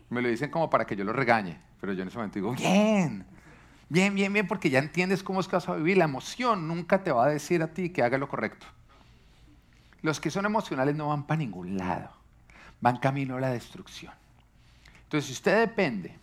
Me 0.09 0.23
lo 0.23 0.29
dicen 0.29 0.51
como 0.51 0.71
para 0.71 0.87
que 0.87 0.95
yo 0.95 1.05
lo 1.05 1.13
regañe, 1.13 1.61
pero 1.81 1.93
yo 1.93 2.03
en 2.03 2.09
ese 2.09 2.17
momento 2.17 2.39
digo, 2.39 2.53
bien, 2.53 3.27
bien, 3.89 4.15
bien, 4.15 4.33
bien, 4.33 4.47
porque 4.47 4.71
ya 4.71 4.79
entiendes 4.79 5.23
cómo 5.23 5.41
es 5.41 5.49
que 5.49 5.57
vas 5.57 5.69
a 5.69 5.75
vivir. 5.75 5.99
La 5.99 6.05
emoción 6.05 6.69
nunca 6.69 7.03
te 7.03 7.11
va 7.11 7.27
a 7.27 7.29
decir 7.29 7.63
a 7.63 7.73
ti 7.73 7.91
que 7.91 8.03
haga 8.03 8.19
lo 8.19 8.29
correcto. 8.29 8.67
Los 10.01 10.21
que 10.21 10.31
son 10.31 10.47
emocionales 10.47 10.95
no 10.95 11.09
van 11.09 11.27
para 11.27 11.39
ningún 11.39 11.77
lado, 11.77 12.11
van 12.81 12.99
camino 12.99 13.37
a 13.37 13.41
la 13.41 13.51
destrucción. 13.51 14.13
Entonces, 15.09 15.29
si 15.29 15.33
usted 15.33 15.61
depende 15.61 16.15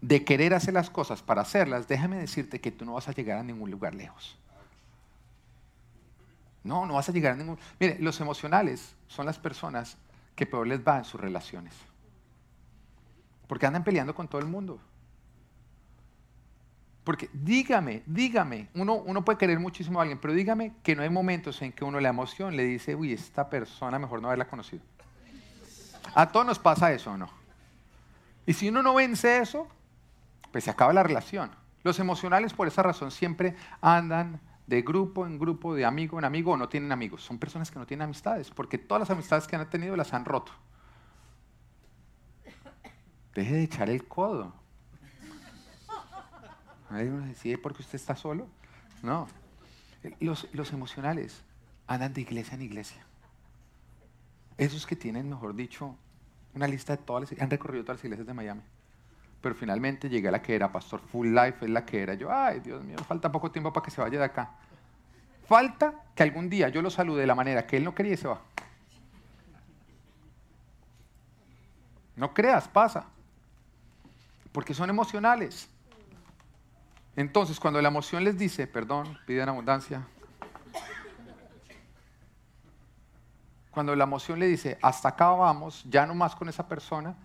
de 0.00 0.24
querer 0.24 0.52
hacer 0.52 0.74
las 0.74 0.90
cosas 0.90 1.22
para 1.22 1.42
hacerlas, 1.42 1.86
déjame 1.86 2.16
decirte 2.16 2.60
que 2.60 2.72
tú 2.72 2.84
no 2.84 2.94
vas 2.94 3.06
a 3.06 3.12
llegar 3.12 3.38
a 3.38 3.44
ningún 3.44 3.70
lugar 3.70 3.94
lejos. 3.94 4.36
No, 6.64 6.84
no 6.84 6.94
vas 6.94 7.08
a 7.08 7.12
llegar 7.12 7.34
a 7.34 7.36
ningún... 7.36 7.56
Mire, 7.78 7.98
los 8.00 8.20
emocionales 8.20 8.96
son 9.06 9.26
las 9.26 9.38
personas 9.38 9.96
que 10.34 10.44
peor 10.44 10.66
les 10.66 10.80
va 10.80 10.98
en 10.98 11.04
sus 11.04 11.20
relaciones. 11.20 11.72
Porque 13.46 13.64
andan 13.64 13.84
peleando 13.84 14.12
con 14.12 14.26
todo 14.26 14.40
el 14.40 14.48
mundo. 14.48 14.80
Porque 17.04 17.30
dígame, 17.32 18.02
dígame, 18.04 18.70
uno, 18.74 18.94
uno 18.94 19.24
puede 19.24 19.38
querer 19.38 19.60
muchísimo 19.60 20.00
a 20.00 20.02
alguien, 20.02 20.18
pero 20.18 20.34
dígame 20.34 20.72
que 20.82 20.96
no 20.96 21.04
hay 21.04 21.10
momentos 21.10 21.62
en 21.62 21.70
que 21.70 21.84
uno 21.84 22.00
la 22.00 22.08
emoción 22.08 22.56
le 22.56 22.64
dice, 22.64 22.96
uy, 22.96 23.12
esta 23.12 23.48
persona 23.48 24.00
mejor 24.00 24.20
no 24.20 24.26
haberla 24.26 24.48
conocido. 24.48 24.82
A 26.12 26.32
todos 26.32 26.44
nos 26.44 26.58
pasa 26.58 26.92
eso, 26.92 27.12
¿o 27.12 27.16
no? 27.16 27.41
Y 28.46 28.52
si 28.54 28.68
uno 28.68 28.82
no 28.82 28.94
vence 28.94 29.38
eso, 29.38 29.68
pues 30.50 30.64
se 30.64 30.70
acaba 30.70 30.92
la 30.92 31.02
relación. 31.02 31.50
Los 31.82 31.98
emocionales 31.98 32.52
por 32.52 32.68
esa 32.68 32.82
razón 32.82 33.10
siempre 33.10 33.56
andan 33.80 34.40
de 34.66 34.82
grupo 34.82 35.26
en 35.26 35.38
grupo, 35.38 35.74
de 35.74 35.84
amigo 35.84 36.18
en 36.18 36.24
amigo, 36.24 36.52
o 36.52 36.56
no 36.56 36.68
tienen 36.68 36.92
amigos. 36.92 37.22
Son 37.22 37.38
personas 37.38 37.70
que 37.70 37.78
no 37.78 37.86
tienen 37.86 38.04
amistades, 38.04 38.50
porque 38.50 38.78
todas 38.78 39.00
las 39.00 39.10
amistades 39.10 39.46
que 39.46 39.56
han 39.56 39.68
tenido 39.68 39.96
las 39.96 40.12
han 40.12 40.24
roto. 40.24 40.52
Deje 43.34 43.54
de 43.54 43.62
echar 43.62 43.90
el 43.90 44.06
codo. 44.06 44.52
Nadie 46.90 47.10
uno 47.10 47.26
decide 47.26 47.58
porque 47.58 47.82
usted 47.82 47.96
está 47.96 48.14
solo. 48.14 48.46
No. 49.02 49.26
Los, 50.20 50.48
los 50.52 50.72
emocionales 50.72 51.42
andan 51.86 52.12
de 52.12 52.20
iglesia 52.20 52.54
en 52.54 52.62
iglesia. 52.62 53.04
Esos 54.58 54.86
que 54.86 54.96
tienen, 54.96 55.28
mejor 55.28 55.54
dicho, 55.54 55.96
una 56.54 56.66
lista 56.66 56.96
de 56.96 57.02
todas 57.02 57.30
las, 57.30 57.40
han 57.40 57.50
recorrido 57.50 57.84
todas 57.84 57.98
las 57.98 58.04
iglesias 58.04 58.26
de 58.26 58.34
Miami. 58.34 58.62
Pero 59.40 59.54
finalmente 59.54 60.08
llegué 60.08 60.28
a 60.28 60.30
la 60.30 60.42
que 60.42 60.54
era 60.54 60.70
Pastor 60.70 61.00
Full 61.00 61.28
Life, 61.28 61.64
es 61.64 61.70
la 61.70 61.84
que 61.84 62.02
era. 62.02 62.14
Yo, 62.14 62.32
ay, 62.32 62.60
Dios 62.60 62.82
mío, 62.84 62.96
falta 63.06 63.32
poco 63.32 63.50
tiempo 63.50 63.72
para 63.72 63.84
que 63.84 63.90
se 63.90 64.00
vaya 64.00 64.18
de 64.18 64.24
acá. 64.24 64.50
Falta 65.46 65.94
que 66.14 66.22
algún 66.22 66.48
día 66.48 66.68
yo 66.68 66.80
lo 66.80 66.90
salude 66.90 67.22
de 67.22 67.26
la 67.26 67.34
manera 67.34 67.66
que 67.66 67.76
él 67.76 67.84
no 67.84 67.94
quería 67.94 68.14
y 68.14 68.16
se 68.16 68.28
va. 68.28 68.40
No 72.16 72.32
creas, 72.32 72.68
pasa. 72.68 73.06
Porque 74.52 74.74
son 74.74 74.90
emocionales. 74.90 75.68
Entonces, 77.16 77.58
cuando 77.58 77.82
la 77.82 77.88
emoción 77.88 78.24
les 78.24 78.38
dice, 78.38 78.66
perdón, 78.66 79.18
piden 79.26 79.48
abundancia, 79.48 80.06
Cuando 83.72 83.96
la 83.96 84.04
emoción 84.04 84.38
le 84.38 84.46
dice, 84.46 84.78
hasta 84.82 85.08
acá 85.08 85.30
vamos, 85.30 85.82
ya 85.88 86.06
no 86.06 86.14
más 86.14 86.36
con 86.36 86.48
esa 86.48 86.68
persona, 86.68 87.16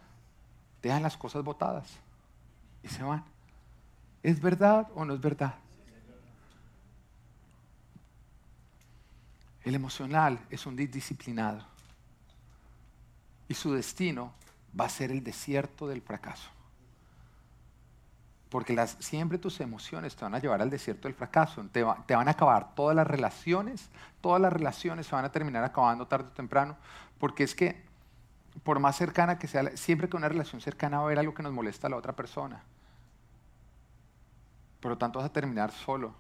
dejan 0.82 1.04
las 1.04 1.18
cosas 1.18 1.44
botadas 1.44 1.88
y 2.82 2.88
se 2.88 3.04
van. 3.04 3.24
¿Es 4.24 4.42
verdad 4.42 4.88
o 4.96 5.06
no 5.06 5.14
es 5.14 5.22
verdad? 5.22 5.56
El 9.64 9.76
emocional 9.76 10.40
es 10.50 10.66
un 10.66 10.78
disciplinado 10.78 11.66
y 13.50 13.54
su 13.54 13.74
destino 13.74 14.32
va 14.80 14.86
a 14.86 14.90
ser 14.90 15.12
el 15.12 15.22
desierto 15.22 15.88
del 15.88 16.02
fracaso. 16.02 16.50
Porque 18.50 18.74
las, 18.74 18.92
siempre 19.00 19.38
tus 19.38 19.60
emociones 19.60 20.16
te 20.16 20.24
van 20.24 20.36
a 20.36 20.40
llevar 20.40 20.62
al 20.62 20.70
desierto 20.70 21.08
del 21.08 21.16
fracaso, 21.16 21.66
te, 21.72 21.84
van 21.84 22.28
a 22.28 22.32
acabar 22.32 22.76
todas 22.76 22.96
las 22.96 23.06
relaciones, 23.06 23.90
todas 24.22 24.42
las 24.42 24.54
relaciones 24.54 25.08
se 25.08 25.16
van 25.16 25.26
a 25.26 25.32
terminar 25.32 25.64
acabando 25.64 26.08
tarde 26.08 26.30
o 26.30 26.34
temprano, 26.34 26.78
porque 27.20 27.44
es 27.44 27.56
que 27.56 27.86
por 28.64 28.80
más 28.80 28.96
cercana 28.96 29.38
que 29.38 29.48
sea, 29.48 29.76
siempre 29.76 30.10
que 30.10 30.18
una 30.18 30.30
relación 30.30 30.62
cercana 30.62 30.98
va 30.98 31.04
a 31.04 31.06
haber 31.08 31.20
algo 31.20 31.34
que 31.34 31.44
nos 31.44 31.52
molesta 31.52 31.88
a 31.88 31.90
la 31.90 31.98
otra 31.98 32.14
persona. 32.14 32.64
Por 34.80 34.92
lo 34.92 34.98
tanto 34.98 35.20
vas 35.20 35.30
a 35.30 35.34
terminar 35.34 35.72
solo. 35.72 36.14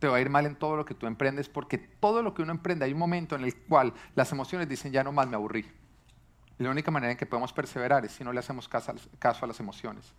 Te 0.00 0.08
va 0.08 0.16
a 0.16 0.20
ir 0.20 0.30
mal 0.30 0.46
en 0.46 0.56
todo 0.56 0.76
lo 0.76 0.84
que 0.84 0.94
tú 0.94 1.06
emprendes, 1.06 1.48
porque 1.48 1.78
todo 1.78 2.22
lo 2.22 2.34
que 2.34 2.42
uno 2.42 2.52
emprende 2.52 2.84
hay 2.84 2.92
un 2.92 2.98
momento 2.98 3.36
en 3.36 3.44
el 3.44 3.54
cual 3.54 3.92
las 4.14 4.32
emociones 4.32 4.68
dicen 4.68 4.92
ya 4.92 5.04
no 5.04 5.12
más 5.12 5.28
me 5.28 5.36
aburrí. 5.36 5.70
La 6.58 6.70
única 6.70 6.90
manera 6.90 7.12
en 7.12 7.18
que 7.18 7.26
podemos 7.26 7.52
perseverar 7.52 8.04
es 8.04 8.12
si 8.12 8.24
no 8.24 8.32
le 8.32 8.40
hacemos 8.40 8.68
caso 8.68 8.94
a 9.44 9.46
las 9.46 9.60
emociones. 9.60 10.12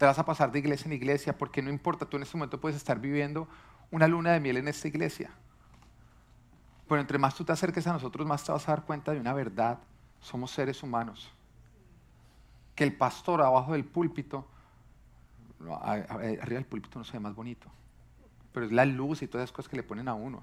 Te 0.00 0.06
vas 0.06 0.18
a 0.18 0.24
pasar 0.24 0.50
de 0.50 0.58
iglesia 0.58 0.86
en 0.86 0.94
iglesia 0.94 1.36
porque 1.36 1.60
no 1.60 1.68
importa, 1.68 2.06
tú 2.06 2.16
en 2.16 2.22
este 2.22 2.34
momento 2.34 2.58
puedes 2.58 2.74
estar 2.74 2.98
viviendo 2.98 3.46
una 3.90 4.08
luna 4.08 4.32
de 4.32 4.40
miel 4.40 4.56
en 4.56 4.66
esta 4.66 4.88
iglesia. 4.88 5.30
Pero 6.88 7.02
entre 7.02 7.18
más 7.18 7.34
tú 7.34 7.44
te 7.44 7.52
acerques 7.52 7.86
a 7.86 7.92
nosotros, 7.92 8.26
más 8.26 8.42
te 8.42 8.50
vas 8.50 8.66
a 8.66 8.72
dar 8.72 8.86
cuenta 8.86 9.12
de 9.12 9.20
una 9.20 9.34
verdad. 9.34 9.78
Somos 10.22 10.52
seres 10.52 10.82
humanos. 10.82 11.30
Que 12.74 12.84
el 12.84 12.96
pastor 12.96 13.42
abajo 13.42 13.74
del 13.74 13.84
púlpito, 13.84 14.48
arriba 15.68 16.40
del 16.46 16.64
púlpito 16.64 16.98
no 16.98 17.04
se 17.04 17.12
ve 17.12 17.20
más 17.20 17.34
bonito, 17.34 17.70
pero 18.54 18.64
es 18.64 18.72
la 18.72 18.86
luz 18.86 19.20
y 19.20 19.26
todas 19.26 19.44
esas 19.44 19.54
cosas 19.54 19.68
que 19.68 19.76
le 19.76 19.82
ponen 19.82 20.08
a 20.08 20.14
uno. 20.14 20.42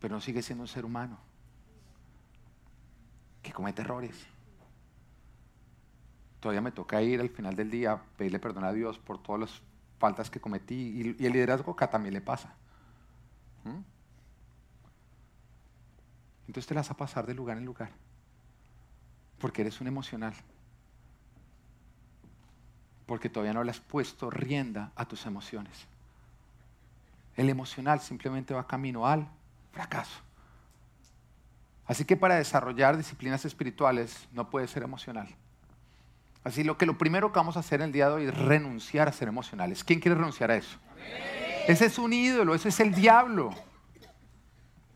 Pero 0.00 0.14
no 0.14 0.22
sigue 0.22 0.40
siendo 0.40 0.62
un 0.62 0.68
ser 0.68 0.86
humano 0.86 1.18
que 3.42 3.52
comete 3.52 3.82
errores. 3.82 4.16
Todavía 6.40 6.62
me 6.62 6.72
toca 6.72 7.00
ir 7.02 7.20
al 7.20 7.28
final 7.28 7.54
del 7.54 7.70
día, 7.70 8.02
pedirle 8.16 8.38
perdón 8.38 8.64
a 8.64 8.72
Dios 8.72 8.98
por 8.98 9.22
todas 9.22 9.40
las 9.42 9.62
faltas 9.98 10.30
que 10.30 10.40
cometí 10.40 10.74
y, 11.18 11.26
el 11.26 11.32
liderazgo 11.32 11.72
acá 11.72 11.90
también 11.90 12.14
le 12.14 12.22
pasa. 12.22 12.54
¿Mm? 13.64 13.82
Entonces 16.46 16.66
te 16.66 16.74
las 16.74 16.88
vas 16.88 16.90
a 16.90 16.96
pasar 16.96 17.26
de 17.26 17.34
lugar 17.34 17.58
en 17.58 17.64
lugar, 17.64 17.90
porque 19.38 19.60
eres 19.60 19.80
un 19.80 19.86
emocional, 19.86 20.34
porque 23.06 23.28
todavía 23.28 23.52
no 23.52 23.62
le 23.62 23.70
has 23.70 23.80
puesto 23.80 24.30
rienda 24.30 24.90
a 24.96 25.04
tus 25.04 25.26
emociones. 25.26 25.86
El 27.36 27.50
emocional 27.50 28.00
simplemente 28.00 28.54
va 28.54 28.66
camino 28.66 29.06
al 29.06 29.28
fracaso. 29.72 30.20
Así 31.86 32.04
que 32.04 32.16
para 32.16 32.36
desarrollar 32.36 32.96
disciplinas 32.96 33.44
espirituales 33.44 34.26
no 34.32 34.48
puede 34.48 34.66
ser 34.66 34.82
emocional. 34.82 35.28
Así 36.42 36.64
lo 36.64 36.78
que 36.78 36.86
lo 36.86 36.96
primero 36.96 37.32
que 37.32 37.38
vamos 37.38 37.56
a 37.56 37.60
hacer 37.60 37.82
el 37.82 37.92
día 37.92 38.08
de 38.08 38.14
hoy 38.14 38.24
es 38.24 38.36
renunciar 38.36 39.08
a 39.08 39.12
ser 39.12 39.28
emocionales. 39.28 39.84
¿Quién 39.84 40.00
quiere 40.00 40.14
renunciar 40.14 40.50
a 40.50 40.56
eso? 40.56 40.78
Ese 41.66 41.86
es 41.86 41.98
un 41.98 42.12
ídolo, 42.12 42.54
ese 42.54 42.70
es 42.70 42.80
el 42.80 42.94
diablo. 42.94 43.50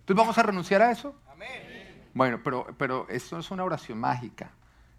Entonces 0.01 0.17
vamos 0.17 0.39
a 0.39 0.43
renunciar 0.43 0.83
a 0.83 0.91
eso. 0.91 1.15
Bueno, 2.15 2.41
pero, 2.43 2.67
pero 2.79 3.07
esto 3.09 3.37
no 3.37 3.41
es 3.41 3.51
una 3.51 3.65
oración 3.65 3.99
mágica 3.99 4.51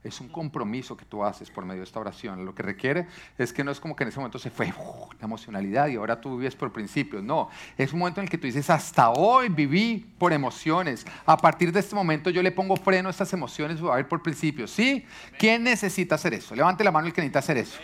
es 0.05 0.21
un 0.21 0.29
compromiso 0.29 0.95
que 0.95 1.03
tú 1.03 1.23
haces 1.23 1.49
por 1.49 1.65
medio 1.65 1.81
de 1.81 1.85
esta 1.85 1.99
oración. 1.99 2.45
Lo 2.45 2.53
que 2.53 2.61
requiere 2.61 3.07
es 3.39 3.51
que 3.51 3.63
no 3.63 3.71
es 3.71 3.79
como 3.79 3.95
que 3.95 4.03
en 4.03 4.09
ese 4.09 4.19
momento 4.19 4.37
se 4.37 4.51
fue 4.51 4.67
la 4.67 5.25
emocionalidad 5.25 5.87
y 5.87 5.95
ahora 5.95 6.21
tú 6.21 6.37
vives 6.37 6.55
por 6.55 6.71
principios. 6.71 7.23
No, 7.23 7.49
es 7.75 7.91
un 7.91 7.99
momento 7.99 8.21
en 8.21 8.25
el 8.25 8.29
que 8.29 8.37
tú 8.37 8.45
dices, 8.45 8.69
hasta 8.69 9.09
hoy 9.09 9.49
viví 9.49 10.05
por 10.19 10.31
emociones. 10.31 11.07
A 11.25 11.35
partir 11.35 11.71
de 11.71 11.79
este 11.79 11.95
momento 11.95 12.29
yo 12.29 12.43
le 12.43 12.51
pongo 12.51 12.75
freno 12.75 13.09
a 13.09 13.11
estas 13.11 13.33
emociones, 13.33 13.81
voy 13.81 13.91
a 13.91 13.95
ver 13.95 14.07
por 14.07 14.21
principios. 14.21 14.69
¿Sí? 14.69 15.03
¿Quién 15.39 15.63
necesita 15.63 16.15
hacer 16.15 16.35
eso? 16.35 16.53
Levante 16.53 16.83
la 16.83 16.91
mano 16.91 17.07
el 17.07 17.13
que 17.13 17.21
necesita 17.21 17.39
hacer 17.39 17.57
eso. 17.57 17.79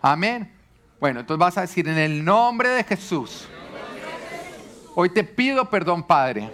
Amén. 0.00 0.48
Bueno, 1.00 1.20
entonces 1.20 1.40
vas 1.40 1.58
a 1.58 1.62
decir, 1.62 1.88
en 1.88 1.98
el 1.98 2.24
nombre 2.24 2.68
de 2.68 2.84
Jesús, 2.84 3.48
hoy 4.94 5.10
te 5.10 5.24
pido 5.24 5.68
perdón, 5.68 6.06
Padre, 6.06 6.52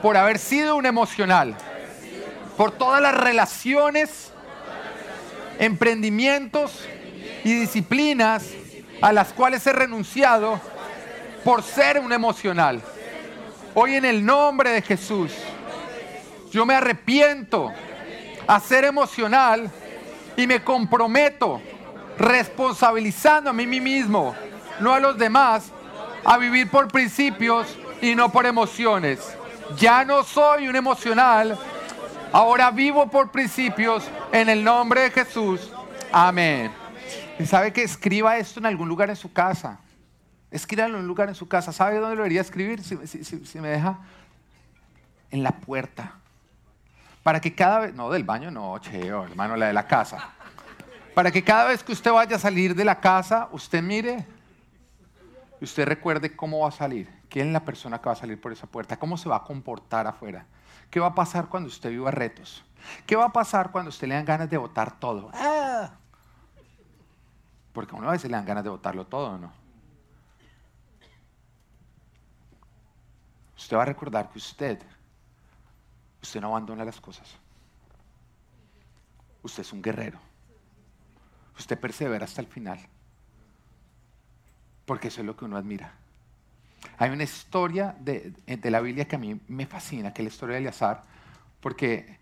por 0.00 0.16
haber 0.16 0.38
sido 0.38 0.74
un 0.74 0.86
emocional 0.86 1.54
por 2.56 2.72
todas 2.72 3.00
las 3.02 3.14
relaciones, 3.14 4.32
emprendimientos 5.58 6.86
y 7.44 7.54
disciplinas 7.54 8.44
a 9.02 9.12
las 9.12 9.32
cuales 9.32 9.66
he 9.66 9.72
renunciado 9.72 10.60
por 11.44 11.62
ser 11.62 11.98
un 11.98 12.12
emocional. 12.12 12.80
Hoy 13.74 13.94
en 13.94 14.04
el 14.04 14.24
nombre 14.24 14.70
de 14.70 14.82
Jesús, 14.82 15.32
yo 16.50 16.64
me 16.64 16.74
arrepiento 16.74 17.72
a 18.46 18.58
ser 18.60 18.84
emocional 18.84 19.70
y 20.36 20.46
me 20.46 20.62
comprometo 20.62 21.60
responsabilizando 22.18 23.50
a 23.50 23.52
mí 23.52 23.66
mismo, 23.66 24.34
no 24.80 24.94
a 24.94 25.00
los 25.00 25.18
demás, 25.18 25.70
a 26.24 26.38
vivir 26.38 26.70
por 26.70 26.88
principios 26.88 27.66
y 28.00 28.14
no 28.14 28.32
por 28.32 28.46
emociones. 28.46 29.20
Ya 29.76 30.04
no 30.04 30.24
soy 30.24 30.68
un 30.68 30.76
emocional, 30.76 31.58
Ahora 32.32 32.70
vivo 32.70 33.08
por 33.08 33.30
principios 33.30 34.08
en 34.32 34.48
el 34.48 34.62
nombre 34.62 35.02
de 35.02 35.10
Jesús. 35.10 35.72
Amén. 36.12 36.72
Y 37.38 37.46
sabe 37.46 37.72
que 37.72 37.82
escriba 37.82 38.36
esto 38.36 38.60
en 38.60 38.66
algún 38.66 38.88
lugar 38.88 39.10
en 39.10 39.16
su 39.16 39.32
casa. 39.32 39.80
Escríbalo 40.50 40.94
en 40.94 41.00
un 41.00 41.06
lugar 41.06 41.28
en 41.28 41.34
su 41.34 41.48
casa. 41.48 41.72
¿Sabe 41.72 41.98
dónde 41.98 42.16
lo 42.16 42.22
debería 42.22 42.40
escribir? 42.40 42.82
Si, 42.82 43.60
me 43.60 43.68
deja. 43.68 43.98
En 45.30 45.42
la 45.42 45.52
puerta. 45.52 46.14
Para 47.22 47.40
que 47.40 47.54
cada 47.54 47.80
vez. 47.80 47.94
No, 47.94 48.10
del 48.10 48.24
baño 48.24 48.50
no, 48.50 48.78
cheo, 48.78 49.24
hermano, 49.24 49.56
la 49.56 49.66
de 49.66 49.72
la 49.72 49.86
casa. 49.86 50.30
Para 51.14 51.30
que 51.30 51.42
cada 51.42 51.68
vez 51.68 51.82
que 51.82 51.92
usted 51.92 52.12
vaya 52.12 52.36
a 52.36 52.38
salir 52.38 52.74
de 52.74 52.84
la 52.84 53.00
casa, 53.00 53.48
usted 53.52 53.82
mire 53.82 54.26
y 55.60 55.64
usted 55.64 55.86
recuerde 55.86 56.36
cómo 56.36 56.60
va 56.60 56.68
a 56.68 56.72
salir. 56.72 57.08
¿Quién 57.28 57.48
es 57.48 57.52
la 57.52 57.64
persona 57.64 57.98
que 57.98 58.06
va 58.06 58.12
a 58.12 58.16
salir 58.16 58.40
por 58.40 58.52
esa 58.52 58.66
puerta? 58.66 58.98
¿Cómo 58.98 59.16
se 59.16 59.28
va 59.28 59.36
a 59.36 59.42
comportar 59.42 60.06
afuera? 60.06 60.46
¿Qué 60.90 61.00
va 61.00 61.08
a 61.08 61.14
pasar 61.14 61.48
cuando 61.48 61.68
usted 61.68 61.90
viva 61.90 62.10
retos? 62.10 62.64
¿Qué 63.06 63.16
va 63.16 63.26
a 63.26 63.32
pasar 63.32 63.72
cuando 63.72 63.88
usted 63.88 64.06
le 64.08 64.14
dan 64.14 64.24
ganas 64.24 64.48
de 64.48 64.56
votar 64.56 64.98
todo? 64.98 65.30
¡Ah! 65.34 65.90
Porque 67.72 67.94
a 67.94 67.98
uno 67.98 68.08
a 68.08 68.16
le 68.16 68.28
dan 68.28 68.46
ganas 68.46 68.64
de 68.64 68.70
votarlo 68.70 69.06
todo, 69.06 69.36
¿no? 69.36 69.52
Usted 73.56 73.76
va 73.76 73.82
a 73.82 73.86
recordar 73.86 74.30
que 74.30 74.38
usted, 74.38 74.82
usted 76.22 76.40
no 76.40 76.48
abandona 76.48 76.84
las 76.84 77.00
cosas. 77.00 77.28
Usted 79.42 79.62
es 79.62 79.72
un 79.72 79.82
guerrero. 79.82 80.18
Usted 81.58 81.78
persevera 81.78 82.24
hasta 82.24 82.40
el 82.40 82.46
final. 82.46 82.78
Porque 84.84 85.08
eso 85.08 85.20
es 85.20 85.26
lo 85.26 85.36
que 85.36 85.44
uno 85.44 85.56
admira. 85.56 85.92
Hay 86.98 87.10
una 87.10 87.24
historia 87.24 87.94
de, 88.00 88.32
la 88.46 88.80
Biblia 88.80 89.06
que 89.06 89.16
a 89.16 89.18
mí 89.18 89.40
me 89.48 89.66
fascina, 89.66 90.12
que 90.12 90.22
es 90.22 90.26
la 90.26 90.32
historia 90.32 90.54
de 90.54 90.60
Eleazar, 90.60 91.02
porque 91.60 92.18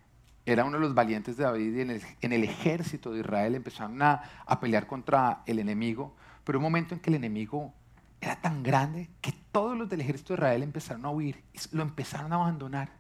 era 0.47 0.65
uno 0.65 0.79
de 0.79 0.81
los 0.81 0.95
valientes 0.95 1.37
de 1.37 1.45
David 1.45 1.77
y 1.77 1.81
en 1.81 2.33
el, 2.33 2.45
ejército 2.45 3.13
de 3.13 3.21
Israel 3.21 3.55
empezaron 3.55 4.03
a, 4.03 4.23
a, 4.47 4.61
pelear 4.61 4.87
contra 4.87 5.43
el 5.47 5.59
enemigo, 5.59 6.15
pero 6.45 6.59
un 6.59 6.65
momento 6.65 6.95
en 6.95 7.01
que 7.01 7.11
el 7.11 7.17
enemigo 7.17 7.73
era 8.21 8.37
tan 8.41 8.63
grande 8.63 9.09
que 9.21 9.33
todos 9.53 9.77
los 9.77 9.89
del 9.89 10.01
ejército 10.01 10.33
de 10.35 10.39
Israel 10.39 10.63
empezaron 10.63 11.05
a 11.07 11.11
huir, 11.11 11.43
lo 11.73 11.83
empezaron 11.83 12.33
a 12.33 12.37
abandonar, 12.37 12.91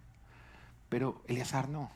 pero 0.89 1.23
Eleazar 1.27 1.69
no. 1.69 1.91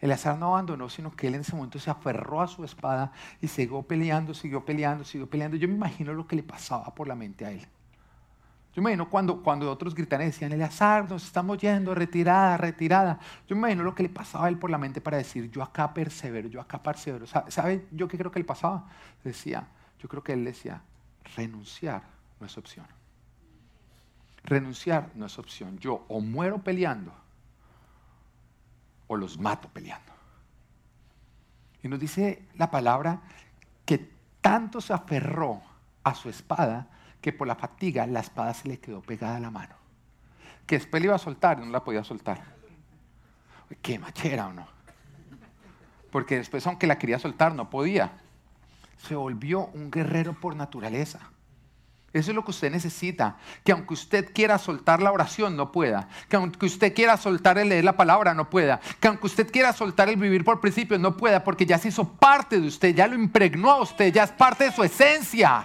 Eleazar 0.00 0.38
no 0.38 0.48
abandonó, 0.48 0.88
sino 0.88 1.14
que 1.14 1.28
él 1.28 1.34
en 1.34 1.42
ese 1.42 1.54
momento 1.54 1.78
se 1.78 1.90
aferró 1.90 2.40
a 2.40 2.48
su 2.48 2.64
espada 2.64 3.12
y 3.40 3.48
siguió 3.48 3.82
peleando, 3.82 4.34
siguió 4.34 4.64
peleando, 4.64 5.04
siguió 5.04 5.28
peleando. 5.28 5.56
Yo 5.56 5.68
me 5.68 5.74
imagino 5.74 6.12
lo 6.12 6.26
que 6.26 6.36
le 6.36 6.42
pasaba 6.42 6.94
por 6.94 7.06
la 7.06 7.14
mente 7.14 7.44
a 7.44 7.50
él. 7.50 7.66
Yo 8.72 8.82
me 8.82 8.90
imagino 8.90 9.10
cuando, 9.10 9.42
cuando 9.42 9.70
otros 9.70 9.94
gritan 9.94 10.22
y 10.22 10.26
decían, 10.26 10.52
Eleazar, 10.52 11.10
nos 11.10 11.24
estamos 11.24 11.58
yendo, 11.58 11.92
retirada, 11.94 12.56
retirada. 12.56 13.18
Yo 13.48 13.56
me 13.56 13.60
imagino 13.60 13.82
lo 13.82 13.94
que 13.94 14.04
le 14.04 14.08
pasaba 14.08 14.46
a 14.46 14.48
él 14.48 14.58
por 14.58 14.70
la 14.70 14.78
mente 14.78 15.00
para 15.00 15.16
decir, 15.16 15.50
yo 15.50 15.62
acá 15.62 15.92
persevero, 15.92 16.48
yo 16.48 16.60
acá 16.60 16.80
persevero. 16.80 17.26
¿Sabe 17.26 17.88
yo 17.90 18.06
qué 18.06 18.16
creo 18.16 18.30
que 18.30 18.38
le 18.38 18.44
pasaba? 18.44 18.86
Decía, 19.24 19.66
yo 19.98 20.08
creo 20.08 20.22
que 20.22 20.34
él 20.34 20.44
decía, 20.44 20.82
renunciar 21.36 22.02
no 22.38 22.46
es 22.46 22.56
opción. 22.56 22.86
Renunciar 24.44 25.10
no 25.16 25.26
es 25.26 25.38
opción. 25.38 25.76
Yo 25.78 26.04
o 26.08 26.20
muero 26.20 26.58
peleando 26.58 27.12
o 29.08 29.16
los 29.16 29.36
mato 29.36 29.68
peleando. 29.68 30.12
Y 31.82 31.88
nos 31.88 31.98
dice 31.98 32.46
la 32.56 32.70
palabra 32.70 33.20
que 33.84 34.10
tanto 34.40 34.80
se 34.80 34.92
aferró 34.92 35.60
a 36.04 36.14
su 36.14 36.28
espada 36.28 36.86
que 37.20 37.32
por 37.32 37.46
la 37.46 37.54
fatiga 37.54 38.06
la 38.06 38.20
espada 38.20 38.54
se 38.54 38.68
le 38.68 38.78
quedó 38.78 39.00
pegada 39.02 39.36
a 39.36 39.40
la 39.40 39.50
mano. 39.50 39.74
que 40.66 40.76
después 40.76 41.02
le 41.02 41.06
iba 41.06 41.16
a 41.16 41.18
soltar 41.18 41.58
y 41.58 41.66
no 41.66 41.72
la 41.72 41.82
podía 41.82 42.04
soltar. 42.04 42.42
Qué 43.82 43.98
machera 43.98 44.46
o 44.46 44.52
no. 44.52 44.66
Porque 46.10 46.36
después, 46.36 46.66
aunque 46.66 46.86
la 46.86 46.98
quería 46.98 47.18
soltar, 47.18 47.54
no 47.54 47.70
podía. 47.70 48.12
Se 48.98 49.14
volvió 49.14 49.66
un 49.74 49.90
guerrero 49.90 50.34
por 50.34 50.54
naturaleza. 50.54 51.20
Eso 52.12 52.32
es 52.32 52.34
lo 52.34 52.44
que 52.44 52.50
usted 52.50 52.70
necesita. 52.72 53.36
Que 53.64 53.72
aunque 53.72 53.94
usted 53.94 54.32
quiera 54.32 54.58
soltar 54.58 55.00
la 55.00 55.12
oración, 55.12 55.56
no 55.56 55.70
pueda. 55.70 56.08
Que 56.28 56.36
aunque 56.36 56.66
usted 56.66 56.92
quiera 56.94 57.16
soltar 57.16 57.58
el 57.58 57.68
leer 57.68 57.84
la 57.84 57.96
palabra, 57.96 58.34
no 58.34 58.50
pueda. 58.50 58.80
Que 58.98 59.08
aunque 59.08 59.26
usted 59.26 59.50
quiera 59.50 59.72
soltar 59.72 60.08
el 60.08 60.16
vivir 60.16 60.44
por 60.44 60.60
principios, 60.60 61.00
no 61.00 61.16
pueda, 61.16 61.44
porque 61.44 61.66
ya 61.66 61.78
se 61.78 61.88
hizo 61.88 62.08
parte 62.12 62.60
de 62.60 62.66
usted, 62.66 62.94
ya 62.94 63.06
lo 63.06 63.14
impregnó 63.14 63.70
a 63.70 63.82
usted, 63.82 64.12
ya 64.12 64.24
es 64.24 64.32
parte 64.32 64.64
de 64.64 64.72
su 64.72 64.82
esencia. 64.82 65.64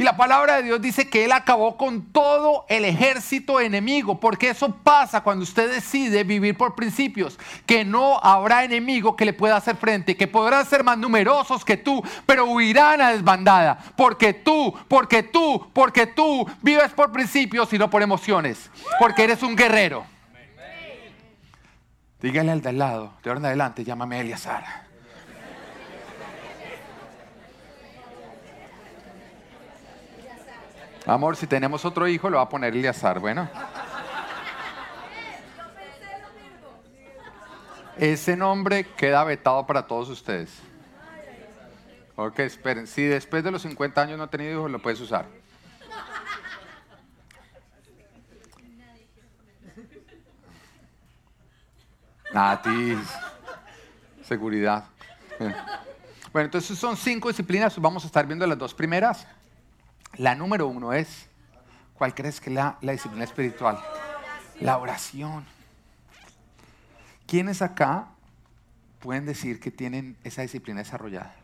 Y 0.00 0.02
la 0.02 0.16
palabra 0.16 0.56
de 0.56 0.62
Dios 0.62 0.80
dice 0.80 1.10
que 1.10 1.26
Él 1.26 1.32
acabó 1.32 1.76
con 1.76 2.06
todo 2.10 2.64
el 2.70 2.86
ejército 2.86 3.60
enemigo, 3.60 4.18
porque 4.18 4.48
eso 4.48 4.74
pasa 4.76 5.20
cuando 5.20 5.42
usted 5.42 5.70
decide 5.70 6.24
vivir 6.24 6.56
por 6.56 6.74
principios, 6.74 7.38
que 7.66 7.84
no 7.84 8.18
habrá 8.22 8.64
enemigo 8.64 9.14
que 9.14 9.26
le 9.26 9.34
pueda 9.34 9.56
hacer 9.56 9.76
frente, 9.76 10.16
que 10.16 10.26
podrán 10.26 10.64
ser 10.64 10.84
más 10.84 10.96
numerosos 10.96 11.66
que 11.66 11.76
tú, 11.76 12.02
pero 12.24 12.46
huirán 12.46 13.02
a 13.02 13.12
desbandada, 13.12 13.76
porque 13.94 14.32
tú, 14.32 14.74
porque 14.88 15.22
tú, 15.22 15.68
porque 15.74 16.06
tú 16.06 16.46
vives 16.62 16.92
por 16.92 17.12
principios 17.12 17.70
y 17.74 17.78
no 17.78 17.90
por 17.90 18.00
emociones, 18.00 18.70
porque 18.98 19.24
eres 19.24 19.42
un 19.42 19.54
guerrero. 19.54 20.06
Dígale 22.22 22.52
al 22.52 22.62
de 22.62 22.68
al 22.70 22.78
lado, 22.78 23.12
de 23.22 23.28
ahora 23.28 23.40
en 23.40 23.44
adelante, 23.44 23.84
llámame 23.84 24.18
Eliasara. 24.18 24.89
Amor, 31.06 31.36
si 31.36 31.46
tenemos 31.46 31.84
otro 31.84 32.06
hijo, 32.06 32.28
lo 32.30 32.36
va 32.36 32.44
a 32.44 32.48
poner 32.48 32.74
Eliazar. 32.74 33.18
Bueno. 33.20 33.48
Ese 37.96 38.36
nombre 38.36 38.84
queda 38.96 39.24
vetado 39.24 39.66
para 39.66 39.86
todos 39.86 40.08
ustedes. 40.08 40.58
Ok, 42.16 42.38
esperen. 42.40 42.86
Si 42.86 43.02
después 43.02 43.42
de 43.44 43.50
los 43.50 43.62
50 43.62 44.00
años 44.00 44.18
no 44.18 44.24
ha 44.24 44.30
tenido 44.30 44.52
hijos, 44.52 44.70
lo 44.70 44.80
puedes 44.80 45.00
usar. 45.00 45.26
Natis. 52.32 52.98
Seguridad. 54.22 54.84
Bueno, 56.32 56.44
entonces 56.44 56.78
son 56.78 56.96
cinco 56.96 57.28
disciplinas. 57.28 57.78
Vamos 57.80 58.04
a 58.04 58.06
estar 58.06 58.26
viendo 58.26 58.46
las 58.46 58.56
dos 58.56 58.72
primeras. 58.72 59.26
La 60.16 60.34
número 60.34 60.66
uno 60.66 60.92
es, 60.92 61.28
¿cuál 61.94 62.14
crees 62.14 62.40
que 62.40 62.50
es 62.50 62.56
la, 62.56 62.78
disciplina 62.80 63.24
espiritual? 63.24 63.78
La 64.60 64.78
oración. 64.78 65.44
¿Quiénes 67.26 67.62
acá 67.62 68.08
pueden 68.98 69.24
decir 69.24 69.60
que 69.60 69.70
tienen 69.70 70.16
esa 70.24 70.42
disciplina 70.42 70.80
desarrollada? 70.80 71.34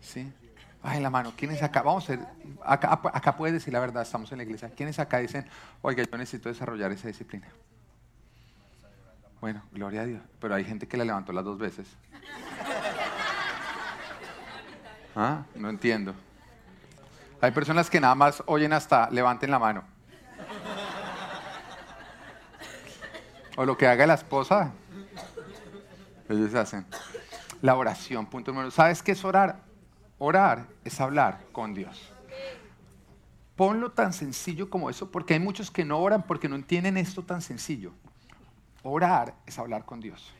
¿Sí? 0.00 0.32
Ay, 0.82 1.00
la 1.00 1.10
mano. 1.10 1.32
¿Quiénes 1.36 1.62
acá? 1.62 1.82
Vamos 1.82 2.08
a 2.10 2.72
acá 3.12 3.36
puedes 3.36 3.54
decir 3.54 3.72
la 3.72 3.80
verdad, 3.80 4.02
estamos 4.02 4.30
en 4.32 4.38
la 4.38 4.44
iglesia. 4.44 4.70
¿Quiénes 4.70 4.98
acá 4.98 5.18
dicen, 5.18 5.46
oiga, 5.80 6.02
yo 6.02 6.18
necesito 6.18 6.48
desarrollar 6.48 6.90
esa 6.92 7.08
disciplina? 7.08 7.48
Bueno, 9.40 9.62
gloria 9.72 10.02
a 10.02 10.04
Dios. 10.06 10.22
Pero 10.40 10.54
hay 10.54 10.64
gente 10.64 10.86
que 10.86 10.96
la 10.96 11.04
levantó 11.04 11.32
las 11.32 11.44
dos 11.44 11.58
veces. 11.58 11.86
¿Ah? 15.14 15.44
No 15.54 15.68
entiendo. 15.68 16.14
Hay 17.42 17.50
personas 17.50 17.90
que 17.90 18.00
nada 18.00 18.14
más 18.14 18.40
oyen 18.46 18.72
hasta 18.72 19.10
levanten 19.10 19.50
la 19.50 19.58
mano. 19.58 19.82
O 23.56 23.64
lo 23.64 23.76
que 23.76 23.88
haga 23.88 24.06
la 24.06 24.14
esposa, 24.14 24.72
ellos 26.28 26.54
hacen. 26.54 26.86
La 27.60 27.74
oración, 27.74 28.26
punto 28.26 28.52
número. 28.52 28.70
¿Sabes 28.70 29.02
qué 29.02 29.10
es 29.10 29.24
orar? 29.24 29.58
Orar 30.18 30.68
es 30.84 31.00
hablar 31.00 31.40
con 31.50 31.74
Dios. 31.74 32.12
Ponlo 33.56 33.90
tan 33.90 34.12
sencillo 34.12 34.70
como 34.70 34.88
eso, 34.88 35.10
porque 35.10 35.34
hay 35.34 35.40
muchos 35.40 35.72
que 35.72 35.84
no 35.84 35.98
oran 35.98 36.22
porque 36.22 36.48
no 36.48 36.54
entienden 36.54 36.96
esto 36.96 37.24
tan 37.24 37.42
sencillo. 37.42 37.92
Orar 38.84 39.34
es 39.46 39.58
hablar 39.58 39.84
con 39.84 40.00
Dios. 40.00 40.32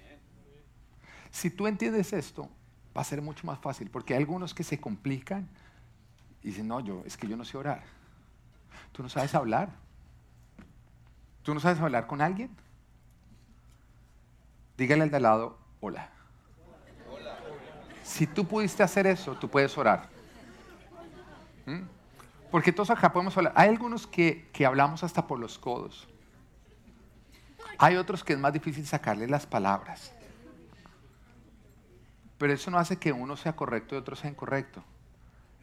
Si 1.33 1.51
tú 1.51 1.67
entiendes 1.67 2.13
esto, 2.13 2.49
va 2.97 3.01
a 3.01 3.05
ser 3.05 3.23
mucho 3.23 3.45
más 3.45 3.59
fácil, 3.59 3.91
porque 3.91 4.15
hay 4.15 4.21
algunos 4.21 4.55
que 4.55 4.63
se 4.63 4.81
complican 4.81 5.49
y 6.43 6.49
dice, 6.49 6.63
no, 6.63 6.81
yo, 6.81 7.03
es 7.07 7.17
que 7.17 7.27
yo 7.29 7.37
no 7.37 7.45
sé 7.45 7.57
orar. 7.57 7.83
Tú 8.93 9.03
no 9.03 9.09
sabes 9.09 9.35
hablar. 9.35 9.71
¿Tú 11.43 11.55
no 11.55 11.61
sabes 11.61 11.81
hablar 11.81 12.07
con 12.07 12.21
alguien? 12.21 12.51
Dígale 14.77 15.03
al 15.03 15.11
de 15.11 15.17
al 15.17 15.23
lado, 15.23 15.59
hola. 15.81 16.11
Si 18.03 18.27
tú 18.27 18.47
pudiste 18.47 18.83
hacer 18.83 19.07
eso, 19.07 19.35
tú 19.37 19.49
puedes 19.49 19.77
orar. 19.79 20.09
¿Mm? 21.67 21.83
Porque 22.51 22.73
todos 22.73 22.91
acá 22.91 23.13
podemos 23.13 23.37
hablar. 23.37 23.53
Hay 23.57 23.69
algunos 23.69 24.07
que, 24.07 24.51
que 24.53 24.67
hablamos 24.67 25.03
hasta 25.05 25.27
por 25.27 25.39
los 25.39 25.59
codos. 25.59 26.09
Hay 27.79 27.97
otros 27.97 28.23
que 28.23 28.35
es 28.35 28.39
más 28.39 28.53
difícil 28.53 28.87
sacarle 28.87 29.27
las 29.29 29.47
palabras. 29.47 30.13
Pero 32.37 32.53
eso 32.53 32.71
no 32.71 32.79
hace 32.79 32.99
que 32.99 33.13
uno 33.13 33.37
sea 33.37 33.55
correcto 33.55 33.95
y 33.95 33.99
otro 33.99 34.17
sea 34.17 34.29
incorrecto. 34.29 34.83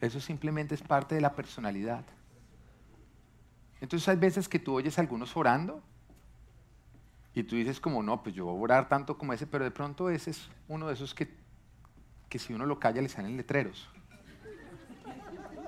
Eso 0.00 0.20
simplemente 0.20 0.74
es 0.74 0.82
parte 0.82 1.14
de 1.14 1.20
la 1.20 1.34
personalidad. 1.34 2.04
Entonces 3.80 4.08
hay 4.08 4.16
veces 4.16 4.48
que 4.48 4.58
tú 4.58 4.74
oyes 4.74 4.98
a 4.98 5.00
algunos 5.00 5.36
orando 5.36 5.82
y 7.34 7.42
tú 7.42 7.56
dices 7.56 7.80
como, 7.80 8.02
no, 8.02 8.22
pues 8.22 8.34
yo 8.34 8.44
voy 8.46 8.58
a 8.58 8.62
orar 8.62 8.88
tanto 8.88 9.16
como 9.16 9.32
ese, 9.32 9.46
pero 9.46 9.64
de 9.64 9.70
pronto 9.70 10.10
ese 10.10 10.30
es 10.30 10.48
uno 10.68 10.88
de 10.88 10.94
esos 10.94 11.14
que, 11.14 11.34
que 12.28 12.38
si 12.38 12.52
uno 12.52 12.66
lo 12.66 12.78
calla 12.78 13.00
le 13.00 13.08
salen 13.08 13.36
letreros. 13.36 13.88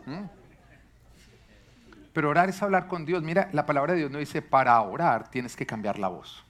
¿Mm? 0.07 0.25
Pero 2.13 2.29
orar 2.29 2.49
es 2.49 2.63
hablar 2.63 2.89
con 2.89 3.07
Dios. 3.07 3.23
Mira, 3.23 3.49
la 3.53 3.65
palabra 3.65 3.95
de 3.95 4.01
Dios 4.01 4.11
no 4.11 4.19
dice, 4.19 4.43
para 4.43 4.81
orar 4.83 5.31
tienes 5.31 5.57
que 5.57 5.65
cambiar 5.65 5.99
la 5.99 6.09
voz 6.09 6.45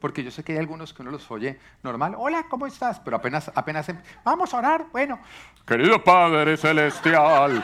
porque 0.00 0.24
yo 0.24 0.30
sé 0.30 0.42
que 0.42 0.52
hay 0.52 0.58
algunos 0.58 0.94
que 0.94 1.02
uno 1.02 1.10
los 1.10 1.30
oye 1.30 1.58
normal, 1.82 2.14
hola, 2.16 2.46
¿cómo 2.48 2.66
estás? 2.66 2.98
Pero 3.00 3.16
apenas, 3.16 3.50
apenas, 3.54 3.88
em, 3.88 3.98
vamos 4.24 4.52
a 4.54 4.58
orar, 4.58 4.86
bueno, 4.92 5.20
querido 5.66 6.02
Padre 6.02 6.56
Celestial. 6.56 7.62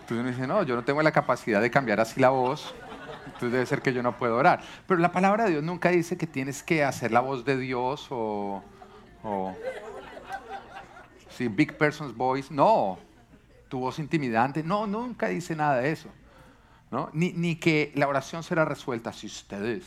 Entonces 0.00 0.18
uno 0.18 0.28
dice, 0.28 0.46
no, 0.46 0.62
yo 0.62 0.74
no 0.74 0.82
tengo 0.82 1.02
la 1.02 1.12
capacidad 1.12 1.60
de 1.60 1.70
cambiar 1.70 2.00
así 2.00 2.20
la 2.20 2.30
voz, 2.30 2.74
entonces 3.26 3.52
debe 3.52 3.66
ser 3.66 3.82
que 3.82 3.92
yo 3.92 4.02
no 4.02 4.16
puedo 4.16 4.36
orar. 4.36 4.62
Pero 4.86 4.98
la 5.00 5.12
palabra 5.12 5.44
de 5.44 5.50
Dios 5.50 5.62
nunca 5.62 5.90
dice 5.90 6.16
que 6.16 6.26
tienes 6.26 6.62
que 6.62 6.84
hacer 6.84 7.12
la 7.12 7.20
voz 7.20 7.44
de 7.44 7.56
Dios 7.56 8.06
o, 8.10 8.62
o 9.22 9.54
sí, 11.28 11.48
big 11.48 11.76
person's 11.76 12.16
voice, 12.16 12.52
no, 12.52 12.98
tu 13.68 13.80
voz 13.80 13.98
intimidante, 13.98 14.62
no, 14.62 14.86
nunca 14.86 15.28
dice 15.28 15.54
nada 15.54 15.76
de 15.76 15.92
eso. 15.92 16.08
¿no? 16.90 17.08
Ni, 17.14 17.32
ni 17.32 17.56
que 17.56 17.90
la 17.94 18.06
oración 18.06 18.42
será 18.42 18.66
resuelta 18.66 19.14
si 19.14 19.26
ustedes 19.26 19.84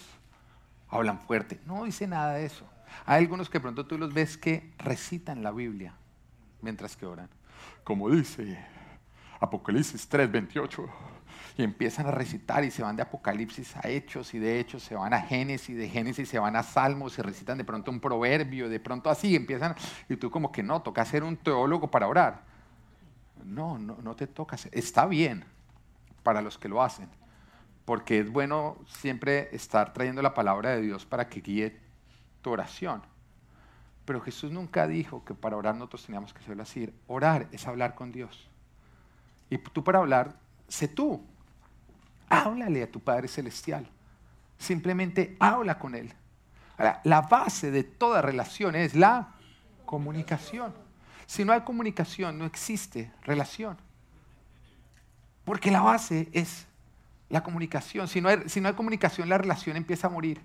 hablan 0.95 1.19
fuerte. 1.19 1.59
No 1.65 1.83
dice 1.83 2.07
nada 2.07 2.33
de 2.33 2.45
eso. 2.45 2.65
Hay 3.05 3.23
algunos 3.23 3.49
que 3.49 3.59
pronto 3.59 3.85
tú 3.85 3.97
los 3.97 4.13
ves 4.13 4.37
que 4.37 4.73
recitan 4.77 5.43
la 5.43 5.51
Biblia 5.51 5.93
mientras 6.61 6.95
que 6.95 7.05
oran. 7.05 7.29
Como 7.83 8.09
dice 8.09 8.57
Apocalipsis 9.39 10.09
3:28. 10.09 10.87
Y 11.57 11.63
empiezan 11.63 12.07
a 12.07 12.11
recitar 12.11 12.65
y 12.65 12.71
se 12.71 12.83
van 12.83 12.97
de 12.97 13.01
Apocalipsis 13.01 13.77
a 13.77 13.87
Hechos 13.87 14.33
y 14.33 14.39
de 14.39 14.59
Hechos 14.59 14.83
se 14.83 14.95
van 14.95 15.13
a 15.13 15.21
Génesis, 15.21 15.77
de 15.77 15.87
Génesis 15.87 16.27
se 16.27 16.37
van 16.37 16.55
a 16.57 16.63
Salmos 16.63 17.17
y 17.17 17.21
recitan 17.21 17.57
de 17.57 17.63
pronto 17.63 17.91
un 17.91 18.01
proverbio, 18.01 18.67
de 18.67 18.79
pronto 18.81 19.09
así 19.09 19.37
empiezan 19.37 19.73
y 20.09 20.17
tú 20.17 20.29
como 20.29 20.51
que 20.51 20.63
no, 20.63 20.81
toca 20.81 21.05
ser 21.05 21.23
un 21.23 21.37
teólogo 21.37 21.89
para 21.89 22.07
orar. 22.07 22.43
No, 23.45 23.77
no, 23.77 23.97
no 24.01 24.15
te 24.15 24.27
toca. 24.27 24.57
Está 24.71 25.05
bien 25.05 25.45
para 26.23 26.41
los 26.41 26.57
que 26.57 26.67
lo 26.67 26.81
hacen, 26.81 27.07
porque 27.85 28.19
es 28.19 28.31
bueno 28.31 28.77
siempre 28.87 29.49
estar 29.55 29.93
trayendo 29.93 30.21
la 30.21 30.33
palabra 30.33 30.71
de 30.71 30.81
Dios 30.81 31.05
para 31.05 31.29
que 31.29 31.41
guíe 31.41 31.79
tu 32.41 32.49
oración. 32.51 33.03
Pero 34.05 34.21
Jesús 34.21 34.51
nunca 34.51 34.87
dijo 34.87 35.23
que 35.23 35.33
para 35.33 35.55
orar 35.55 35.75
nosotros 35.75 36.05
teníamos 36.05 36.33
que 36.33 36.39
hacerlo 36.39 36.63
así. 36.63 36.91
Orar 37.07 37.47
es 37.51 37.65
hablar 37.67 37.95
con 37.95 38.11
Dios. 38.11 38.49
Y 39.49 39.57
tú 39.57 39.83
para 39.83 39.99
hablar, 39.99 40.35
sé 40.67 40.87
tú. 40.87 41.23
Háblale 42.27 42.83
a 42.83 42.91
tu 42.91 42.99
Padre 42.99 43.27
Celestial. 43.27 43.87
Simplemente 44.57 45.35
habla 45.39 45.77
con 45.79 45.95
Él. 45.95 46.13
la 47.03 47.21
base 47.21 47.71
de 47.71 47.83
toda 47.83 48.21
relación 48.21 48.75
es 48.75 48.95
la 48.95 49.33
comunicación. 49.85 50.73
Si 51.25 51.45
no 51.45 51.53
hay 51.53 51.61
comunicación, 51.61 52.37
no 52.37 52.45
existe 52.45 53.11
relación. 53.23 53.77
Porque 55.43 55.71
la 55.71 55.81
base 55.81 56.29
es 56.33 56.67
la 57.35 57.43
comunicación. 57.43 58.07
Si 58.07 58.21
no, 58.21 58.29
hay, 58.29 58.47
si 58.47 58.61
no 58.61 58.69
hay 58.69 58.73
comunicación, 58.73 59.29
la 59.29 59.37
relación 59.37 59.75
empieza 59.75 60.07
a 60.07 60.09
morir. 60.09 60.41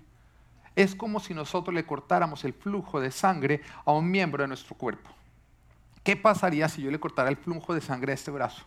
Es 0.75 0.93
como 0.93 1.19
si 1.19 1.33
nosotros 1.33 1.73
le 1.73 1.85
cortáramos 1.85 2.43
el 2.43 2.53
flujo 2.53 2.99
de 2.99 3.11
sangre 3.11 3.61
a 3.85 3.93
un 3.93 4.11
miembro 4.11 4.43
de 4.43 4.49
nuestro 4.49 4.75
cuerpo. 4.75 5.09
¿Qué 6.03 6.15
pasaría 6.15 6.67
si 6.67 6.81
yo 6.81 6.91
le 6.91 6.99
cortara 6.99 7.29
el 7.29 7.37
flujo 7.37 7.73
de 7.73 7.81
sangre 7.81 8.11
a 8.11 8.15
este 8.15 8.29
brazo? 8.29 8.65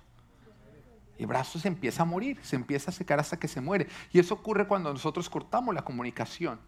el 1.16 1.26
brazo 1.28 1.60
se 1.60 1.68
empieza 1.68 2.02
a 2.02 2.06
morir, 2.06 2.40
se 2.42 2.56
empieza 2.56 2.90
a 2.90 2.94
secar 2.94 3.20
hasta 3.20 3.38
que 3.38 3.46
se 3.46 3.60
muere. 3.60 3.86
Y 4.10 4.18
eso 4.18 4.34
ocurre 4.34 4.66
cuando 4.66 4.92
nosotros 4.92 5.30
cortamos 5.30 5.72
la 5.72 5.82
comunicación. 5.82 6.58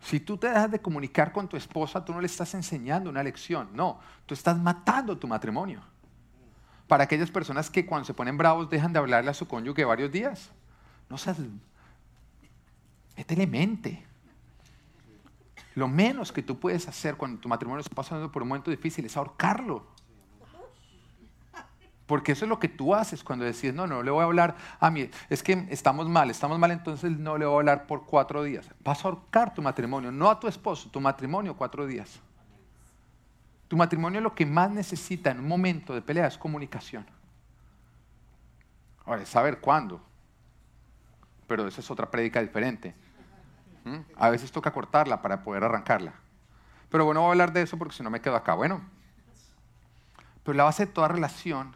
Si 0.00 0.20
tú 0.20 0.36
te 0.36 0.48
dejas 0.48 0.70
de 0.70 0.80
comunicar 0.80 1.32
con 1.32 1.48
tu 1.48 1.56
esposa, 1.56 2.04
tú 2.04 2.12
no 2.12 2.20
le 2.20 2.26
estás 2.26 2.52
enseñando 2.54 3.08
una 3.08 3.22
lección, 3.22 3.70
no, 3.72 3.98
tú 4.26 4.34
estás 4.34 4.58
matando 4.58 5.16
tu 5.16 5.26
matrimonio. 5.26 5.80
Para 6.88 7.04
aquellas 7.04 7.30
personas 7.30 7.70
que 7.70 7.86
cuando 7.86 8.04
se 8.04 8.12
ponen 8.12 8.36
bravos 8.36 8.68
dejan 8.68 8.92
de 8.92 8.98
hablarle 8.98 9.30
a 9.30 9.34
su 9.34 9.46
cónyuge 9.46 9.84
varios 9.84 10.10
días, 10.10 10.50
no 11.10 11.18
seas... 11.18 11.38
Métele 13.16 13.46
mente. 13.46 14.06
Lo 15.74 15.88
menos 15.88 16.32
que 16.32 16.42
tú 16.42 16.58
puedes 16.58 16.88
hacer 16.88 17.16
cuando 17.16 17.40
tu 17.40 17.48
matrimonio 17.48 17.80
está 17.80 17.94
pasando 17.94 18.32
por 18.32 18.42
un 18.42 18.48
momento 18.48 18.70
difícil 18.70 19.04
es 19.04 19.16
ahorcarlo. 19.16 19.86
Porque 22.06 22.32
eso 22.32 22.44
es 22.44 22.48
lo 22.48 22.58
que 22.58 22.68
tú 22.68 22.94
haces 22.94 23.22
cuando 23.22 23.44
decides, 23.44 23.74
no, 23.74 23.86
no 23.86 24.02
le 24.02 24.10
voy 24.10 24.22
a 24.22 24.24
hablar 24.24 24.56
a 24.80 24.90
mí, 24.90 25.08
es 25.28 25.44
que 25.44 25.68
estamos 25.70 26.08
mal, 26.08 26.28
estamos 26.28 26.58
mal, 26.58 26.72
entonces 26.72 27.12
no 27.12 27.38
le 27.38 27.46
voy 27.46 27.54
a 27.54 27.58
hablar 27.58 27.86
por 27.86 28.04
cuatro 28.04 28.42
días. 28.42 28.68
Vas 28.82 29.04
a 29.04 29.08
ahorcar 29.08 29.54
tu 29.54 29.62
matrimonio, 29.62 30.10
no 30.10 30.28
a 30.28 30.40
tu 30.40 30.48
esposo, 30.48 30.90
tu 30.90 31.00
matrimonio 31.00 31.56
cuatro 31.56 31.86
días. 31.86 32.18
Tu 33.68 33.76
matrimonio 33.76 34.20
lo 34.20 34.34
que 34.34 34.44
más 34.44 34.72
necesita 34.72 35.30
en 35.30 35.38
un 35.38 35.46
momento 35.46 35.94
de 35.94 36.02
pelea 36.02 36.26
es 36.26 36.36
comunicación. 36.36 37.06
Ahora, 39.04 39.22
es 39.22 39.28
saber 39.28 39.60
cuándo. 39.60 40.00
Pero 41.50 41.66
esa 41.66 41.80
es 41.80 41.90
otra 41.90 42.08
prédica 42.08 42.40
diferente. 42.40 42.94
¿Mm? 43.84 43.96
A 44.14 44.30
veces 44.30 44.52
toca 44.52 44.70
cortarla 44.70 45.20
para 45.20 45.42
poder 45.42 45.64
arrancarla. 45.64 46.14
Pero 46.88 47.04
bueno, 47.04 47.22
voy 47.22 47.30
a 47.30 47.32
hablar 47.32 47.52
de 47.52 47.62
eso 47.62 47.76
porque 47.76 47.92
si 47.92 48.04
no 48.04 48.10
me 48.10 48.20
quedo 48.20 48.36
acá. 48.36 48.54
Bueno, 48.54 48.80
pero 50.44 50.56
la 50.56 50.62
base 50.62 50.86
de 50.86 50.92
toda 50.92 51.08
relación 51.08 51.74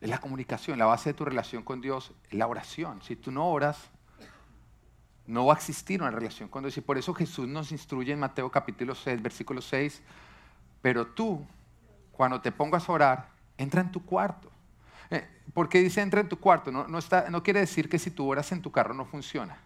es 0.00 0.10
la 0.10 0.18
comunicación, 0.18 0.80
la 0.80 0.86
base 0.86 1.10
de 1.10 1.14
tu 1.14 1.24
relación 1.24 1.62
con 1.62 1.80
Dios 1.80 2.12
es 2.28 2.34
la 2.34 2.48
oración. 2.48 3.02
Si 3.02 3.14
tú 3.14 3.30
no 3.30 3.46
oras, 3.48 3.78
no 5.28 5.46
va 5.46 5.54
a 5.54 5.56
existir 5.56 6.02
una 6.02 6.10
relación 6.10 6.48
con 6.48 6.64
Dios. 6.64 6.76
Y 6.76 6.80
por 6.80 6.98
eso 6.98 7.14
Jesús 7.14 7.46
nos 7.46 7.70
instruye 7.70 8.12
en 8.12 8.18
Mateo 8.18 8.50
capítulo 8.50 8.96
6, 8.96 9.22
versículo 9.22 9.62
6, 9.62 10.02
pero 10.82 11.06
tú, 11.06 11.46
cuando 12.10 12.40
te 12.40 12.50
pongas 12.50 12.88
a 12.88 12.92
orar, 12.92 13.28
entra 13.56 13.80
en 13.80 13.92
tu 13.92 14.04
cuarto. 14.04 14.50
Eh, 15.10 15.26
¿Por 15.52 15.68
qué 15.68 15.80
dice 15.80 16.00
entra 16.00 16.20
en 16.20 16.28
tu 16.28 16.38
cuarto? 16.38 16.70
No, 16.70 16.86
no, 16.86 16.98
está, 16.98 17.30
no 17.30 17.42
quiere 17.42 17.60
decir 17.60 17.88
que 17.88 17.98
si 17.98 18.10
tú 18.10 18.28
oras 18.28 18.50
en 18.52 18.62
tu 18.62 18.70
carro 18.70 18.94
no 18.94 19.04
funciona. 19.04 19.56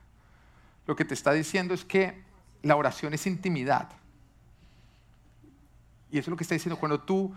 Lo 0.86 0.96
que 0.96 1.04
te 1.04 1.14
está 1.14 1.32
diciendo 1.32 1.74
es 1.74 1.84
que 1.84 2.22
la 2.62 2.76
oración 2.76 3.14
es 3.14 3.26
intimidad. 3.26 3.88
Y 6.10 6.18
eso 6.18 6.26
es 6.26 6.28
lo 6.28 6.36
que 6.36 6.44
está 6.44 6.54
diciendo. 6.54 6.78
Cuando 6.78 7.00
tú 7.00 7.34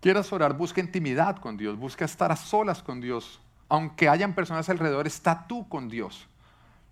quieras 0.00 0.32
orar, 0.32 0.56
busca 0.56 0.80
intimidad 0.80 1.36
con 1.36 1.56
Dios, 1.56 1.78
busca 1.78 2.04
estar 2.04 2.30
a 2.30 2.36
solas 2.36 2.82
con 2.82 3.00
Dios. 3.00 3.40
Aunque 3.68 4.08
hayan 4.08 4.34
personas 4.34 4.68
alrededor, 4.68 5.06
está 5.06 5.46
tú 5.46 5.68
con 5.68 5.88
Dios. 5.88 6.28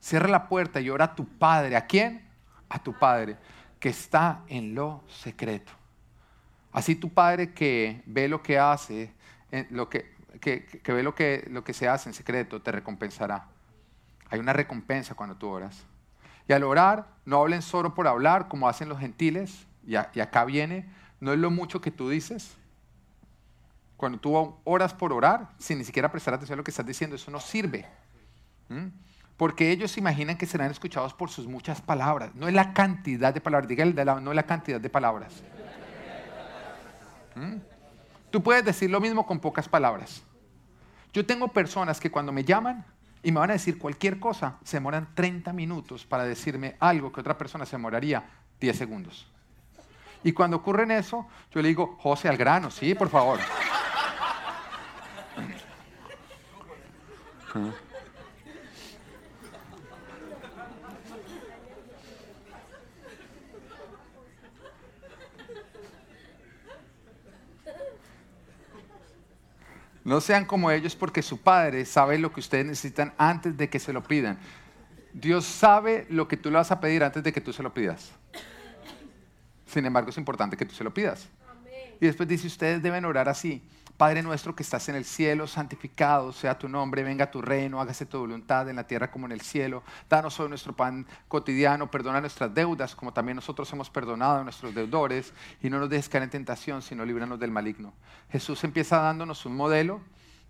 Cierra 0.00 0.28
la 0.28 0.48
puerta 0.48 0.80
y 0.80 0.88
ora 0.88 1.06
a 1.06 1.14
tu 1.14 1.26
Padre. 1.26 1.76
¿A 1.76 1.86
quién? 1.86 2.26
A 2.68 2.82
tu 2.82 2.98
Padre, 2.98 3.36
que 3.78 3.90
está 3.90 4.42
en 4.48 4.74
lo 4.74 5.04
secreto. 5.08 5.72
Así 6.72 6.94
tu 6.94 7.12
Padre 7.12 7.52
que 7.52 8.02
ve 8.06 8.28
lo 8.28 8.42
que 8.42 8.58
hace, 8.58 9.12
lo 9.70 9.88
que, 9.88 10.14
que, 10.40 10.92
ve 10.92 11.02
lo 11.02 11.14
que, 11.14 11.46
lo 11.50 11.64
que 11.64 11.72
se 11.72 11.88
hace 11.88 12.08
en 12.08 12.14
secreto, 12.14 12.62
te 12.62 12.72
recompensará. 12.72 13.46
Hay 14.28 14.38
una 14.38 14.52
recompensa 14.52 15.14
cuando 15.14 15.36
tú 15.36 15.48
oras. 15.48 15.84
Y 16.48 16.52
al 16.52 16.64
orar, 16.64 17.06
no 17.24 17.40
hablen 17.40 17.62
solo 17.62 17.94
por 17.94 18.08
hablar, 18.08 18.48
como 18.48 18.68
hacen 18.68 18.88
los 18.88 18.98
gentiles, 18.98 19.66
y, 19.86 19.92
y 19.92 20.20
acá 20.20 20.44
viene, 20.44 20.88
no 21.20 21.32
es 21.32 21.38
lo 21.38 21.50
mucho 21.50 21.80
que 21.80 21.90
tú 21.90 22.08
dices, 22.08 22.56
cuando 24.00 24.18
tú 24.18 24.56
oras 24.64 24.94
por 24.94 25.12
orar, 25.12 25.50
sin 25.58 25.76
ni 25.76 25.84
siquiera 25.84 26.10
prestar 26.10 26.32
atención 26.32 26.56
a 26.56 26.60
lo 26.60 26.64
que 26.64 26.70
estás 26.70 26.86
diciendo, 26.86 27.16
eso 27.16 27.30
no 27.30 27.38
sirve. 27.38 27.86
Porque 29.36 29.70
ellos 29.70 29.98
imaginan 29.98 30.38
que 30.38 30.46
serán 30.46 30.70
escuchados 30.70 31.12
por 31.12 31.28
sus 31.28 31.46
muchas 31.46 31.82
palabras. 31.82 32.34
No 32.34 32.48
es 32.48 32.54
la 32.54 32.72
cantidad 32.72 33.34
de 33.34 33.42
palabras, 33.42 33.68
dígale 33.68 33.92
de 33.92 34.04
no 34.06 34.30
es 34.30 34.36
la 34.36 34.44
cantidad 34.44 34.80
de 34.80 34.88
palabras. 34.88 35.42
Tú 38.30 38.42
puedes 38.42 38.64
decir 38.64 38.90
lo 38.90 39.00
mismo 39.00 39.26
con 39.26 39.40
pocas 39.40 39.68
palabras. 39.68 40.22
Yo 41.12 41.26
tengo 41.26 41.48
personas 41.48 41.98
que 41.98 42.10
cuando 42.10 42.32
me 42.32 42.44
llaman 42.44 42.84
y 43.22 43.32
me 43.32 43.40
van 43.40 43.50
a 43.50 43.54
decir 43.54 43.78
cualquier 43.78 44.20
cosa, 44.20 44.58
se 44.64 44.76
demoran 44.76 45.08
30 45.14 45.52
minutos 45.52 46.06
para 46.06 46.24
decirme 46.24 46.76
algo 46.78 47.12
que 47.12 47.20
otra 47.20 47.36
persona 47.36 47.66
se 47.66 47.76
demoraría 47.76 48.24
10 48.60 48.78
segundos. 48.78 49.26
Y 50.22 50.32
cuando 50.32 50.58
ocurre 50.58 50.84
en 50.84 50.92
eso, 50.92 51.26
yo 51.52 51.60
le 51.62 51.68
digo, 51.68 51.96
José 52.00 52.28
al 52.28 52.36
grano, 52.36 52.70
sí, 52.70 52.94
por 52.94 53.08
favor. 53.08 53.40
No 70.04 70.20
sean 70.20 70.44
como 70.46 70.70
ellos 70.70 70.96
porque 70.96 71.22
su 71.22 71.40
Padre 71.40 71.84
sabe 71.84 72.18
lo 72.18 72.32
que 72.32 72.40
ustedes 72.40 72.64
necesitan 72.64 73.12
antes 73.18 73.56
de 73.56 73.68
que 73.68 73.78
se 73.78 73.92
lo 73.92 74.02
pidan. 74.02 74.38
Dios 75.12 75.44
sabe 75.44 76.06
lo 76.08 76.28
que 76.28 76.36
tú 76.36 76.50
le 76.50 76.56
vas 76.56 76.70
a 76.70 76.80
pedir 76.80 77.04
antes 77.04 77.22
de 77.22 77.32
que 77.32 77.40
tú 77.40 77.52
se 77.52 77.62
lo 77.62 77.74
pidas. 77.74 78.12
Sin 79.66 79.84
embargo, 79.84 80.10
es 80.10 80.18
importante 80.18 80.56
que 80.56 80.64
tú 80.64 80.74
se 80.74 80.84
lo 80.84 80.92
pidas. 80.92 81.28
Y 82.00 82.06
después 82.06 82.28
dice, 82.28 82.46
ustedes 82.46 82.82
deben 82.82 83.04
orar 83.04 83.28
así. 83.28 83.62
Padre 84.00 84.22
nuestro 84.22 84.56
que 84.56 84.62
estás 84.62 84.88
en 84.88 84.94
el 84.94 85.04
cielo, 85.04 85.46
santificado 85.46 86.32
sea 86.32 86.58
tu 86.58 86.70
nombre, 86.70 87.02
venga 87.02 87.30
tu 87.30 87.42
reino, 87.42 87.82
hágase 87.82 88.06
tu 88.06 88.18
voluntad 88.18 88.66
en 88.70 88.76
la 88.76 88.86
tierra 88.86 89.10
como 89.10 89.26
en 89.26 89.32
el 89.32 89.42
cielo. 89.42 89.82
Danos 90.08 90.40
hoy 90.40 90.48
nuestro 90.48 90.74
pan 90.74 91.06
cotidiano, 91.28 91.90
perdona 91.90 92.22
nuestras 92.22 92.54
deudas 92.54 92.96
como 92.96 93.12
también 93.12 93.36
nosotros 93.36 93.70
hemos 93.74 93.90
perdonado 93.90 94.40
a 94.40 94.42
nuestros 94.42 94.74
deudores 94.74 95.34
y 95.60 95.68
no 95.68 95.78
nos 95.78 95.90
dejes 95.90 96.08
caer 96.08 96.24
en 96.24 96.30
tentación, 96.30 96.80
sino 96.80 97.04
líbranos 97.04 97.38
del 97.38 97.50
maligno. 97.50 97.92
Jesús 98.30 98.64
empieza 98.64 98.96
dándonos 99.02 99.44
un 99.44 99.54
modelo 99.54 100.00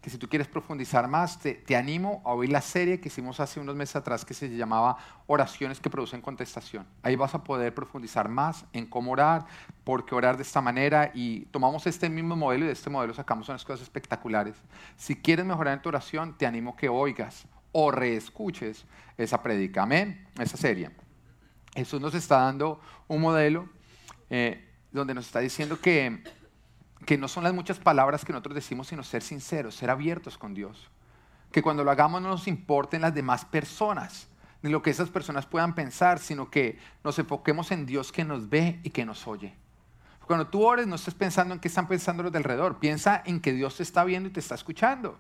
que 0.01 0.09
si 0.09 0.17
tú 0.17 0.29
quieres 0.29 0.49
profundizar 0.49 1.09
más, 1.09 1.39
te, 1.39 1.77
animo 1.77 2.23
a 2.25 2.33
oír 2.33 2.51
la 2.51 2.63
serie 2.63 3.01
que 3.01 3.09
hicimos 3.09 3.39
hace 3.39 3.61
unos 3.61 3.77
meses 3.77 3.97
atrás 3.97 4.25
que 4.25 4.33
se 4.33 4.49
llamaba 4.49 4.97
Oraciones 5.27 5.79
que 5.79 5.91
producen 5.91 6.23
contestación. 6.23 6.87
Ahí 7.03 7.17
vas 7.17 7.35
a 7.35 7.45
poder 7.45 7.75
profundizar 7.75 8.29
más 8.29 8.65
en 8.73 8.87
cómo 8.87 9.13
orar, 9.13 9.45
por 9.85 10.07
qué 10.07 10.15
orar 10.15 10.37
de 10.37 10.43
esta 10.43 10.63
manera 10.63 11.11
y 11.15 11.41
tomamos 11.47 11.87
este 11.87 12.09
mismo 12.09 12.35
modelo 12.35 12.65
y 12.65 12.69
de 12.69 12.73
este 12.73 12.89
modelo 12.89 13.13
sacamos 13.13 13.49
unas 13.51 13.65
cosas 13.65 13.83
espectaculares. 13.83 14.57
Si 14.97 15.17
quieres 15.17 15.45
mejorar 15.45 15.75
en 15.75 15.83
tu 15.83 15.91
oración, 15.91 16.37
te 16.37 16.47
animo 16.47 16.77
que 16.77 16.89
oigas 16.89 17.47
o 17.73 17.91
reescuches 17.91 18.87
esa 19.19 19.43
predica. 19.43 19.83
Amén, 19.83 20.27
esa 20.39 20.57
serie. 20.57 20.91
Jesús 21.75 22.01
nos 22.01 22.15
está 22.15 22.41
dando 22.41 22.81
un 23.07 23.21
modelo 23.21 23.69
eh, 24.31 24.67
donde 24.91 25.15
nos 25.15 25.27
está 25.27 25.41
diciendo 25.41 25.79
que 25.79 26.23
que 27.07 27.19
no 27.19 27.29
son 27.29 27.45
las 27.45 27.55
muchas 27.55 27.79
palabras 27.79 28.25
que 28.25 28.33
nosotros 28.33 28.55
decimos, 28.55 28.89
sino 28.89 29.03
ser 29.03 29.23
sinceros, 29.23 29.75
ser 29.75 29.91
abiertos 29.91 30.37
con 30.37 30.55
Dios. 30.55 30.91
Que 31.53 31.63
cuando 31.63 31.85
lo 31.85 31.91
hagamos 31.91 32.23
no 32.23 32.29
nos 32.29 32.47
importen 32.47 33.03
las 33.03 33.15
demás 33.15 33.45
personas, 33.45 34.29
ni 34.63 34.71
lo 34.71 34.83
que 34.83 34.91
esas 34.91 35.09
personas 35.09 35.47
puedan 35.47 35.75
pensar, 35.75 36.19
sino 36.19 36.51
que 36.51 36.79
nos 37.03 37.19
enfoquemos 37.19 37.71
en 37.71 37.87
Dios 37.87 38.13
que 38.13 38.25
nos 38.25 38.49
ve 38.49 38.79
y 38.83 38.91
que 38.91 39.05
nos 39.05 39.27
oye. 39.27 39.55
Cuando 40.27 40.47
tú 40.47 40.63
ores, 40.63 40.87
no 40.87 40.95
estés 40.95 41.15
pensando 41.15 41.55
en 41.55 41.61
qué 41.61 41.69
están 41.69 41.89
pensando 41.89 42.23
los 42.23 42.31
de 42.31 42.39
alrededor, 42.39 42.79
piensa 42.79 43.21
en 43.25 43.41
que 43.41 43.53
Dios 43.53 43.77
te 43.77 43.83
está 43.83 44.05
viendo 44.05 44.29
y 44.29 44.33
te 44.33 44.39
está 44.39 44.55
escuchando. 44.55 45.19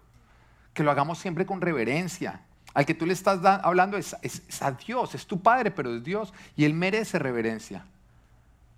Que 0.73 0.85
lo 0.85 0.90
hagamos 0.90 1.19
siempre 1.19 1.47
con 1.47 1.61
reverencia. 1.61 2.43
Al 2.75 2.87
que 2.87 2.95
tú 2.95 3.07
le 3.07 3.12
estás 3.12 3.45
hablando 3.45 3.97
es 3.97 4.14
a 4.62 4.71
Dios, 4.71 5.16
es 5.16 5.27
tu 5.27 5.43
Padre, 5.43 5.73
pero 5.73 5.97
es 5.97 6.05
Dios, 6.05 6.33
y 6.55 6.64
Él 6.64 6.75
merece 6.75 7.19
reverencia. 7.19 7.87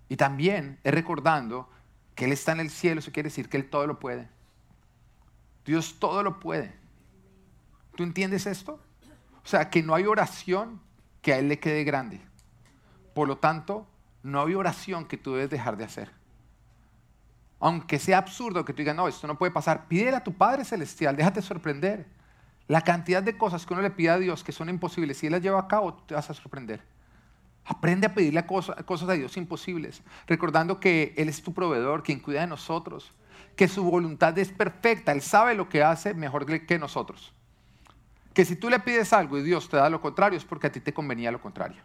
Y 0.09 0.15
también 0.15 0.79
es 0.83 0.93
recordando 0.93 1.69
que 2.15 2.25
Él 2.25 2.31
está 2.31 2.51
en 2.51 2.59
el 2.59 2.69
cielo, 2.69 2.99
eso 2.99 3.11
quiere 3.11 3.29
decir 3.29 3.49
que 3.49 3.57
Él 3.57 3.69
todo 3.69 3.87
lo 3.87 3.99
puede. 3.99 4.29
Dios 5.65 5.97
todo 5.99 6.23
lo 6.23 6.39
puede. 6.39 6.73
¿Tú 7.95 8.03
entiendes 8.03 8.45
esto? 8.45 8.79
O 9.43 9.47
sea, 9.47 9.69
que 9.69 9.83
no 9.83 9.95
hay 9.95 10.05
oración 10.05 10.81
que 11.21 11.33
a 11.33 11.39
Él 11.39 11.47
le 11.47 11.59
quede 11.59 11.83
grande. 11.83 12.21
Por 13.13 13.27
lo 13.27 13.37
tanto, 13.37 13.87
no 14.23 14.41
hay 14.41 14.55
oración 14.55 15.05
que 15.05 15.17
tú 15.17 15.33
debes 15.33 15.49
dejar 15.49 15.77
de 15.77 15.83
hacer. 15.83 16.11
Aunque 17.59 17.99
sea 17.99 18.17
absurdo 18.17 18.65
que 18.65 18.73
tú 18.73 18.77
digas, 18.77 18.95
no, 18.95 19.07
esto 19.07 19.27
no 19.27 19.37
puede 19.37 19.51
pasar, 19.51 19.87
pídele 19.87 20.17
a 20.17 20.23
tu 20.23 20.33
Padre 20.33 20.65
Celestial, 20.65 21.15
déjate 21.15 21.41
sorprender. 21.41 22.07
La 22.67 22.81
cantidad 22.81 23.21
de 23.21 23.37
cosas 23.37 23.65
que 23.65 23.73
uno 23.73 23.81
le 23.81 23.91
pide 23.91 24.09
a 24.09 24.17
Dios 24.17 24.43
que 24.43 24.51
son 24.51 24.69
imposibles, 24.69 25.17
si 25.17 25.27
Él 25.27 25.33
las 25.33 25.41
lleva 25.41 25.59
a 25.59 25.67
cabo, 25.67 25.93
te 25.93 26.15
vas 26.15 26.29
a 26.29 26.33
sorprender. 26.33 26.81
Aprende 27.65 28.07
a 28.07 28.13
pedirle 28.13 28.45
cosas 28.45 29.09
a 29.09 29.13
Dios 29.13 29.37
imposibles, 29.37 30.01
recordando 30.27 30.79
que 30.79 31.13
Él 31.17 31.29
es 31.29 31.41
tu 31.41 31.53
proveedor, 31.53 32.03
quien 32.03 32.19
cuida 32.19 32.41
de 32.41 32.47
nosotros, 32.47 33.11
que 33.55 33.67
su 33.67 33.83
voluntad 33.83 34.37
es 34.37 34.51
perfecta, 34.51 35.11
Él 35.11 35.21
sabe 35.21 35.55
lo 35.55 35.69
que 35.69 35.83
hace 35.83 36.13
mejor 36.13 36.45
que 36.45 36.79
nosotros. 36.79 37.33
Que 38.33 38.45
si 38.45 38.55
tú 38.55 38.69
le 38.69 38.79
pides 38.79 39.13
algo 39.13 39.37
y 39.37 39.43
Dios 39.43 39.69
te 39.69 39.77
da 39.77 39.89
lo 39.89 40.01
contrario, 40.01 40.37
es 40.37 40.43
porque 40.43 40.67
a 40.67 40.71
ti 40.71 40.79
te 40.79 40.93
convenía 40.93 41.31
lo 41.31 41.39
contrario. 41.39 41.81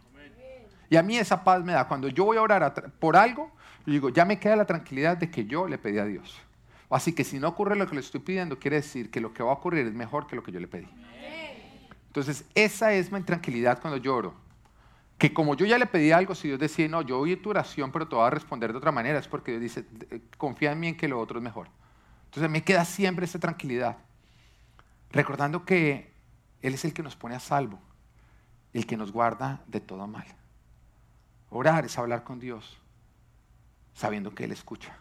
Y 0.91 0.97
a 0.97 1.03
mí 1.03 1.17
esa 1.17 1.45
paz 1.45 1.63
me 1.63 1.73
da. 1.73 1.87
Cuando 1.87 2.09
yo 2.09 2.25
voy 2.25 2.39
a 2.39 2.43
orar 2.43 2.93
por 2.99 3.17
algo, 3.17 3.53
yo 3.85 3.93
digo, 3.93 4.09
ya 4.09 4.25
me 4.25 4.39
queda 4.39 4.57
la 4.57 4.65
tranquilidad 4.65 5.19
de 5.19 5.31
que 5.31 5.45
yo 5.45 5.69
le 5.69 5.79
pedí 5.79 5.99
a 5.99 6.05
Dios. 6.05 6.41
Así 6.91 7.13
que 7.13 7.23
si 7.23 7.39
no 7.39 7.49
ocurre 7.49 7.77
lo 7.77 7.87
que 7.87 7.95
le 7.95 8.01
estoy 8.01 8.21
pidiendo, 8.21 8.59
quiere 8.59 8.77
decir 8.77 9.11
que 9.11 9.21
lo 9.21 9.35
que 9.35 9.43
va 9.43 9.51
a 9.51 9.55
ocurrir 9.55 9.87
es 9.87 9.93
mejor 9.93 10.27
que 10.27 10.35
lo 10.35 10.43
que 10.43 10.51
yo 10.51 10.59
le 10.59 10.67
pedí. 10.67 10.89
Entonces, 12.07 12.47
esa 12.55 12.95
es 12.95 13.13
mi 13.13 13.21
tranquilidad 13.23 13.81
cuando 13.81 13.99
lloro. 13.99 14.35
Que 15.19 15.35
como 15.35 15.57
yo 15.57 15.67
ya 15.67 15.79
le 15.79 15.87
pedí 15.87 16.13
algo, 16.13 16.35
si 16.35 16.49
Dios 16.49 16.61
decide, 16.61 16.89
no, 16.89 17.03
yo 17.03 17.19
oí 17.19 17.37
tu 17.37 17.51
oración, 17.51 17.91
pero 17.91 18.07
te 18.09 18.15
voy 18.15 18.25
a 18.25 18.31
responder 18.31 18.71
de 18.73 18.79
otra 18.79 18.93
manera, 18.93 19.19
es 19.19 19.27
porque 19.27 19.59
Dios 19.59 19.63
dice, 19.63 19.85
confía 20.39 20.73
en 20.73 20.81
mí 20.81 20.89
en 20.89 20.97
que 20.97 21.09
lo 21.09 21.19
otro 21.19 21.39
es 21.39 21.45
mejor. 21.45 21.69
Entonces, 22.27 22.49
me 22.49 22.63
queda 22.63 22.85
siempre 22.85 23.25
esa 23.25 23.41
tranquilidad. 23.41 23.97
Recordando 25.11 25.65
que 25.65 26.13
Él 26.63 26.75
es 26.75 26.85
el 26.85 26.93
que 26.93 27.03
nos 27.03 27.17
pone 27.17 27.35
a 27.35 27.41
salvo, 27.41 27.81
el 28.73 28.87
que 28.87 28.97
nos 28.97 29.11
guarda 29.11 29.63
de 29.67 29.81
todo 29.81 30.07
mal. 30.07 30.27
Orar 31.51 31.85
es 31.85 31.99
hablar 31.99 32.23
con 32.23 32.39
Dios, 32.39 32.79
sabiendo 33.95 34.35
que 34.35 34.45
Él 34.45 34.53
escucha. 34.53 34.97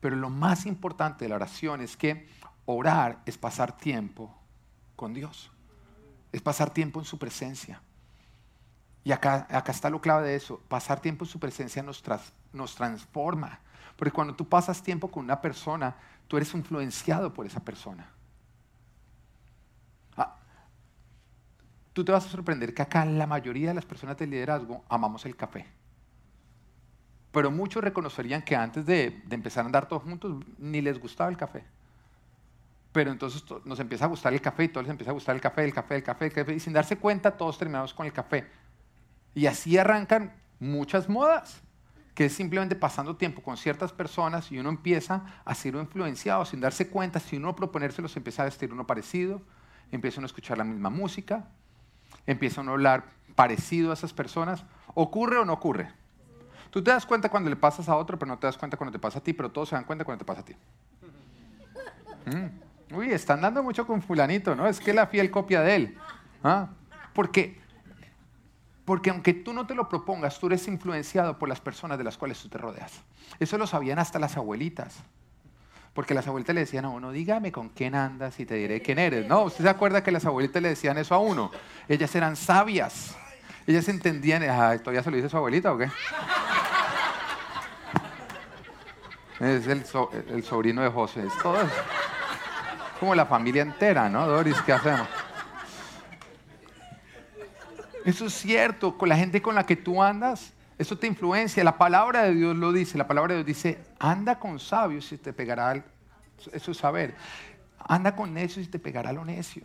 Pero 0.00 0.16
lo 0.16 0.28
más 0.28 0.66
importante 0.66 1.24
de 1.24 1.28
la 1.28 1.36
oración 1.36 1.80
es 1.80 1.96
que 1.96 2.28
orar 2.66 3.22
es 3.26 3.38
pasar 3.38 3.76
tiempo 3.76 4.34
con 4.96 5.14
Dios, 5.14 5.50
es 6.32 6.42
pasar 6.42 6.70
tiempo 6.70 6.98
en 6.98 7.06
su 7.06 7.18
presencia. 7.18 7.80
Y 9.04 9.12
acá, 9.12 9.46
acá 9.50 9.70
está 9.70 9.90
lo 9.90 10.00
clave 10.00 10.28
de 10.28 10.34
eso, 10.34 10.60
pasar 10.66 11.00
tiempo 11.00 11.24
en 11.24 11.30
su 11.30 11.38
presencia 11.38 11.82
nos, 11.82 12.02
nos 12.52 12.74
transforma. 12.74 13.60
Porque 13.96 14.10
cuando 14.10 14.34
tú 14.34 14.48
pasas 14.48 14.82
tiempo 14.82 15.10
con 15.10 15.24
una 15.24 15.40
persona, 15.40 15.94
tú 16.26 16.38
eres 16.38 16.52
influenciado 16.54 17.32
por 17.32 17.46
esa 17.46 17.60
persona. 17.60 18.08
Ah, 20.16 20.36
tú 21.92 22.02
te 22.04 22.12
vas 22.12 22.24
a 22.24 22.30
sorprender 22.30 22.74
que 22.74 22.82
acá 22.82 23.04
la 23.04 23.26
mayoría 23.26 23.68
de 23.68 23.74
las 23.74 23.84
personas 23.84 24.16
de 24.16 24.26
liderazgo 24.26 24.82
amamos 24.88 25.26
el 25.26 25.36
café. 25.36 25.66
Pero 27.30 27.50
muchos 27.50 27.84
reconocerían 27.84 28.42
que 28.42 28.56
antes 28.56 28.86
de, 28.86 29.22
empezar 29.30 29.64
a 29.64 29.66
andar 29.66 29.86
todos 29.86 30.02
juntos 30.02 30.36
ni 30.56 30.80
les 30.80 30.98
gustaba 30.98 31.28
el 31.28 31.36
café. 31.36 31.64
Pero 32.92 33.10
entonces 33.10 33.44
nos 33.64 33.80
empieza 33.80 34.04
a 34.04 34.08
gustar 34.08 34.32
el 34.32 34.40
café 34.40 34.64
y 34.64 34.68
todos 34.68 34.84
les 34.84 34.92
empieza 34.92 35.10
a 35.10 35.14
gustar 35.14 35.34
el 35.34 35.40
café, 35.40 35.64
el 35.64 35.74
café, 35.74 35.96
el 35.96 36.02
café, 36.04 36.26
el 36.26 36.32
café. 36.32 36.54
Y 36.54 36.60
sin 36.60 36.72
darse 36.72 36.96
cuenta 36.96 37.36
todos 37.36 37.58
terminamos 37.58 37.92
con 37.92 38.06
el 38.06 38.12
café. 38.12 38.48
Y 39.34 39.46
así 39.46 39.78
arrancan 39.78 40.32
muchas 40.60 41.08
modas, 41.08 41.62
que 42.14 42.26
es 42.26 42.32
simplemente 42.32 42.76
pasando 42.76 43.16
tiempo 43.16 43.42
con 43.42 43.56
ciertas 43.56 43.92
personas 43.92 44.52
y 44.52 44.58
uno 44.58 44.68
empieza 44.68 45.24
a 45.44 45.54
ser 45.54 45.74
influenciado 45.74 46.44
sin 46.44 46.60
darse 46.60 46.88
cuenta. 46.88 47.18
Si 47.18 47.36
uno 47.36 47.56
proponérselo, 47.56 48.08
se 48.08 48.20
empieza 48.20 48.42
a 48.42 48.44
vestir 48.44 48.72
uno 48.72 48.86
parecido, 48.86 49.42
empieza 49.90 50.20
uno 50.20 50.26
a 50.26 50.28
escuchar 50.28 50.58
la 50.58 50.64
misma 50.64 50.90
música, 50.90 51.48
empieza 52.26 52.60
uno 52.60 52.70
a 52.70 52.74
hablar 52.74 53.04
parecido 53.34 53.90
a 53.90 53.94
esas 53.94 54.12
personas. 54.12 54.64
¿Ocurre 54.94 55.38
o 55.38 55.44
no 55.44 55.52
ocurre? 55.52 55.90
Tú 56.70 56.82
te 56.82 56.90
das 56.90 57.06
cuenta 57.06 57.28
cuando 57.28 57.50
le 57.50 57.56
pasas 57.56 57.88
a 57.88 57.96
otro, 57.96 58.18
pero 58.18 58.30
no 58.30 58.38
te 58.38 58.46
das 58.46 58.58
cuenta 58.58 58.76
cuando 58.76 58.92
te 58.92 58.98
pasa 58.98 59.18
a 59.18 59.22
ti, 59.22 59.32
pero 59.32 59.50
todos 59.50 59.68
se 59.68 59.74
dan 59.74 59.84
cuenta 59.84 60.04
cuando 60.04 60.24
te 60.24 60.24
pasa 60.24 60.40
a 60.40 60.44
ti. 60.44 60.54
Mm. 62.26 62.96
Uy, 62.96 63.12
están 63.12 63.40
dando 63.40 63.62
mucho 63.62 63.86
con 63.86 64.02
fulanito, 64.02 64.54
¿no? 64.54 64.66
Es 64.66 64.80
que 64.80 64.92
la 64.92 65.06
fiel 65.06 65.30
copia 65.30 65.62
de 65.62 65.76
él. 65.76 65.98
¿Ah? 66.42 66.68
Porque, 67.12 67.60
porque 68.84 69.10
aunque 69.10 69.32
tú 69.32 69.52
no 69.52 69.66
te 69.66 69.74
lo 69.74 69.88
propongas, 69.88 70.38
tú 70.38 70.46
eres 70.48 70.68
influenciado 70.68 71.38
por 71.38 71.48
las 71.48 71.60
personas 71.60 71.96
de 71.96 72.04
las 72.04 72.18
cuales 72.18 72.38
tú 72.40 72.48
te 72.48 72.58
rodeas. 72.58 72.92
Eso 73.40 73.56
lo 73.56 73.66
sabían 73.66 73.98
hasta 73.98 74.18
las 74.18 74.36
abuelitas. 74.36 75.02
Porque 75.94 76.12
las 76.12 76.26
abuelitas 76.26 76.54
le 76.54 76.62
decían 76.62 76.84
a 76.84 76.88
uno, 76.88 77.12
dígame 77.12 77.52
con 77.52 77.68
quién 77.68 77.94
andas 77.94 78.38
y 78.40 78.46
te 78.46 78.56
diré 78.56 78.82
quién 78.82 78.98
eres. 78.98 79.26
No, 79.26 79.42
¿usted 79.42 79.64
se 79.64 79.70
acuerda 79.70 80.02
que 80.02 80.10
las 80.10 80.26
abuelitas 80.26 80.60
le 80.60 80.70
decían 80.70 80.98
eso 80.98 81.14
a 81.14 81.18
uno? 81.18 81.52
Ellas 81.88 82.14
eran 82.14 82.34
sabias. 82.34 83.16
Ellas 83.66 83.88
entendían, 83.88 84.42
ah, 84.42 84.76
¿todavía 84.78 85.02
se 85.02 85.10
lo 85.10 85.16
dice 85.16 85.28
su 85.28 85.36
abuelita 85.36 85.72
o 85.72 85.78
qué? 85.78 85.88
Es 89.40 89.66
el, 89.66 89.84
sobrino 90.44 90.82
de 90.82 90.90
José. 90.90 91.26
Es 91.26 91.38
todo 91.38 91.58
como 93.00 93.14
la 93.14 93.26
familia 93.26 93.62
entera, 93.62 94.08
¿no, 94.08 94.26
Doris? 94.26 94.60
¿Qué 94.62 94.72
hacemos? 94.72 95.08
Eso 98.04 98.26
es 98.26 98.34
cierto, 98.34 98.98
con 98.98 99.08
la 99.08 99.16
gente 99.16 99.40
con 99.40 99.54
la 99.54 99.64
que 99.64 99.76
tú 99.76 100.02
andas, 100.02 100.52
eso 100.78 100.98
te 100.98 101.06
influencia. 101.06 101.64
La 101.64 101.78
palabra 101.78 102.22
de 102.22 102.34
Dios 102.34 102.56
lo 102.56 102.72
dice. 102.72 102.98
La 102.98 103.06
palabra 103.06 103.34
de 103.34 103.42
Dios 103.42 103.46
dice, 103.46 103.82
anda 103.98 104.38
con 104.38 104.58
sabios 104.58 105.10
y 105.12 105.18
te 105.18 105.32
pegará 105.32 105.84
eso 106.52 106.70
es 106.70 106.76
saber. 106.76 107.14
Anda 107.78 108.16
con 108.16 108.34
necios 108.34 108.66
y 108.66 108.68
te 108.68 108.78
pegará 108.78 109.12
lo 109.12 109.24
necio. 109.24 109.64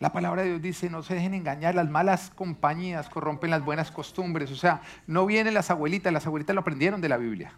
La 0.00 0.12
palabra 0.12 0.42
de 0.42 0.50
Dios 0.50 0.62
dice, 0.62 0.90
no 0.90 1.02
se 1.02 1.14
dejen 1.14 1.34
engañar, 1.34 1.74
las 1.74 1.88
malas 1.88 2.30
compañías 2.30 3.08
corrompen 3.08 3.50
las 3.50 3.64
buenas 3.64 3.90
costumbres. 3.90 4.50
O 4.50 4.56
sea, 4.56 4.82
no 5.06 5.26
vienen 5.26 5.54
las 5.54 5.70
abuelitas, 5.70 6.12
las 6.12 6.26
abuelitas 6.26 6.54
lo 6.54 6.60
aprendieron 6.60 7.00
de 7.00 7.08
la 7.08 7.16
Biblia. 7.16 7.52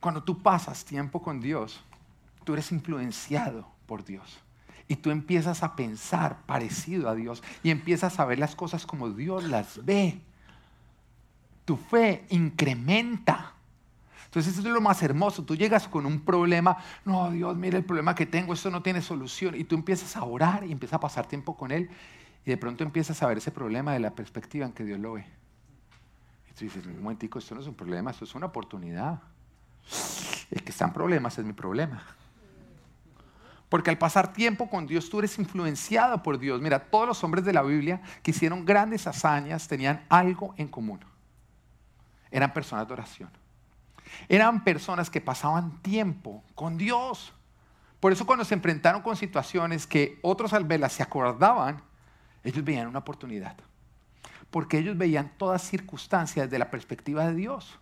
Cuando 0.00 0.22
tú 0.22 0.42
pasas 0.42 0.84
tiempo 0.84 1.20
con 1.20 1.40
Dios, 1.40 1.84
tú 2.44 2.54
eres 2.54 2.72
influenciado 2.72 3.68
por 3.86 4.04
Dios. 4.04 4.40
Y 4.90 4.96
tú 4.96 5.12
empiezas 5.12 5.62
a 5.62 5.76
pensar 5.76 6.38
parecido 6.46 7.08
a 7.08 7.14
Dios 7.14 7.44
y 7.62 7.70
empiezas 7.70 8.18
a 8.18 8.24
ver 8.24 8.40
las 8.40 8.56
cosas 8.56 8.86
como 8.86 9.08
Dios 9.08 9.44
las 9.44 9.84
ve. 9.84 10.20
Tu 11.64 11.76
fe 11.76 12.26
incrementa. 12.30 13.52
Entonces 14.24 14.58
eso 14.58 14.66
es 14.66 14.74
lo 14.74 14.80
más 14.80 15.00
hermoso. 15.04 15.44
Tú 15.44 15.54
llegas 15.54 15.86
con 15.86 16.06
un 16.06 16.18
problema, 16.18 16.76
no, 17.04 17.30
Dios, 17.30 17.56
mira 17.56 17.78
el 17.78 17.84
problema 17.84 18.16
que 18.16 18.26
tengo, 18.26 18.52
esto 18.52 18.68
no 18.68 18.82
tiene 18.82 19.00
solución. 19.00 19.54
Y 19.54 19.62
tú 19.62 19.76
empiezas 19.76 20.16
a 20.16 20.24
orar 20.24 20.64
y 20.66 20.72
empiezas 20.72 20.96
a 20.96 21.00
pasar 21.00 21.24
tiempo 21.24 21.56
con 21.56 21.70
Él. 21.70 21.88
Y 22.44 22.50
de 22.50 22.56
pronto 22.56 22.82
empiezas 22.82 23.22
a 23.22 23.28
ver 23.28 23.38
ese 23.38 23.52
problema 23.52 23.92
de 23.92 24.00
la 24.00 24.10
perspectiva 24.10 24.66
en 24.66 24.72
que 24.72 24.82
Dios 24.82 24.98
lo 24.98 25.12
ve. 25.12 25.24
Y 26.50 26.54
tú 26.54 26.64
dices, 26.64 26.84
un 26.84 27.00
momentico, 27.00 27.38
esto 27.38 27.54
no 27.54 27.60
es 27.60 27.68
un 27.68 27.74
problema, 27.74 28.10
esto 28.10 28.24
es 28.24 28.34
una 28.34 28.46
oportunidad. 28.46 29.22
El 30.50 30.64
que 30.64 30.72
está 30.72 30.86
en 30.86 30.92
problemas 30.92 31.38
es 31.38 31.44
mi 31.44 31.52
problema. 31.52 32.02
Porque 33.70 33.88
al 33.88 33.98
pasar 33.98 34.32
tiempo 34.32 34.68
con 34.68 34.88
Dios, 34.88 35.08
tú 35.08 35.20
eres 35.20 35.38
influenciado 35.38 36.22
por 36.24 36.38
Dios. 36.38 36.60
Mira, 36.60 36.90
todos 36.90 37.06
los 37.06 37.24
hombres 37.24 37.44
de 37.44 37.52
la 37.52 37.62
Biblia 37.62 38.02
que 38.22 38.32
hicieron 38.32 38.66
grandes 38.66 39.06
hazañas 39.06 39.68
tenían 39.68 40.04
algo 40.08 40.54
en 40.58 40.66
común. 40.66 41.00
Eran 42.32 42.52
personas 42.52 42.88
de 42.88 42.92
oración. 42.92 43.30
Eran 44.28 44.64
personas 44.64 45.08
que 45.08 45.20
pasaban 45.20 45.80
tiempo 45.82 46.42
con 46.56 46.76
Dios. 46.76 47.32
Por 48.00 48.10
eso 48.10 48.26
cuando 48.26 48.44
se 48.44 48.54
enfrentaron 48.54 49.02
con 49.02 49.16
situaciones 49.16 49.86
que 49.86 50.18
otros 50.22 50.52
al 50.52 50.64
verlas 50.64 50.94
se 50.94 51.04
acordaban, 51.04 51.80
ellos 52.42 52.64
veían 52.64 52.88
una 52.88 52.98
oportunidad. 52.98 53.54
Porque 54.50 54.78
ellos 54.78 54.98
veían 54.98 55.30
todas 55.38 55.62
circunstancias 55.62 56.46
desde 56.46 56.58
la 56.58 56.72
perspectiva 56.72 57.24
de 57.28 57.36
Dios. 57.36 57.78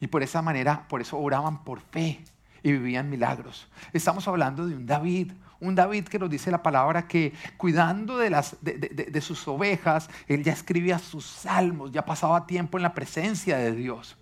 Y 0.00 0.08
por 0.08 0.22
esa 0.22 0.42
manera, 0.42 0.86
por 0.86 1.00
eso 1.00 1.18
oraban 1.18 1.64
por 1.64 1.80
fe 1.80 2.22
y 2.64 2.72
vivían 2.72 3.10
milagros. 3.10 3.68
Estamos 3.92 4.26
hablando 4.26 4.66
de 4.66 4.74
un 4.74 4.86
David, 4.86 5.32
un 5.60 5.74
David 5.74 6.04
que 6.04 6.18
nos 6.18 6.30
dice 6.30 6.50
la 6.50 6.62
palabra 6.62 7.06
que 7.06 7.34
cuidando 7.58 8.16
de, 8.16 9.20
sus 9.20 9.46
ovejas, 9.46 10.08
él 10.26 10.42
ya 10.42 10.54
escribía 10.54 10.98
sus 10.98 11.26
salmos, 11.26 11.92
ya 11.92 12.04
pasaba 12.06 12.46
tiempo 12.46 12.78
en 12.78 12.82
la 12.82 12.94
presencia 12.94 13.58
de 13.58 13.72
Dios. 13.72 14.16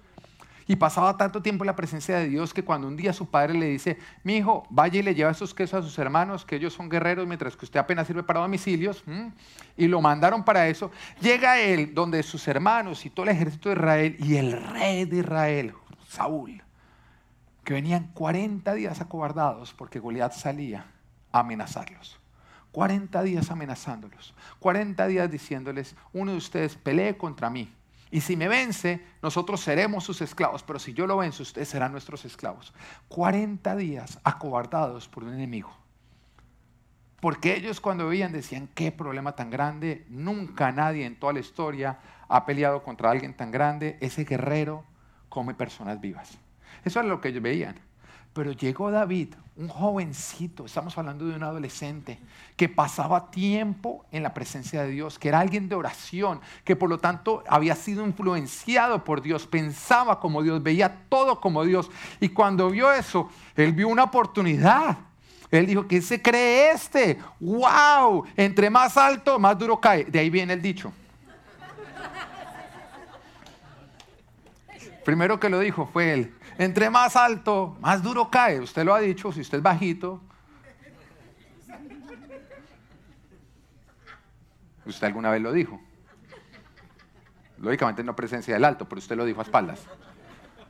Y 0.67 0.75
pasaba 0.75 1.17
tanto 1.17 1.41
tiempo 1.41 1.63
en 1.63 1.67
la 1.67 1.77
presencia 1.77 2.19
de 2.19 2.29
Dios 2.29 2.53
que 2.53 2.65
cuando 2.65 2.89
un 2.89 2.97
día 2.97 3.13
su 3.13 3.27
padre 3.27 3.55
le 3.55 3.67
dice, 3.67 3.99
mi 4.25 4.37
hijo, 4.37 4.67
vaya 4.71 4.99
y 4.99 5.03
le 5.03 5.15
lleva 5.15 5.31
esos 5.31 5.55
quesos 5.55 5.85
a 5.85 5.87
sus 5.87 5.97
hermanos, 5.99 6.45
que 6.45 6.57
ellos 6.57 6.73
son 6.73 6.89
guerreros, 6.89 7.27
mientras 7.29 7.57
que 7.57 7.65
usted 7.65 7.79
apenas 7.79 8.09
sirve 8.09 8.25
para 8.25 8.41
domicilios, 8.41 9.05
y 9.77 9.87
lo 9.87 10.01
mandaron 10.01 10.45
para 10.45 10.67
eso, 10.67 10.91
llega 11.21 11.61
él 11.61 11.95
donde 11.95 12.23
sus 12.25 12.47
hermanos 12.49 13.07
y 13.07 13.11
todo 13.11 13.25
el 13.25 13.37
ejército 13.37 13.69
de 13.69 13.75
Israel 13.77 14.17
y 14.19 14.37
el 14.37 14.53
rey 14.73 15.05
de 15.05 15.19
Israel, 15.19 15.75
Saúl, 16.09 16.63
que 17.65 17.75
venían 17.75 18.11
40 18.15 18.75
días 18.75 19.01
acobardados 19.01 19.73
porque 19.73 19.99
Goliat 19.99 20.33
salía 20.33 20.87
a 21.31 21.41
amenazarlos. 21.41 22.19
40 22.73 23.23
días 23.23 23.51
amenazándolos, 23.51 24.35
40 24.59 25.07
días 25.07 25.31
diciéndoles, 25.31 25.95
uno 26.15 26.33
de 26.33 26.39
ustedes 26.39 26.75
pelee 26.77 27.19
contra 27.19 27.51
mí, 27.51 27.71
y 28.13 28.21
si 28.21 28.37
me 28.37 28.47
vence, 28.47 29.01
nosotros 29.23 29.63
seremos 29.63 30.05
sus 30.05 30.21
esclavos, 30.21 30.63
pero 30.63 30.79
si 30.79 30.93
yo 30.93 31.07
lo 31.07 31.17
venzo, 31.17 31.43
ustedes 31.43 31.71
serán 31.71 31.93
nuestros 31.93 32.27
esclavos. 32.27 32.75
40 33.09 33.75
días 33.75 34.21
acobardados 34.23 35.09
por 35.09 35.25
un 35.25 35.33
enemigo. 35.33 35.75
Porque 37.21 37.57
ellos 37.57 37.81
cuando 37.81 38.09
veían 38.09 38.31
decían, 38.31 38.69
qué 38.75 38.93
problema 38.93 39.33
tan 39.33 39.49
grande, 39.49 40.05
nunca 40.11 40.73
nadie 40.73 41.07
en 41.07 41.19
toda 41.19 41.33
la 41.33 41.41
historia 41.41 42.01
ha 42.29 42.45
peleado 42.45 42.83
contra 42.83 43.11
alguien 43.11 43.35
tan 43.35 43.51
grande, 43.51 43.97
ese 44.03 44.25
guerrero 44.25 44.85
come 45.31 45.55
personas 45.55 45.99
vivas. 45.99 46.37
Eso 46.85 47.01
es 47.01 47.07
lo 47.07 47.21
que 47.21 47.29
ellos 47.29 47.43
veían. 47.43 47.77
Pero 48.33 48.53
llegó 48.53 48.91
David, 48.91 49.35
un 49.57 49.69
jovencito, 49.69 50.65
estamos 50.65 50.97
hablando 50.97 51.27
de 51.27 51.37
un 51.37 51.43
adolescente, 51.43 52.19
que 52.57 52.69
pasaba 52.69 53.31
tiempo 53.31 54.07
en 54.11 54.23
la 54.23 54.33
presencia 54.33 54.83
de 54.83 54.91
Dios, 54.91 55.19
que 55.19 55.29
era 55.29 55.41
alguien 55.41 55.69
de 55.69 55.75
oración, 55.75 56.41
que 56.65 56.75
por 56.75 56.89
lo 56.89 56.99
tanto 56.99 57.45
había 57.47 57.77
sido 57.77 58.07
influenciado 58.07 59.05
por 59.05 59.21
Dios, 59.21 59.47
pensaba 59.47 60.19
como 60.19 60.43
Dios, 60.43 60.63
veía 60.63 61.03
todo 61.11 61.41
como 61.41 61.65
Dios. 61.65 61.91
Y 62.21 62.31
cuando 62.31 62.71
vio 62.71 62.91
eso, 62.91 63.29
él 63.55 63.73
vio 63.75 63.89
una 63.89 64.05
oportunidad. 64.05 64.97
Él 65.51 65.67
dijo, 65.67 65.87
¿qué 65.87 66.01
se 66.01 66.23
cree 66.23 66.71
este? 66.71 67.19
¡Wow! 67.39 68.25
Entre 68.35 68.71
más 68.71 68.97
alto, 68.97 69.39
más 69.39 69.59
duro 69.59 69.79
cae. 69.79 70.05
De 70.05 70.19
ahí 70.19 70.31
viene 70.31 70.55
el 70.55 70.63
dicho. 70.63 70.91
Primero 75.05 75.39
que 75.39 75.51
lo 75.51 75.59
dijo 75.59 75.91
fue 75.93 76.15
él. 76.15 76.35
Entre 76.59 76.91
más 76.91 77.17
alto, 77.17 77.77
más 77.81 78.03
duro 78.03 78.31
cae. 78.31 78.61
Usted 78.61 78.85
lo 78.85 78.95
ha 78.95 79.01
dicho, 79.01 79.33
si 79.33 79.41
usted 79.41 79.59
es 79.59 79.63
bajito. 79.63 80.21
Usted 84.85 85.07
alguna 85.07 85.31
vez 85.31 85.41
lo 85.41 85.53
dijo. 85.53 85.81
Lógicamente 87.59 88.03
no 88.03 88.17
presencia 88.17 88.55
del 88.55 88.65
alto, 88.65 88.89
pero 88.89 88.99
usted 88.99 89.17
lo 89.17 89.25
dijo 89.25 89.41
a 89.41 89.45
espaldas. 89.45 89.87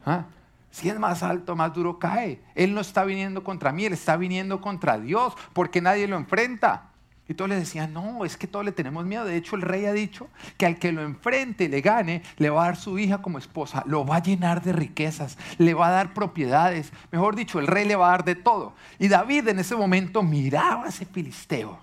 ¿Ah? 0.05 0.27
Si 0.71 0.89
es 0.89 0.99
más 0.99 1.23
alto, 1.23 1.57
más 1.57 1.73
duro 1.73 1.99
cae. 1.99 2.43
Él 2.55 2.75
no 2.75 2.81
está 2.81 3.05
viniendo 3.05 3.43
contra 3.43 3.73
mí, 3.73 3.85
él 3.85 3.93
está 3.95 4.17
viniendo 4.17 4.61
contra 4.61 4.99
Dios, 4.99 5.35
porque 5.53 5.81
nadie 5.81 6.07
lo 6.07 6.17
enfrenta. 6.17 6.92
Y 7.29 7.35
todos 7.35 7.49
le 7.49 7.57
decían, 7.57 7.93
no, 7.93 8.25
es 8.25 8.37
que 8.37 8.47
todos 8.47 8.65
le 8.65 8.73
tenemos 8.73 9.05
miedo. 9.05 9.25
De 9.25 9.37
hecho, 9.37 9.55
el 9.57 9.63
rey 9.63 9.87
ha 9.87 9.93
dicho 9.93 10.29
que 10.59 10.67
al 10.67 10.79
que 10.79 10.91
lo 10.91 11.03
enfrente 11.03 11.65
y 11.65 11.69
le 11.69 11.81
gane, 11.81 12.23
le 12.37 12.51
va 12.51 12.63
a 12.63 12.67
dar 12.67 12.77
su 12.77 12.99
hija 12.99 13.23
como 13.23 13.39
esposa, 13.39 13.85
lo 13.87 14.05
va 14.05 14.17
a 14.17 14.23
llenar 14.23 14.63
de 14.63 14.73
riquezas, 14.73 15.39
le 15.59 15.73
va 15.73 15.89
a 15.89 15.93
dar 15.93 16.15
propiedades. 16.15 16.93
Mejor 17.13 17.37
dicho, 17.37 17.61
el 17.61 17.69
rey 17.69 17.87
le 17.87 17.97
va 17.97 18.09
a 18.09 18.11
dar 18.11 18.25
de 18.25 18.35
todo. 18.35 18.75
Y 18.99 19.09
David 19.09 19.49
en 19.49 19.61
ese 19.61 19.77
momento 19.77 20.23
miraba 20.23 20.85
a 20.85 20.89
ese 20.89 21.07
filisteo 21.07 21.79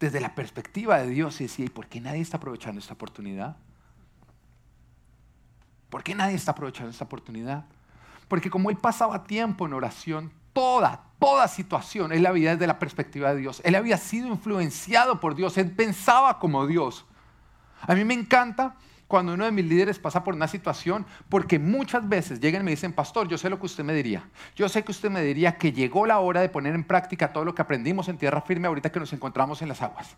desde 0.00 0.20
la 0.20 0.34
perspectiva 0.34 0.98
de 0.98 1.08
Dios 1.08 1.40
y 1.40 1.44
decía, 1.44 1.64
¿y 1.64 1.70
por 1.70 1.86
qué 1.86 2.00
nadie 2.00 2.20
está 2.20 2.36
aprovechando 2.36 2.80
esta 2.80 2.94
oportunidad? 2.94 3.56
¿Por 5.88 6.02
qué 6.02 6.14
nadie 6.14 6.34
está 6.34 6.50
aprovechando 6.50 6.90
esta 6.90 7.04
oportunidad? 7.04 7.64
Porque 8.28 8.50
como 8.50 8.70
él 8.70 8.76
pasaba 8.76 9.24
tiempo 9.24 9.66
en 9.66 9.72
oración, 9.72 10.32
toda, 10.56 11.02
toda 11.18 11.48
situación, 11.48 12.12
él 12.12 12.22
la 12.22 12.32
vida 12.32 12.52
desde 12.52 12.66
la 12.66 12.78
perspectiva 12.78 13.34
de 13.34 13.40
Dios. 13.42 13.60
Él 13.62 13.74
había 13.74 13.98
sido 13.98 14.26
influenciado 14.26 15.20
por 15.20 15.34
Dios, 15.34 15.58
él 15.58 15.70
pensaba 15.70 16.38
como 16.38 16.66
Dios. 16.66 17.04
A 17.82 17.94
mí 17.94 18.06
me 18.06 18.14
encanta 18.14 18.74
cuando 19.06 19.34
uno 19.34 19.44
de 19.44 19.50
mis 19.52 19.66
líderes 19.66 19.98
pasa 19.98 20.24
por 20.24 20.34
una 20.34 20.48
situación, 20.48 21.04
porque 21.28 21.58
muchas 21.58 22.08
veces 22.08 22.40
llegan 22.40 22.62
y 22.62 22.64
me 22.64 22.70
dicen, 22.70 22.94
pastor, 22.94 23.28
yo 23.28 23.36
sé 23.36 23.50
lo 23.50 23.60
que 23.60 23.66
usted 23.66 23.84
me 23.84 23.92
diría. 23.92 24.30
Yo 24.54 24.66
sé 24.70 24.82
que 24.82 24.92
usted 24.92 25.10
me 25.10 25.20
diría 25.20 25.58
que 25.58 25.72
llegó 25.72 26.06
la 26.06 26.20
hora 26.20 26.40
de 26.40 26.48
poner 26.48 26.74
en 26.74 26.84
práctica 26.84 27.34
todo 27.34 27.44
lo 27.44 27.54
que 27.54 27.60
aprendimos 27.60 28.08
en 28.08 28.16
tierra 28.16 28.40
firme 28.40 28.66
ahorita 28.66 28.90
que 28.90 28.98
nos 28.98 29.12
encontramos 29.12 29.60
en 29.60 29.68
las 29.68 29.82
aguas. 29.82 30.16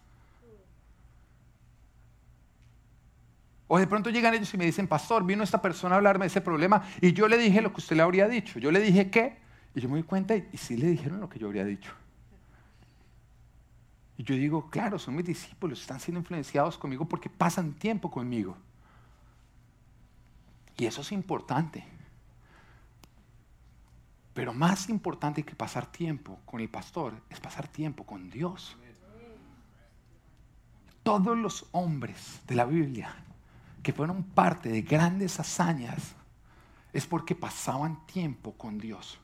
O 3.67 3.77
de 3.77 3.89
pronto 3.89 4.09
llegan 4.09 4.35
ellos 4.35 4.55
y 4.55 4.57
me 4.57 4.67
dicen, 4.67 4.87
pastor, 4.87 5.25
vino 5.25 5.43
esta 5.43 5.61
persona 5.61 5.97
a 5.97 5.99
hablarme 5.99 6.27
de 6.27 6.29
ese 6.29 6.41
problema 6.41 6.85
y 7.01 7.13
yo 7.13 7.27
le 7.27 7.39
dije 7.39 7.61
lo 7.61 7.73
que 7.73 7.81
usted 7.81 7.97
le 7.97 8.03
habría 8.03 8.29
dicho. 8.29 8.61
Yo 8.61 8.71
le 8.71 8.79
dije 8.79 9.11
qué 9.11 9.48
y 9.75 9.81
yo 9.81 9.89
me 9.89 9.95
doy 9.95 10.03
cuenta 10.03 10.37
y, 10.37 10.57
sí 10.57 10.77
le 10.77 10.89
dijeron 10.89 11.21
lo 11.21 11.29
que 11.29 11.39
yo 11.39 11.47
habría 11.47 11.65
dicho. 11.65 11.93
Y 14.17 14.25
yo 14.25 14.35
digo, 14.35 14.69
claro, 14.71 14.99
son 14.99 15.15
mis 15.15 15.27
discípulos, 15.27 15.81
están 15.81 16.01
siendo 16.01 16.21
influenciados 16.21 16.77
conmigo 16.77 17.05
porque 17.05 17.31
pasan 17.31 17.75
tiempo 17.75 18.11
conmigo. 18.11 18.57
Y 20.77 20.87
eso 20.87 21.03
es 21.03 21.13
importante. 21.13 21.85
Pero 24.35 24.53
más 24.53 24.89
importante 24.89 25.45
que 25.45 25.55
pasar 25.55 25.91
tiempo 25.91 26.41
con 26.45 26.61
el 26.61 26.69
pastor 26.69 27.15
es 27.31 27.39
pasar 27.39 27.69
tiempo 27.69 28.05
con 28.05 28.31
Dios. 28.31 28.77
Todos 31.03 31.37
los 31.37 31.67
hombres 31.73 32.41
de 32.47 32.55
la 32.55 32.65
Biblia 32.65 33.15
que 33.83 33.93
fueron 33.93 34.23
parte 34.23 34.69
de 34.69 34.83
grandes 34.83 35.39
hazañas 35.39 36.15
es 36.93 37.07
porque 37.07 37.35
pasaban 37.35 38.05
tiempo 38.07 38.53
con 38.55 38.79
Dios 38.79 39.21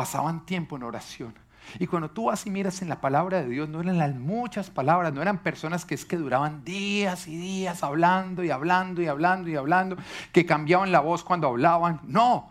pasaban 0.00 0.46
tiempo 0.46 0.76
en 0.76 0.82
oración. 0.82 1.34
Y 1.78 1.86
cuando 1.86 2.10
tú 2.10 2.24
vas 2.24 2.46
y 2.46 2.50
miras 2.50 2.80
en 2.80 2.88
la 2.88 3.02
palabra 3.02 3.42
de 3.42 3.50
Dios, 3.50 3.68
no 3.68 3.82
eran 3.82 3.98
las 3.98 4.14
muchas 4.14 4.70
palabras, 4.70 5.12
no 5.12 5.20
eran 5.20 5.42
personas 5.42 5.84
que 5.84 5.94
es 5.94 6.06
que 6.06 6.16
duraban 6.16 6.64
días 6.64 7.28
y 7.28 7.36
días 7.36 7.82
hablando 7.82 8.42
y 8.42 8.50
hablando 8.50 9.02
y 9.02 9.08
hablando 9.08 9.50
y 9.50 9.56
hablando, 9.56 9.98
que 10.32 10.46
cambiaban 10.46 10.90
la 10.90 11.00
voz 11.00 11.22
cuando 11.22 11.48
hablaban. 11.48 12.00
No, 12.04 12.50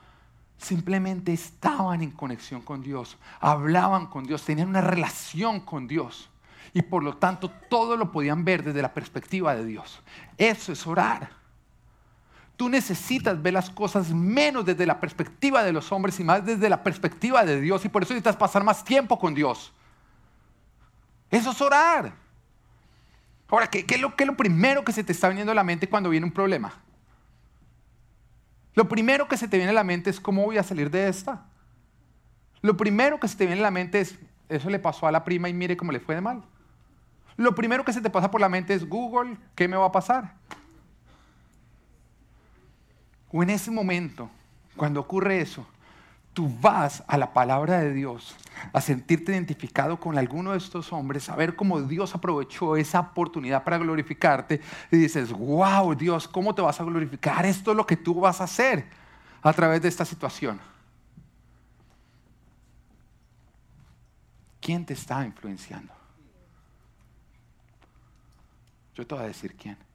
simplemente 0.60 1.34
estaban 1.34 2.04
en 2.04 2.12
conexión 2.12 2.62
con 2.62 2.84
Dios, 2.84 3.18
hablaban 3.40 4.06
con 4.06 4.26
Dios, 4.26 4.46
tenían 4.46 4.70
una 4.70 4.82
relación 4.82 5.62
con 5.62 5.88
Dios. 5.88 6.30
Y 6.76 6.84
por 6.84 7.02
lo 7.02 7.18
tanto 7.18 7.50
todo 7.68 7.98
lo 7.98 8.12
podían 8.12 8.46
ver 8.46 8.64
desde 8.64 8.84
la 8.84 8.94
perspectiva 8.94 9.56
de 9.56 9.66
Dios. 9.66 10.04
Eso 10.38 10.72
es 10.72 10.86
orar. 10.86 11.39
Tú 12.60 12.68
necesitas 12.68 13.42
ver 13.42 13.54
las 13.54 13.70
cosas 13.70 14.10
menos 14.10 14.66
desde 14.66 14.86
la 14.86 15.00
perspectiva 15.00 15.64
de 15.64 15.72
los 15.72 15.94
hombres 15.94 16.20
y 16.20 16.26
más 16.26 16.46
desde 16.46 16.68
la 16.68 16.84
perspectiva 16.84 17.46
de 17.46 17.62
Dios. 17.62 17.86
Y 17.86 17.88
por 17.88 18.04
eso 18.04 18.14
necesitas 18.14 18.36
pasar 18.36 18.66
más 18.66 18.84
tiempo 18.84 19.18
con 19.18 19.34
Dios. 19.34 19.72
Eso 21.32 21.52
es 21.52 21.62
orar. 21.62 22.14
Ahora, 23.48 23.68
¿qué, 23.68 23.86
es 23.88 24.02
lo, 24.02 24.14
¿qué 24.14 24.26
es 24.26 24.28
lo 24.28 24.36
primero 24.36 24.84
que 24.84 24.92
se 24.92 25.06
te 25.06 25.14
está 25.14 25.30
viniendo 25.30 25.54
a 25.54 25.56
la 25.56 25.64
mente 25.64 25.88
cuando 25.88 26.10
viene 26.10 26.26
un 26.26 26.34
problema? 26.34 26.74
Lo 28.74 28.90
primero 28.90 29.30
que 29.30 29.38
se 29.38 29.48
te 29.48 29.56
viene 29.56 29.72
a 29.72 29.76
la 29.76 29.86
mente 29.86 30.10
es 30.10 30.20
cómo 30.20 30.44
voy 30.44 30.58
a 30.58 30.64
salir 30.64 30.92
de 30.92 31.08
esta. 31.08 31.46
Lo 32.60 32.76
primero 32.76 33.22
que 33.22 33.30
se 33.30 33.38
te 33.38 33.46
viene 33.46 33.62
a 33.62 33.64
la 33.64 33.72
mente 33.72 34.02
es, 34.02 34.20
eso 34.50 34.70
le 34.70 34.80
pasó 34.80 35.08
a 35.08 35.14
la 35.14 35.24
prima 35.24 35.48
y 35.48 35.54
mire 35.54 35.78
cómo 35.78 35.94
le 35.94 36.02
fue 36.02 36.16
de 36.16 36.20
mal. 36.20 36.44
Lo 37.38 37.56
primero 37.56 37.86
que 37.86 37.94
se 37.94 38.02
te 38.02 38.10
pasa 38.10 38.30
por 38.30 38.42
la 38.42 38.50
mente 38.50 38.74
es, 38.74 38.84
Google, 38.86 39.38
¿qué 39.56 39.70
me 39.70 39.78
va 39.78 39.86
a 39.86 39.92
pasar? 39.94 40.34
O 43.32 43.44
en 43.44 43.52
ese 43.52 43.70
momento, 43.72 44.30
cuando 44.76 45.00
ocurre 45.00 45.42
eso, 45.42 45.66
tú 46.34 46.50
vas 46.62 47.04
a 47.08 47.18
la 47.18 47.34
palabra 47.34 47.80
de 47.80 47.94
Dios, 47.94 48.36
a 48.74 48.82
sentirte 48.82 49.32
identificado 49.32 50.00
con 50.00 50.18
alguno 50.18 50.52
de 50.52 50.58
estos 50.58 50.92
hombres, 50.94 51.30
a 51.30 51.36
ver 51.36 51.56
cómo 51.56 51.82
Dios 51.82 52.16
aprovechó 52.16 52.76
esa 52.76 53.00
oportunidad 53.02 53.64
para 53.64 53.78
glorificarte 53.78 54.62
y 54.92 54.98
dices, 54.98 55.32
wow, 55.32 55.94
Dios, 55.96 56.28
¿cómo 56.28 56.56
te 56.56 56.62
vas 56.62 56.80
a 56.80 56.84
glorificar? 56.84 57.46
Esto 57.46 57.72
es 57.72 57.78
lo 57.78 57.86
que 57.86 57.98
tú 57.98 58.20
vas 58.20 58.42
a 58.42 58.46
hacer 58.46 58.88
a 59.42 59.54
través 59.54 59.82
de 59.82 59.90
esta 59.90 60.06
situación. 60.06 60.60
¿Quién 64.60 64.86
te 64.86 64.94
está 64.94 65.26
influenciando? 65.26 65.94
Yo 68.96 69.06
te 69.06 69.16
voy 69.16 69.24
a 69.24 69.28
decir 69.28 69.56
quién 69.56 69.89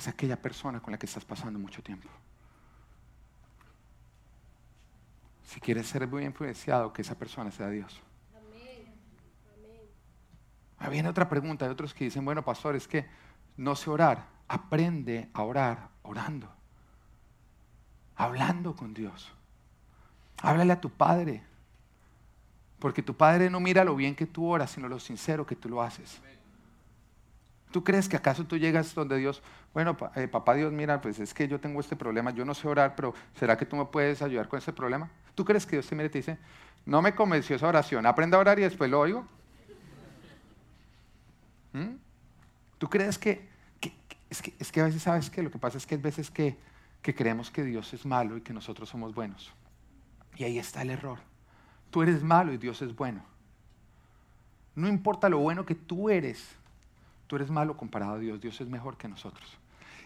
es 0.00 0.08
aquella 0.08 0.40
persona 0.40 0.80
con 0.80 0.92
la 0.92 0.98
que 0.98 1.06
estás 1.06 1.24
pasando 1.24 1.58
mucho 1.58 1.82
tiempo. 1.82 2.08
Si 5.44 5.60
quieres 5.60 5.86
ser 5.86 6.06
muy 6.08 6.24
influenciado, 6.24 6.92
que 6.92 7.02
esa 7.02 7.16
persona 7.16 7.50
sea 7.50 7.68
Dios. 7.68 8.00
Amén. 10.78 10.90
viene 10.90 11.08
otra 11.08 11.28
pregunta. 11.28 11.66
Hay 11.66 11.70
otros 11.70 11.92
que 11.92 12.04
dicen, 12.04 12.24
bueno, 12.24 12.42
pastor, 12.42 12.76
es 12.76 12.88
que 12.88 13.06
no 13.56 13.76
sé 13.76 13.90
orar. 13.90 14.26
Aprende 14.48 15.28
a 15.34 15.42
orar 15.42 15.90
orando. 16.02 16.48
Hablando 18.16 18.74
con 18.74 18.94
Dios. 18.94 19.30
Háblale 20.40 20.72
a 20.72 20.80
tu 20.80 20.88
padre. 20.90 21.42
Porque 22.78 23.02
tu 23.02 23.14
padre 23.14 23.50
no 23.50 23.60
mira 23.60 23.84
lo 23.84 23.94
bien 23.94 24.14
que 24.14 24.26
tú 24.26 24.46
oras, 24.46 24.70
sino 24.70 24.88
lo 24.88 24.98
sincero 24.98 25.44
que 25.46 25.56
tú 25.56 25.68
lo 25.68 25.82
haces. 25.82 26.22
¿Tú 27.70 27.84
crees 27.84 28.08
que 28.08 28.16
acaso 28.16 28.44
tú 28.44 28.56
llegas 28.56 28.94
donde 28.94 29.16
Dios, 29.16 29.42
bueno, 29.72 29.96
eh, 30.16 30.26
papá 30.26 30.54
Dios, 30.54 30.72
mira, 30.72 31.00
pues 31.00 31.20
es 31.20 31.32
que 31.32 31.46
yo 31.46 31.60
tengo 31.60 31.78
este 31.80 31.94
problema, 31.94 32.32
yo 32.32 32.44
no 32.44 32.54
sé 32.54 32.66
orar, 32.66 32.96
pero 32.96 33.14
¿será 33.38 33.56
que 33.56 33.64
tú 33.64 33.76
me 33.76 33.84
puedes 33.84 34.22
ayudar 34.22 34.48
con 34.48 34.58
ese 34.58 34.72
problema? 34.72 35.08
¿Tú 35.36 35.44
crees 35.44 35.66
que 35.66 35.76
Dios 35.76 35.86
te 35.86 35.94
mira 35.94 36.06
y 36.06 36.10
te 36.10 36.18
dice, 36.18 36.38
no 36.84 37.00
me 37.00 37.14
convenció 37.14 37.54
esa 37.54 37.68
oración, 37.68 38.06
aprenda 38.06 38.36
a 38.36 38.40
orar 38.40 38.58
y 38.58 38.62
después 38.62 38.90
lo 38.90 38.98
oigo? 38.98 39.24
¿Mm? 41.72 41.94
¿Tú 42.78 42.88
crees 42.88 43.18
que, 43.18 43.48
es 44.28 44.42
que, 44.42 44.54
es 44.58 44.72
que 44.72 44.80
a 44.80 44.84
veces 44.84 45.02
sabes 45.02 45.30
que 45.30 45.42
lo 45.42 45.50
que 45.50 45.58
pasa 45.58 45.78
es 45.78 45.86
que 45.86 45.94
hay 45.94 46.00
veces 46.00 46.30
que, 46.30 46.56
que 47.02 47.14
creemos 47.14 47.50
que 47.50 47.62
Dios 47.62 47.92
es 47.94 48.04
malo 48.04 48.36
y 48.36 48.40
que 48.40 48.52
nosotros 48.52 48.88
somos 48.88 49.14
buenos? 49.14 49.52
Y 50.36 50.44
ahí 50.44 50.58
está 50.58 50.82
el 50.82 50.90
error. 50.90 51.18
Tú 51.90 52.02
eres 52.02 52.22
malo 52.22 52.52
y 52.52 52.56
Dios 52.56 52.82
es 52.82 52.96
bueno. 52.96 53.22
No 54.74 54.88
importa 54.88 55.28
lo 55.28 55.38
bueno 55.38 55.66
que 55.66 55.74
tú 55.74 56.10
eres, 56.10 56.56
tú 57.30 57.36
eres 57.36 57.48
malo 57.48 57.76
comparado 57.76 58.14
a 58.14 58.18
Dios, 58.18 58.40
Dios 58.40 58.60
es 58.60 58.66
mejor 58.66 58.96
que 58.96 59.06
nosotros. 59.06 59.56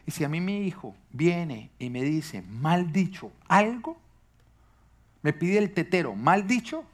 Y 0.05 0.11
si 0.11 0.25
a 0.25 0.29
mí 0.29 0.43
mi 0.43 0.67
hijo 0.67 0.95
viene 1.11 1.71
y 1.79 1.89
me 1.89 2.03
dice 2.03 2.43
mal 2.43 2.93
dicho 2.93 3.33
algo, 3.49 3.97
me 5.23 5.33
pide 5.33 5.57
el 5.57 5.73
tetero 5.73 6.15
mal 6.15 6.47
dicho, 6.47 6.85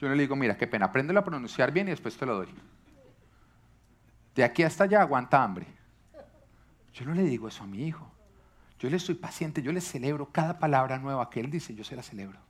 yo 0.00 0.08
le 0.08 0.20
digo, 0.20 0.34
mira, 0.34 0.56
qué 0.56 0.66
pena, 0.66 0.86
apréndelo 0.86 1.20
a 1.20 1.24
pronunciar 1.24 1.70
bien 1.70 1.86
y 1.86 1.90
después 1.90 2.16
te 2.16 2.26
lo 2.26 2.38
doy. 2.38 2.48
De 4.34 4.42
aquí 4.42 4.64
hasta 4.64 4.82
allá 4.82 5.00
aguanta 5.00 5.40
hambre. 5.40 5.68
Yo 6.92 7.04
no 7.04 7.14
le 7.14 7.22
digo 7.22 7.46
eso 7.46 7.62
a 7.62 7.68
mi 7.68 7.86
hijo. 7.86 8.10
Yo 8.80 8.90
le 8.90 8.98
soy 8.98 9.14
paciente, 9.14 9.62
yo 9.62 9.70
le 9.70 9.80
celebro 9.80 10.26
cada 10.32 10.58
palabra 10.58 10.98
nueva 10.98 11.30
que 11.30 11.38
él 11.38 11.52
dice, 11.52 11.72
yo 11.72 11.84
se 11.84 11.94
la 11.94 12.02
celebro. 12.02 12.40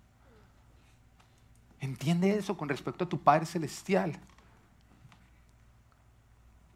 Entiende 1.78 2.38
eso 2.38 2.56
con 2.56 2.70
respecto 2.70 3.04
a 3.04 3.08
tu 3.08 3.20
Padre 3.20 3.44
Celestial 3.44 4.18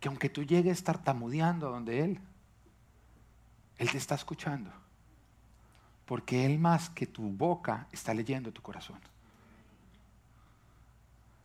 que 0.00 0.08
aunque 0.08 0.30
tú 0.30 0.42
llegues 0.42 0.82
tartamudeando 0.82 1.68
a 1.68 1.70
donde 1.70 2.02
Él, 2.02 2.20
Él 3.76 3.90
te 3.90 3.98
está 3.98 4.14
escuchando. 4.14 4.70
Porque 6.06 6.46
Él 6.46 6.58
más 6.58 6.88
que 6.90 7.06
tu 7.06 7.22
boca 7.22 7.86
está 7.92 8.14
leyendo 8.14 8.50
tu 8.50 8.62
corazón. 8.62 8.98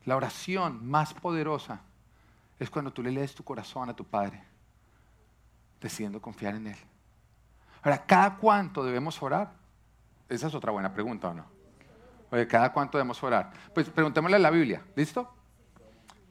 La 0.05 0.15
oración 0.15 0.87
más 0.87 1.13
poderosa 1.13 1.81
es 2.57 2.69
cuando 2.69 2.93
tú 2.93 3.03
le 3.03 3.11
lees 3.11 3.35
tu 3.35 3.43
corazón 3.43 3.89
a 3.89 3.95
tu 3.95 4.05
Padre, 4.05 4.41
decidiendo 5.81 6.21
confiar 6.21 6.55
en 6.55 6.67
Él. 6.67 6.77
Ahora, 7.83 8.05
¿cada 8.05 8.37
cuánto 8.37 8.83
debemos 8.83 9.21
orar? 9.21 9.51
Esa 10.29 10.47
es 10.47 10.55
otra 10.55 10.71
buena 10.71 10.93
pregunta, 10.93 11.29
¿o 11.29 11.33
no? 11.33 11.45
Oye, 12.31 12.47
¿cada 12.47 12.71
cuánto 12.71 12.97
debemos 12.97 13.21
orar? 13.21 13.51
Pues 13.73 13.89
preguntémosle 13.89 14.37
a 14.37 14.39
la 14.39 14.49
Biblia, 14.49 14.83
¿listo? 14.95 15.31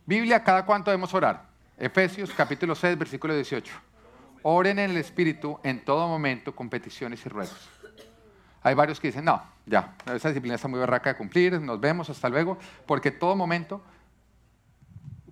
Biblia, 0.06 0.42
¿cada 0.42 0.64
cuánto 0.64 0.90
debemos 0.90 1.12
orar? 1.14 1.53
Efesios 1.76 2.30
capítulo 2.36 2.74
6, 2.74 2.96
versículo 2.96 3.34
18. 3.34 3.74
Oren 4.42 4.78
en 4.78 4.90
el 4.92 4.96
Espíritu 4.96 5.58
en 5.64 5.84
todo 5.84 6.06
momento 6.06 6.54
con 6.54 6.68
peticiones 6.68 7.24
y 7.26 7.28
ruegos. 7.28 7.68
Hay 8.62 8.74
varios 8.74 9.00
que 9.00 9.08
dicen, 9.08 9.24
no, 9.24 9.42
ya, 9.66 9.96
esa 10.06 10.28
disciplina 10.28 10.54
está 10.54 10.68
muy 10.68 10.78
barraca 10.78 11.10
de 11.10 11.16
cumplir, 11.16 11.60
nos 11.60 11.80
vemos, 11.80 12.08
hasta 12.10 12.28
luego, 12.28 12.58
porque 12.86 13.10
todo 13.10 13.34
momento, 13.34 13.82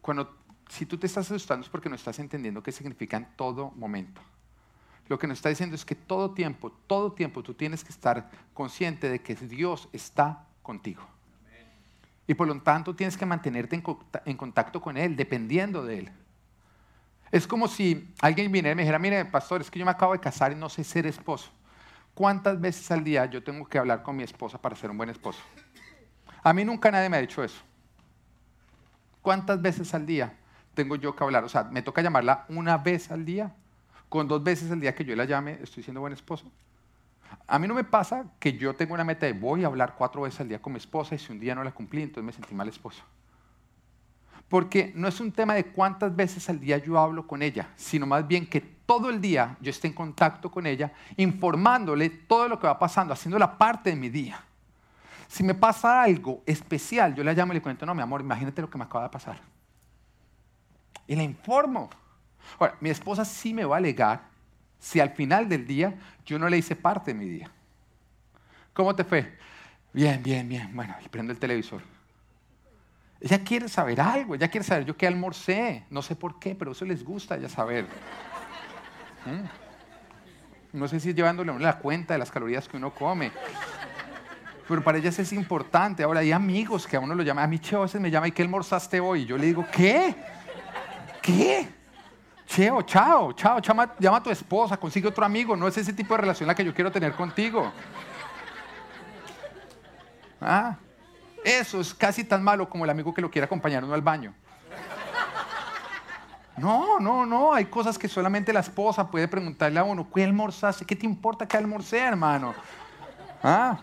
cuando, 0.00 0.36
si 0.68 0.84
tú 0.84 0.98
te 0.98 1.06
estás 1.06 1.30
asustando 1.30 1.64
es 1.64 1.70
porque 1.70 1.88
no 1.88 1.94
estás 1.94 2.18
entendiendo 2.18 2.62
qué 2.62 2.72
significa 2.72 3.16
en 3.16 3.26
todo 3.36 3.70
momento. 3.76 4.20
Lo 5.08 5.18
que 5.18 5.26
nos 5.26 5.38
está 5.38 5.48
diciendo 5.48 5.76
es 5.76 5.84
que 5.84 5.94
todo 5.94 6.32
tiempo, 6.32 6.72
todo 6.86 7.12
tiempo 7.12 7.42
tú 7.42 7.54
tienes 7.54 7.84
que 7.84 7.90
estar 7.90 8.30
consciente 8.52 9.08
de 9.08 9.20
que 9.22 9.34
Dios 9.36 9.88
está 9.92 10.44
contigo. 10.62 11.02
Y 12.26 12.34
por 12.34 12.48
lo 12.48 12.60
tanto 12.62 12.96
tienes 12.96 13.16
que 13.16 13.26
mantenerte 13.26 13.80
en 14.24 14.36
contacto 14.36 14.80
con 14.80 14.96
Él, 14.96 15.16
dependiendo 15.16 15.84
de 15.84 15.98
Él. 16.00 16.12
Es 17.32 17.46
como 17.46 17.66
si 17.66 18.12
alguien 18.20 18.52
viniera 18.52 18.72
y 18.72 18.76
me 18.76 18.82
dijera, 18.82 18.98
mire, 18.98 19.24
pastor, 19.24 19.62
es 19.62 19.70
que 19.70 19.78
yo 19.78 19.86
me 19.86 19.90
acabo 19.90 20.12
de 20.12 20.20
casar 20.20 20.52
y 20.52 20.54
no 20.54 20.68
sé 20.68 20.84
ser 20.84 21.06
esposo. 21.06 21.50
¿Cuántas 22.12 22.60
veces 22.60 22.90
al 22.90 23.02
día 23.02 23.24
yo 23.24 23.42
tengo 23.42 23.66
que 23.66 23.78
hablar 23.78 24.02
con 24.02 24.14
mi 24.14 24.22
esposa 24.22 24.60
para 24.60 24.76
ser 24.76 24.90
un 24.90 24.98
buen 24.98 25.08
esposo? 25.08 25.40
A 26.42 26.52
mí 26.52 26.62
nunca 26.62 26.90
nadie 26.90 27.08
me 27.08 27.16
ha 27.16 27.20
dicho 27.20 27.42
eso. 27.42 27.62
¿Cuántas 29.22 29.62
veces 29.62 29.94
al 29.94 30.04
día 30.04 30.36
tengo 30.74 30.96
yo 30.96 31.16
que 31.16 31.24
hablar? 31.24 31.42
O 31.44 31.48
sea, 31.48 31.64
me 31.64 31.80
toca 31.80 32.02
llamarla 32.02 32.44
una 32.50 32.76
vez 32.76 33.10
al 33.10 33.24
día. 33.24 33.54
Con 34.10 34.28
dos 34.28 34.44
veces 34.44 34.70
al 34.70 34.80
día 34.80 34.94
que 34.94 35.06
yo 35.06 35.16
la 35.16 35.24
llame, 35.24 35.58
estoy 35.62 35.82
siendo 35.82 36.02
buen 36.02 36.12
esposo. 36.12 36.52
A 37.46 37.58
mí 37.58 37.66
no 37.66 37.72
me 37.72 37.84
pasa 37.84 38.26
que 38.38 38.58
yo 38.58 38.74
tengo 38.74 38.92
una 38.92 39.04
meta 39.04 39.24
de 39.24 39.32
voy 39.32 39.64
a 39.64 39.68
hablar 39.68 39.94
cuatro 39.96 40.20
veces 40.20 40.40
al 40.42 40.48
día 40.48 40.60
con 40.60 40.74
mi 40.74 40.78
esposa 40.78 41.14
y 41.14 41.18
si 41.18 41.32
un 41.32 41.40
día 41.40 41.54
no 41.54 41.64
la 41.64 41.72
cumplí, 41.72 42.02
entonces 42.02 42.24
me 42.24 42.32
sentí 42.32 42.54
mal 42.54 42.68
esposo. 42.68 43.02
Porque 44.52 44.92
no 44.94 45.08
es 45.08 45.18
un 45.18 45.32
tema 45.32 45.54
de 45.54 45.64
cuántas 45.64 46.14
veces 46.14 46.46
al 46.50 46.60
día 46.60 46.76
yo 46.76 46.98
hablo 46.98 47.26
con 47.26 47.40
ella, 47.40 47.70
sino 47.74 48.04
más 48.04 48.28
bien 48.28 48.46
que 48.46 48.60
todo 48.60 49.08
el 49.08 49.18
día 49.18 49.56
yo 49.62 49.70
esté 49.70 49.88
en 49.88 49.94
contacto 49.94 50.50
con 50.50 50.66
ella, 50.66 50.92
informándole 51.16 52.10
todo 52.10 52.48
lo 52.48 52.58
que 52.58 52.66
va 52.66 52.78
pasando, 52.78 53.14
haciendo 53.14 53.38
la 53.38 53.56
parte 53.56 53.88
de 53.88 53.96
mi 53.96 54.10
día. 54.10 54.44
Si 55.26 55.42
me 55.42 55.54
pasa 55.54 56.02
algo 56.02 56.42
especial, 56.44 57.14
yo 57.14 57.24
la 57.24 57.32
llamo 57.32 57.54
y 57.54 57.56
le 57.56 57.62
cuento, 57.62 57.86
no, 57.86 57.94
mi 57.94 58.02
amor, 58.02 58.20
imagínate 58.20 58.60
lo 58.60 58.68
que 58.68 58.76
me 58.76 58.84
acaba 58.84 59.04
de 59.04 59.08
pasar. 59.08 59.40
Y 61.06 61.16
le 61.16 61.22
informo. 61.22 61.88
Ahora, 62.58 62.76
mi 62.78 62.90
esposa 62.90 63.24
sí 63.24 63.54
me 63.54 63.64
va 63.64 63.76
a 63.76 63.78
alegar 63.78 64.20
si 64.78 65.00
al 65.00 65.12
final 65.12 65.48
del 65.48 65.66
día 65.66 65.94
yo 66.26 66.38
no 66.38 66.46
le 66.50 66.58
hice 66.58 66.76
parte 66.76 67.14
de 67.14 67.18
mi 67.18 67.26
día. 67.26 67.50
¿Cómo 68.74 68.94
te 68.94 69.02
fue? 69.02 69.34
Bien, 69.94 70.22
bien, 70.22 70.46
bien. 70.46 70.76
Bueno, 70.76 70.94
y 71.02 71.08
prendo 71.08 71.32
el 71.32 71.38
televisor. 71.38 71.80
Ella 73.22 73.44
quiere 73.44 73.68
saber 73.68 74.00
algo, 74.00 74.34
ella 74.34 74.48
quiere 74.48 74.66
saber 74.66 74.84
yo 74.84 74.96
qué 74.96 75.06
almorcé. 75.06 75.84
No 75.90 76.02
sé 76.02 76.16
por 76.16 76.40
qué, 76.40 76.56
pero 76.56 76.72
eso 76.72 76.84
les 76.84 77.04
gusta 77.04 77.36
ya 77.36 77.48
saber. 77.48 77.84
¿Mm? 79.24 80.76
No 80.76 80.88
sé 80.88 80.98
si 80.98 81.10
es 81.10 81.14
llevándole 81.14 81.56
la 81.60 81.78
cuenta 81.78 82.14
de 82.14 82.18
las 82.18 82.32
calorías 82.32 82.66
que 82.66 82.76
uno 82.76 82.92
come. 82.92 83.30
Pero 84.66 84.82
para 84.82 84.98
ellas 84.98 85.16
es 85.20 85.32
importante. 85.32 86.02
Ahora 86.02 86.18
hay 86.20 86.32
amigos 86.32 86.84
que 86.84 86.96
a 86.96 87.00
uno 87.00 87.14
lo 87.14 87.22
llaman. 87.22 87.44
A 87.44 87.46
mí 87.46 87.60
Cheo 87.60 87.80
a 87.80 87.82
veces 87.82 88.00
me 88.00 88.10
llama, 88.10 88.26
¿y 88.26 88.32
qué 88.32 88.42
almorzaste 88.42 88.98
hoy? 88.98 89.22
Y 89.22 89.26
yo 89.26 89.38
le 89.38 89.46
digo, 89.46 89.64
¿qué? 89.70 90.16
¿Qué? 91.20 91.68
Cheo, 92.46 92.82
chao, 92.82 93.32
chao, 93.34 93.60
llama, 93.60 93.94
llama 94.00 94.16
a 94.16 94.22
tu 94.22 94.30
esposa, 94.30 94.76
consigue 94.76 95.06
otro 95.06 95.24
amigo. 95.24 95.54
No 95.54 95.68
es 95.68 95.76
ese 95.78 95.92
tipo 95.92 96.14
de 96.14 96.22
relación 96.22 96.48
la 96.48 96.56
que 96.56 96.64
yo 96.64 96.74
quiero 96.74 96.90
tener 96.90 97.12
contigo. 97.12 97.72
¿Ah? 100.40 100.76
Eso 101.44 101.80
es 101.80 101.92
casi 101.92 102.24
tan 102.24 102.42
malo 102.42 102.68
como 102.68 102.84
el 102.84 102.90
amigo 102.90 103.12
que 103.12 103.20
lo 103.20 103.30
quiere 103.30 103.46
acompañar 103.46 103.84
uno 103.84 103.94
al 103.94 104.02
baño. 104.02 104.34
No, 106.56 107.00
no, 107.00 107.26
no, 107.26 107.54
hay 107.54 107.64
cosas 107.64 107.98
que 107.98 108.08
solamente 108.08 108.52
la 108.52 108.60
esposa 108.60 109.10
puede 109.10 109.26
preguntarle 109.26 109.80
a 109.80 109.84
uno, 109.84 110.06
¿qué 110.14 110.22
almorzaste? 110.22 110.84
¿Qué 110.84 110.94
te 110.94 111.06
importa 111.06 111.48
que 111.48 111.56
almorcé, 111.56 111.98
hermano? 111.98 112.54
¿Ah? 113.42 113.80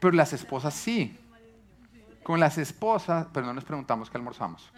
Pero 0.00 0.12
las 0.12 0.32
esposas 0.32 0.74
sí. 0.74 1.18
Con 2.22 2.40
las 2.40 2.58
esposas, 2.58 3.26
pero 3.32 3.46
no 3.46 3.54
nos 3.54 3.64
preguntamos 3.64 4.10
qué 4.10 4.16
almorzamos. 4.16 4.72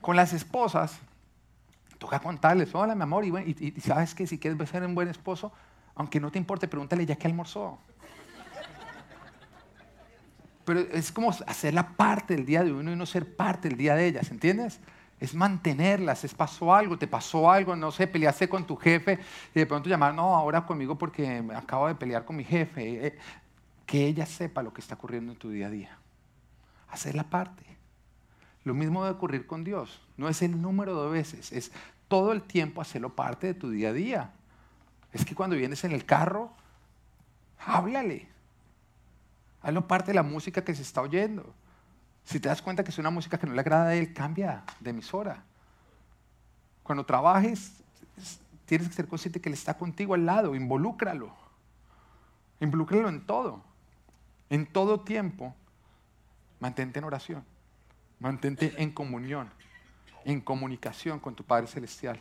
Con 0.00 0.16
las 0.16 0.32
esposas, 0.32 0.98
toca 1.98 2.18
contarles, 2.18 2.74
hola 2.74 2.94
mi 2.94 3.02
amor, 3.02 3.24
y, 3.24 3.80
sabes 3.80 4.14
que 4.14 4.26
si 4.26 4.38
quieres 4.38 4.68
ser 4.68 4.82
un 4.82 4.94
buen 4.94 5.08
esposo, 5.08 5.52
aunque 5.94 6.18
no 6.18 6.32
te 6.32 6.38
importe, 6.38 6.66
pregúntale 6.66 7.04
ya 7.06 7.16
qué 7.16 7.28
almorzó 7.28 7.78
pero 10.70 10.86
es 10.92 11.10
como 11.10 11.30
hacer 11.30 11.74
la 11.74 11.96
parte 11.96 12.36
del 12.36 12.46
día 12.46 12.62
de 12.62 12.72
uno 12.72 12.92
y 12.92 12.94
no 12.94 13.04
ser 13.04 13.34
parte 13.34 13.68
del 13.68 13.76
día 13.76 13.96
de 13.96 14.06
ellas, 14.06 14.30
¿entiendes? 14.30 14.78
Es 15.18 15.34
mantenerlas, 15.34 16.22
es 16.22 16.32
pasó 16.32 16.72
algo, 16.72 16.96
te 16.96 17.08
pasó 17.08 17.50
algo, 17.50 17.74
no 17.74 17.90
sé, 17.90 18.06
peleaste 18.06 18.48
con 18.48 18.64
tu 18.64 18.76
jefe 18.76 19.18
y 19.52 19.58
de 19.58 19.66
pronto 19.66 19.88
llamar, 19.88 20.14
no, 20.14 20.36
ahora 20.36 20.64
conmigo 20.64 20.96
porque 20.96 21.44
acabo 21.56 21.88
de 21.88 21.96
pelear 21.96 22.24
con 22.24 22.36
mi 22.36 22.44
jefe. 22.44 23.04
Eh, 23.04 23.18
que 23.84 24.06
ella 24.06 24.24
sepa 24.26 24.62
lo 24.62 24.72
que 24.72 24.80
está 24.80 24.94
ocurriendo 24.94 25.32
en 25.32 25.38
tu 25.38 25.50
día 25.50 25.66
a 25.66 25.70
día. 25.70 25.98
Hacer 26.88 27.16
la 27.16 27.24
parte. 27.24 27.64
Lo 28.62 28.72
mismo 28.72 29.02
debe 29.02 29.16
ocurrir 29.16 29.48
con 29.48 29.64
Dios. 29.64 30.00
No 30.16 30.28
es 30.28 30.40
el 30.40 30.62
número 30.62 31.02
de 31.02 31.10
veces, 31.10 31.50
es 31.50 31.72
todo 32.06 32.30
el 32.30 32.42
tiempo 32.42 32.80
hacerlo 32.80 33.16
parte 33.16 33.48
de 33.48 33.54
tu 33.54 33.70
día 33.70 33.88
a 33.88 33.92
día. 33.92 34.30
Es 35.12 35.24
que 35.24 35.34
cuando 35.34 35.56
vienes 35.56 35.82
en 35.82 35.90
el 35.90 36.04
carro, 36.04 36.52
háblale. 37.58 38.28
Hazlo 39.62 39.86
parte 39.86 40.08
de 40.08 40.14
la 40.14 40.22
música 40.22 40.64
que 40.64 40.74
se 40.74 40.82
está 40.82 41.02
oyendo. 41.02 41.54
Si 42.24 42.40
te 42.40 42.48
das 42.48 42.62
cuenta 42.62 42.84
que 42.84 42.90
es 42.90 42.98
una 42.98 43.10
música 43.10 43.38
que 43.38 43.46
no 43.46 43.54
le 43.54 43.60
agrada 43.60 43.88
a 43.88 43.94
él, 43.94 44.12
cambia 44.12 44.64
de 44.78 44.90
emisora. 44.90 45.42
Cuando 46.82 47.04
trabajes, 47.04 47.72
tienes 48.66 48.88
que 48.88 48.94
ser 48.94 49.08
consciente 49.08 49.40
que 49.40 49.48
él 49.48 49.54
está 49.54 49.76
contigo 49.76 50.14
al 50.14 50.26
lado, 50.26 50.54
involúcralo. 50.54 51.34
Involúcralo 52.60 53.08
en 53.08 53.26
todo. 53.26 53.62
En 54.48 54.66
todo 54.66 55.00
tiempo, 55.00 55.54
mantente 56.58 56.98
en 56.98 57.04
oración. 57.04 57.44
Mantente 58.18 58.74
en 58.76 58.90
comunión, 58.90 59.50
en 60.24 60.40
comunicación 60.40 61.20
con 61.20 61.34
tu 61.34 61.42
Padre 61.42 61.66
Celestial. 61.66 62.20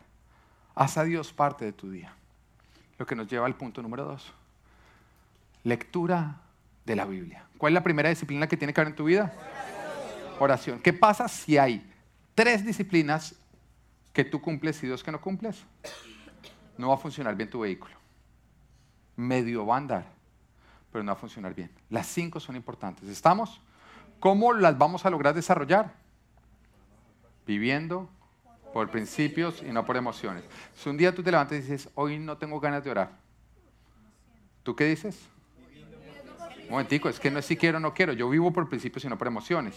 Haz 0.75 0.97
a 0.97 1.03
Dios 1.03 1.33
parte 1.33 1.65
de 1.65 1.73
tu 1.73 1.91
día. 1.91 2.13
Lo 2.97 3.05
que 3.05 3.15
nos 3.15 3.27
lleva 3.27 3.45
al 3.45 3.55
punto 3.55 3.81
número 3.81 4.05
dos. 4.05 4.33
Lectura 5.63 6.41
de 6.89 6.95
la 6.95 7.05
Biblia. 7.05 7.45
¿Cuál 7.59 7.73
es 7.73 7.75
la 7.75 7.83
primera 7.83 8.09
disciplina 8.09 8.47
que 8.47 8.57
tiene 8.57 8.73
que 8.73 8.81
haber 8.81 8.91
en 8.91 8.95
tu 8.95 9.03
vida? 9.03 9.31
Oración. 10.39 10.79
¿Qué 10.79 10.91
pasa 10.91 11.27
si 11.27 11.55
hay 11.55 11.87
tres 12.33 12.65
disciplinas 12.65 13.35
que 14.11 14.25
tú 14.25 14.41
cumples 14.41 14.81
y 14.83 14.87
dos 14.87 15.03
que 15.03 15.11
no 15.11 15.21
cumples? 15.21 15.63
No 16.79 16.89
va 16.89 16.95
a 16.95 16.97
funcionar 16.97 17.35
bien 17.35 17.47
tu 17.47 17.59
vehículo. 17.59 17.93
Medio 19.15 19.67
va 19.67 19.75
a 19.75 19.77
andar, 19.77 20.05
pero 20.91 21.03
no 21.03 21.11
va 21.11 21.17
a 21.17 21.21
funcionar 21.21 21.53
bien. 21.53 21.69
Las 21.91 22.07
cinco 22.07 22.39
son 22.39 22.55
importantes. 22.55 23.07
¿Estamos? 23.07 23.61
¿Cómo 24.19 24.53
las 24.53 24.75
vamos 24.75 25.05
a 25.05 25.11
lograr 25.11 25.35
desarrollar? 25.35 25.93
Viviendo 27.45 28.09
por 28.73 28.89
principios 28.89 29.61
y 29.61 29.71
no 29.71 29.85
por 29.85 29.95
emociones. 29.95 30.43
Si 30.75 30.89
un 30.89 30.97
día 30.97 31.13
tú 31.13 31.21
te 31.21 31.29
levantas 31.29 31.59
y 31.59 31.61
dices, 31.61 31.89
hoy 31.93 32.17
no 32.17 32.37
tengo 32.39 32.59
ganas 32.59 32.83
de 32.83 32.89
orar, 32.89 33.11
¿tú 34.63 34.75
qué 34.75 34.85
dices? 34.85 35.29
Momentico, 36.69 37.09
es 37.09 37.19
que 37.19 37.31
no 37.31 37.39
es 37.39 37.45
si 37.45 37.57
quiero 37.57 37.77
o 37.77 37.81
no 37.81 37.93
quiero. 37.93 38.13
Yo 38.13 38.29
vivo 38.29 38.53
por 38.53 38.69
principios 38.69 39.03
y 39.03 39.09
no 39.09 39.17
por 39.17 39.27
emociones. 39.27 39.75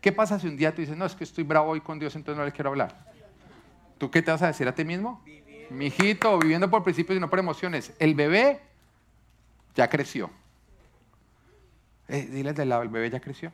¿Qué 0.00 0.12
pasa 0.12 0.38
si 0.38 0.48
un 0.48 0.56
día 0.56 0.74
tú 0.74 0.80
dices, 0.80 0.96
no, 0.96 1.06
es 1.06 1.14
que 1.14 1.24
estoy 1.24 1.44
bravo 1.44 1.70
hoy 1.70 1.80
con 1.80 1.98
Dios, 1.98 2.16
entonces 2.16 2.38
no 2.38 2.44
le 2.44 2.52
quiero 2.52 2.70
hablar? 2.70 3.12
¿Tú 3.98 4.10
qué 4.10 4.22
te 4.22 4.30
vas 4.30 4.42
a 4.42 4.48
decir 4.48 4.68
a 4.68 4.74
ti 4.74 4.84
mismo? 4.84 5.22
Mi 5.70 5.86
hijito, 5.86 6.38
viviendo 6.38 6.70
por 6.70 6.82
principios 6.82 7.16
y 7.16 7.20
no 7.20 7.30
por 7.30 7.38
emociones. 7.38 7.92
El 7.98 8.14
bebé 8.14 8.60
ya 9.74 9.88
creció. 9.88 10.30
Eh, 12.08 12.28
dile 12.30 12.52
del 12.52 12.68
lado, 12.68 12.82
el 12.82 12.88
bebé 12.88 13.10
ya 13.10 13.20
creció. 13.20 13.50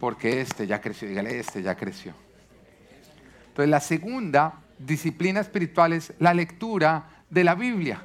Porque 0.00 0.40
este 0.40 0.66
ya 0.66 0.80
creció, 0.80 1.08
dígale, 1.08 1.38
este 1.38 1.62
ya 1.62 1.74
creció. 1.74 2.14
Entonces, 3.48 3.70
la 3.70 3.80
segunda 3.80 4.60
disciplina 4.78 5.40
espiritual 5.40 5.94
es 5.94 6.12
la 6.18 6.34
lectura 6.34 7.24
de 7.30 7.44
la 7.44 7.54
Biblia. 7.54 8.04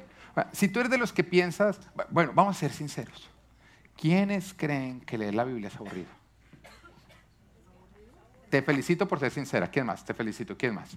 Si 0.52 0.68
tú 0.68 0.80
eres 0.80 0.90
de 0.90 0.98
los 0.98 1.12
que 1.12 1.24
piensas, 1.24 1.80
bueno, 2.10 2.32
vamos 2.34 2.56
a 2.56 2.60
ser 2.60 2.72
sinceros. 2.72 3.28
¿Quiénes 3.96 4.54
creen 4.54 5.00
que 5.00 5.18
leer 5.18 5.34
la 5.34 5.44
Biblia 5.44 5.68
es 5.68 5.76
aburrido? 5.76 6.08
Te 8.48 8.62
felicito 8.62 9.06
por 9.06 9.18
ser 9.18 9.30
sincera. 9.30 9.70
¿Quién 9.70 9.86
más? 9.86 10.04
Te 10.04 10.14
felicito. 10.14 10.56
¿Quién 10.56 10.74
más? 10.74 10.96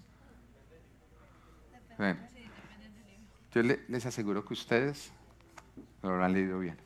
Yo 3.52 3.64
les 3.64 4.06
aseguro 4.06 4.44
que 4.44 4.54
ustedes 4.54 5.12
lo 6.02 6.24
han 6.24 6.34
leído 6.34 6.60
bien. 6.60 6.78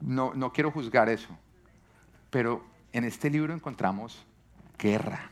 No, 0.00 0.34
no 0.34 0.52
quiero 0.52 0.70
juzgar 0.70 1.08
eso, 1.08 1.36
pero 2.30 2.64
en 2.92 3.04
este 3.04 3.30
libro 3.30 3.54
encontramos 3.54 4.24
guerra, 4.78 5.30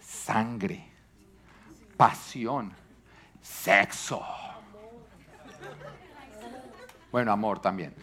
sangre, 0.00 0.84
pasión, 1.96 2.72
sexo. 3.42 4.24
Bueno, 7.10 7.30
amor 7.32 7.60
también. 7.60 7.94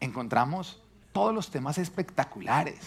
Encontramos 0.00 0.82
todos 1.12 1.34
los 1.34 1.50
temas 1.50 1.78
espectaculares. 1.78 2.80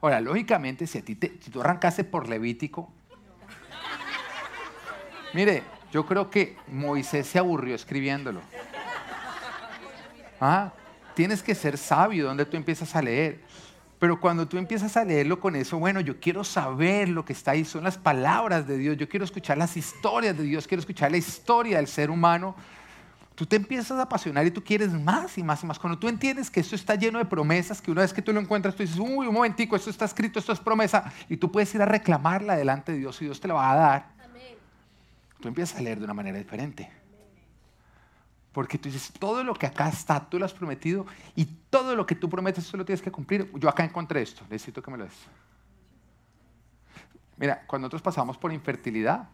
Ahora, 0.00 0.20
lógicamente, 0.20 0.86
si, 0.86 0.98
a 0.98 1.04
ti 1.04 1.14
te, 1.14 1.38
si 1.40 1.50
tú 1.50 1.60
arrancaste 1.60 2.02
por 2.02 2.28
Levítico, 2.28 2.92
mire, 5.32 5.62
yo 5.92 6.04
creo 6.04 6.28
que 6.28 6.56
Moisés 6.66 7.26
se 7.28 7.38
aburrió 7.38 7.74
escribiéndolo. 7.76 8.40
¿Ah? 10.40 10.72
Tienes 11.14 11.42
que 11.42 11.54
ser 11.54 11.78
sabio 11.78 12.26
donde 12.26 12.44
tú 12.44 12.56
empiezas 12.56 12.96
a 12.96 13.02
leer. 13.02 13.40
Pero 14.04 14.20
cuando 14.20 14.46
tú 14.46 14.58
empiezas 14.58 14.98
a 14.98 15.04
leerlo 15.06 15.40
con 15.40 15.56
eso, 15.56 15.78
bueno, 15.78 15.98
yo 15.98 16.20
quiero 16.20 16.44
saber 16.44 17.08
lo 17.08 17.24
que 17.24 17.32
está 17.32 17.52
ahí, 17.52 17.64
son 17.64 17.84
las 17.84 17.96
palabras 17.96 18.66
de 18.66 18.76
Dios, 18.76 18.98
yo 18.98 19.08
quiero 19.08 19.24
escuchar 19.24 19.56
las 19.56 19.78
historias 19.78 20.36
de 20.36 20.42
Dios, 20.42 20.66
quiero 20.66 20.80
escuchar 20.80 21.10
la 21.10 21.16
historia 21.16 21.78
del 21.78 21.86
ser 21.86 22.10
humano. 22.10 22.54
Tú 23.34 23.46
te 23.46 23.56
empiezas 23.56 23.98
a 23.98 24.02
apasionar 24.02 24.44
y 24.44 24.50
tú 24.50 24.62
quieres 24.62 24.92
más 24.92 25.38
y 25.38 25.42
más 25.42 25.62
y 25.62 25.66
más. 25.66 25.78
Cuando 25.78 25.98
tú 25.98 26.06
entiendes 26.06 26.50
que 26.50 26.60
esto 26.60 26.74
está 26.74 26.96
lleno 26.96 27.18
de 27.18 27.24
promesas, 27.24 27.80
que 27.80 27.90
una 27.90 28.02
vez 28.02 28.12
que 28.12 28.20
tú 28.20 28.30
lo 28.30 28.40
encuentras, 28.40 28.74
tú 28.76 28.82
dices, 28.82 28.98
uy, 28.98 29.26
un 29.26 29.32
momentico, 29.32 29.74
esto 29.74 29.88
está 29.88 30.04
escrito, 30.04 30.38
esto 30.38 30.52
es 30.52 30.60
promesa, 30.60 31.10
y 31.30 31.38
tú 31.38 31.50
puedes 31.50 31.74
ir 31.74 31.80
a 31.80 31.86
reclamarla 31.86 32.56
delante 32.56 32.92
de 32.92 32.98
Dios 32.98 33.22
y 33.22 33.24
Dios 33.24 33.40
te 33.40 33.48
la 33.48 33.54
va 33.54 33.72
a 33.72 33.74
dar. 33.74 34.06
Tú 35.40 35.48
empiezas 35.48 35.78
a 35.78 35.82
leer 35.82 35.98
de 35.98 36.04
una 36.04 36.12
manera 36.12 36.36
diferente. 36.36 36.90
Porque 38.54 38.78
tú 38.78 38.88
dices, 38.88 39.12
todo 39.18 39.42
lo 39.42 39.52
que 39.52 39.66
acá 39.66 39.88
está, 39.88 40.30
tú 40.30 40.38
lo 40.38 40.44
has 40.44 40.54
prometido 40.54 41.04
y 41.34 41.44
todo 41.44 41.96
lo 41.96 42.06
que 42.06 42.14
tú 42.14 42.30
prometes, 42.30 42.70
tú 42.70 42.76
lo 42.76 42.84
tienes 42.84 43.02
que 43.02 43.10
cumplir. 43.10 43.50
Yo 43.56 43.68
acá 43.68 43.82
encontré 43.82 44.22
esto, 44.22 44.44
necesito 44.48 44.80
que 44.80 44.92
me 44.92 44.96
lo 44.96 45.04
des. 45.04 45.12
Mira, 47.36 47.64
cuando 47.66 47.86
nosotros 47.86 48.02
pasamos 48.02 48.38
por 48.38 48.52
infertilidad, 48.52 49.28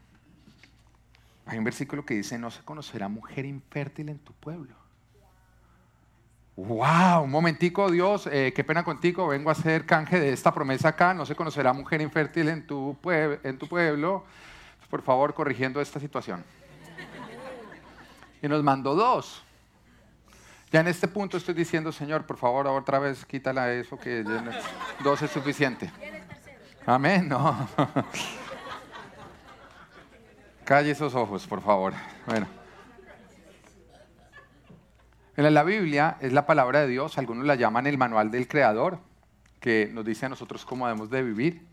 hay 1.45 1.59
un 1.59 1.65
versículo 1.65 2.03
que 2.03 2.15
dice, 2.15 2.39
no 2.39 2.51
se 2.51 2.63
conocerá 2.63 3.09
mujer 3.09 3.45
infértil 3.45 4.09
en 4.09 4.19
tu 4.21 4.33
pueblo. 4.33 4.75
¡Wow! 6.57 7.25
Un 7.25 7.31
momentico, 7.31 7.91
Dios, 7.91 8.27
eh, 8.27 8.55
qué 8.57 8.65
pena 8.65 8.85
contigo, 8.85 9.29
vengo 9.29 9.51
a 9.51 9.53
hacer 9.53 9.85
canje 9.85 10.19
de 10.19 10.33
esta 10.33 10.55
promesa 10.55 10.89
acá, 10.89 11.13
no 11.13 11.27
se 11.27 11.35
conocerá 11.35 11.75
mujer 11.75 12.01
infértil 12.01 12.65
tu, 12.67 12.97
en 13.45 13.59
tu 13.59 13.69
pueblo. 13.69 14.25
Por 14.89 15.03
favor, 15.03 15.35
corrigiendo 15.35 15.79
esta 15.83 16.01
situación 16.01 16.43
y 18.43 18.49
nos 18.49 18.63
mandó 18.63 18.95
dos. 18.95 19.43
Ya 20.73 20.81
en 20.81 20.87
este 20.87 21.09
punto 21.09 21.37
estoy 21.37 21.55
diciendo, 21.55 21.91
Señor, 21.91 22.27
por 22.27 22.37
favor, 22.37 22.67
otra 22.69 22.99
vez 23.01 23.25
quítala 23.25 23.73
eso, 23.73 23.99
que 23.99 24.25
dos 25.03 25.21
es 25.23 25.31
suficiente. 25.31 25.91
Amén, 26.87 27.29
no. 27.29 27.69
Calle 30.65 30.93
esos 30.93 31.15
ojos, 31.15 31.47
por 31.47 31.61
favor. 31.61 31.93
Bueno. 32.27 32.47
En 35.37 35.55
la 35.55 35.65
Biblia 35.65 36.17
es 36.21 36.33
la 36.33 36.47
palabra 36.47 36.83
de 36.83 36.89
Dios, 36.89 37.19
algunos 37.19 37.47
la 37.47 37.55
llaman 37.57 37.87
el 37.87 37.99
manual 37.99 38.31
del 38.31 38.47
Creador, 38.47 38.99
que 39.59 39.91
nos 39.93 40.05
dice 40.05 40.27
a 40.27 40.29
nosotros 40.29 40.65
cómo 40.65 40.87
debemos 40.87 41.11
de 41.11 41.23
vivir. 41.23 41.67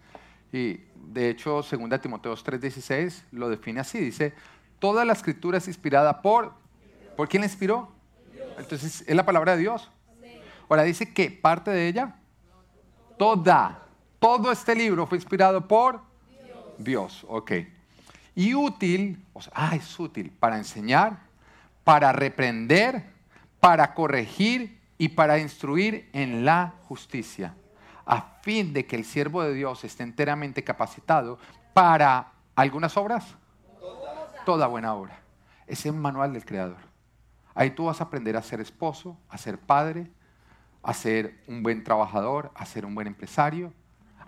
Y 0.51 0.79
de 0.95 1.29
hecho, 1.29 1.61
2 1.61 2.01
Timoteo 2.01 2.33
3:16 2.33 3.23
lo 3.31 3.49
define 3.49 3.81
así, 3.81 3.99
dice, 3.99 4.33
Toda 4.79 5.05
la 5.05 5.13
escritura 5.13 5.57
es 5.57 5.67
inspirada 5.67 6.21
por... 6.21 6.53
¿Por 7.15 7.27
quién 7.27 7.41
la 7.41 7.47
inspiró? 7.47 7.91
Entonces, 8.59 9.03
¿es 9.07 9.15
la 9.15 9.25
palabra 9.25 9.55
de 9.55 9.61
Dios? 9.61 9.89
Ahora 10.69 10.83
dice 10.83 11.13
que 11.13 11.31
parte 11.31 11.71
de 11.71 11.87
ella, 11.87 12.15
toda, 13.17 13.83
todo 14.19 14.51
este 14.51 14.75
libro 14.75 15.07
fue 15.07 15.17
inspirado 15.17 15.67
por 15.67 16.01
Dios. 16.77 17.25
ok. 17.27 17.51
Y 18.35 18.53
útil, 18.53 19.25
ah, 19.53 19.75
es 19.75 19.99
útil 19.99 20.29
para 20.29 20.57
enseñar, 20.57 21.17
para 21.83 22.11
reprender, 22.11 23.03
para 23.59 23.95
corregir 23.95 24.79
y 24.99 25.09
para 25.09 25.39
instruir 25.39 26.07
en 26.13 26.45
la 26.45 26.75
justicia, 26.83 27.55
a 28.05 28.37
fin 28.43 28.73
de 28.73 28.85
que 28.85 28.95
el 28.95 29.05
siervo 29.05 29.41
de 29.41 29.53
Dios 29.53 29.83
esté 29.83 30.03
enteramente 30.03 30.63
capacitado 30.63 31.39
para 31.73 32.31
algunas 32.55 32.95
obras 32.95 33.25
toda 34.47 34.65
buena 34.67 34.93
obra. 34.93 35.19
Es 35.65 35.85
el 35.85 35.91
manual 35.91 36.31
del 36.31 36.45
Creador. 36.45 36.77
Ahí 37.53 37.71
tú 37.71 37.87
vas 37.87 37.99
a 37.99 38.05
aprender 38.05 38.37
a 38.37 38.41
ser 38.41 38.61
esposo, 38.61 39.17
a 39.27 39.37
ser 39.37 39.59
padre, 39.59 40.09
a 40.81 40.93
ser 40.93 41.37
un 41.47 41.63
buen 41.63 41.83
trabajador, 41.83 42.53
a 42.55 42.65
ser 42.65 42.85
un 42.85 42.95
buen 42.95 43.07
empresario, 43.07 43.73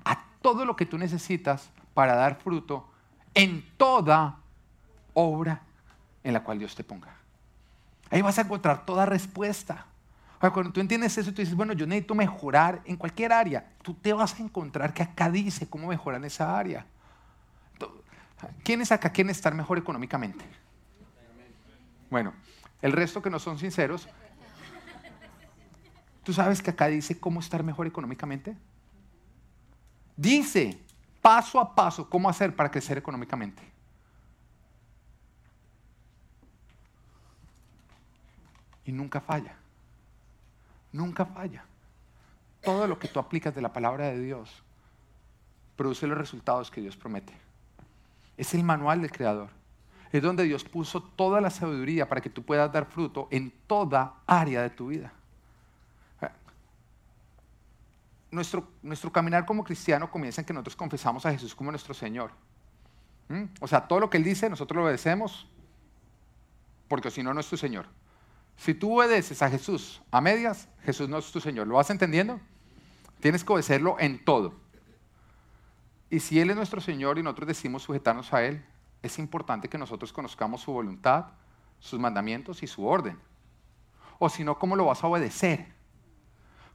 a 0.03 0.26
todo 0.41 0.65
lo 0.65 0.76
que 0.76 0.86
tú 0.86 0.97
necesitas 0.97 1.70
para 1.93 2.15
dar 2.15 2.36
fruto 2.36 2.86
en 3.34 3.63
toda 3.78 4.39
obra 5.13 5.61
en 6.22 6.34
la 6.34 6.43
cual 6.43 6.59
Dios 6.59 6.76
te 6.76 6.84
ponga. 6.84 7.15
Ahí 8.09 8.22
vas 8.22 8.38
a 8.39 8.41
encontrar 8.41 8.86
toda 8.86 9.05
respuesta. 9.05 9.86
cuando 10.38 10.74
tú 10.74 10.82
entiendes 10.82 11.17
eso, 11.17 11.32
tú 11.32 11.41
dices, 11.41 11.55
bueno, 11.55 11.72
yo 11.72 11.88
necesito 11.88 12.13
mejorar 12.13 12.82
en 12.84 12.97
cualquier 12.97 13.32
área. 13.32 13.72
Tú 13.82 13.93
te 13.93 14.11
vas 14.11 14.38
a 14.38 14.43
encontrar 14.43 14.93
que 14.93 15.01
acá 15.01 15.30
dice 15.30 15.70
cómo 15.70 15.88
mejorar 15.88 16.20
en 16.20 16.26
esa 16.26 16.59
área. 16.59 16.86
¿Quiénes 18.64 18.92
acá 18.92 19.12
quieren 19.12 19.32
estar 19.32 19.54
mejor 19.54 19.78
económicamente? 19.78 20.46
Bueno, 22.10 22.34
el 22.82 22.92
resto 22.92 23.22
que 23.22 23.30
no 23.30 23.40
son 23.40 23.60
sinceros, 23.60 24.08
¿tú 26.24 26.34
sabes 26.34 26.62
que 26.62 26.72
acá 26.72 26.88
dice 26.88 27.20
cómo 27.20 27.40
estar 27.40 27.64
mejor 27.64 27.88
económicamente? 27.88 28.56
Dice 30.16 30.80
paso 31.22 31.60
a 31.60 31.76
paso 31.76 32.10
cómo 32.10 32.30
hacer 32.30 32.56
para 32.56 32.72
crecer 32.72 32.98
económicamente. 32.98 33.62
Y 38.86 38.92
nunca 38.92 39.22
falla. 39.22 39.56
Nunca 40.92 41.26
falla. 41.26 41.64
Todo 42.64 42.88
lo 42.88 42.98
que 42.98 43.08
tú 43.08 43.20
aplicas 43.20 43.54
de 43.54 43.62
la 43.62 43.72
palabra 43.72 44.08
de 44.08 44.20
Dios 44.20 44.64
produce 45.76 46.08
los 46.08 46.18
resultados 46.18 46.72
que 46.72 46.82
Dios 46.82 46.98
promete. 46.98 47.49
Es 48.40 48.54
el 48.54 48.64
manual 48.64 49.02
del 49.02 49.12
Creador. 49.12 49.50
Es 50.14 50.24
donde 50.24 50.46
Dios 50.46 50.64
puso 50.64 51.04
toda 51.04 51.42
la 51.42 51.50
sabiduría 51.50 52.08
para 52.08 52.22
que 52.22 52.30
tú 52.30 52.42
puedas 52.42 52.72
dar 52.72 52.86
fruto 52.86 53.28
en 53.32 53.52
toda 53.68 54.16
área 54.26 54.62
de 54.62 54.70
tu 54.70 54.88
vida. 54.88 55.12
Nuestro, 58.32 58.66
nuestro 58.82 59.12
caminar 59.12 59.46
como 59.46 59.62
cristiano 59.64 60.10
comienza 60.10 60.40
en 60.40 60.46
que 60.46 60.54
nosotros 60.54 60.78
confesamos 60.78 61.26
a 61.26 61.32
Jesús 61.32 61.54
como 61.54 61.70
nuestro 61.70 61.94
Señor. 61.94 62.32
¿Mm? 63.28 63.44
O 63.60 63.68
sea, 63.68 63.86
todo 63.86 64.00
lo 64.00 64.10
que 64.10 64.16
Él 64.16 64.24
dice, 64.24 64.50
nosotros 64.50 64.78
lo 64.78 64.84
obedecemos, 64.84 65.46
porque 66.88 67.12
si 67.12 67.22
no, 67.22 67.34
no 67.34 67.42
es 67.42 67.50
tu 67.50 67.58
Señor. 67.58 67.88
Si 68.56 68.74
tú 68.74 68.98
obedeces 68.98 69.42
a 69.42 69.50
Jesús 69.50 70.02
a 70.12 70.22
medias, 70.22 70.70
Jesús 70.86 71.10
no 71.10 71.18
es 71.18 71.30
tu 71.30 71.42
Señor. 71.42 71.68
¿Lo 71.68 71.76
vas 71.76 71.90
entendiendo? 71.90 72.40
Tienes 73.20 73.44
que 73.44 73.52
obedecerlo 73.52 73.98
en 74.00 74.24
todo. 74.24 74.54
Y 76.10 76.20
si 76.20 76.39
Él 76.39 76.49
es 76.49 76.55
nuestro 76.55 76.82
Señor 76.82 77.18
y 77.18 77.24
nosotros 77.24 77.47
decimos 77.47 77.84
sujetarnos 77.84 78.34
a 78.34 78.43
Él, 78.43 78.64
es 79.01 79.20
importante 79.20 79.70
que 79.70 79.78
nosotros 79.78 80.12
conozcamos 80.12 80.62
su 80.62 80.72
voluntad, 80.72 81.28
sus 81.80 81.99
mandamientos 81.99 82.64
y 82.64 82.68
su 82.68 82.86
orden. 82.86 83.18
O 84.18 84.30
si 84.30 84.43
no, 84.43 84.57
¿cómo 84.57 84.76
lo 84.76 84.86
vas 84.86 85.03
a 85.03 85.07
obedecer? 85.07 85.68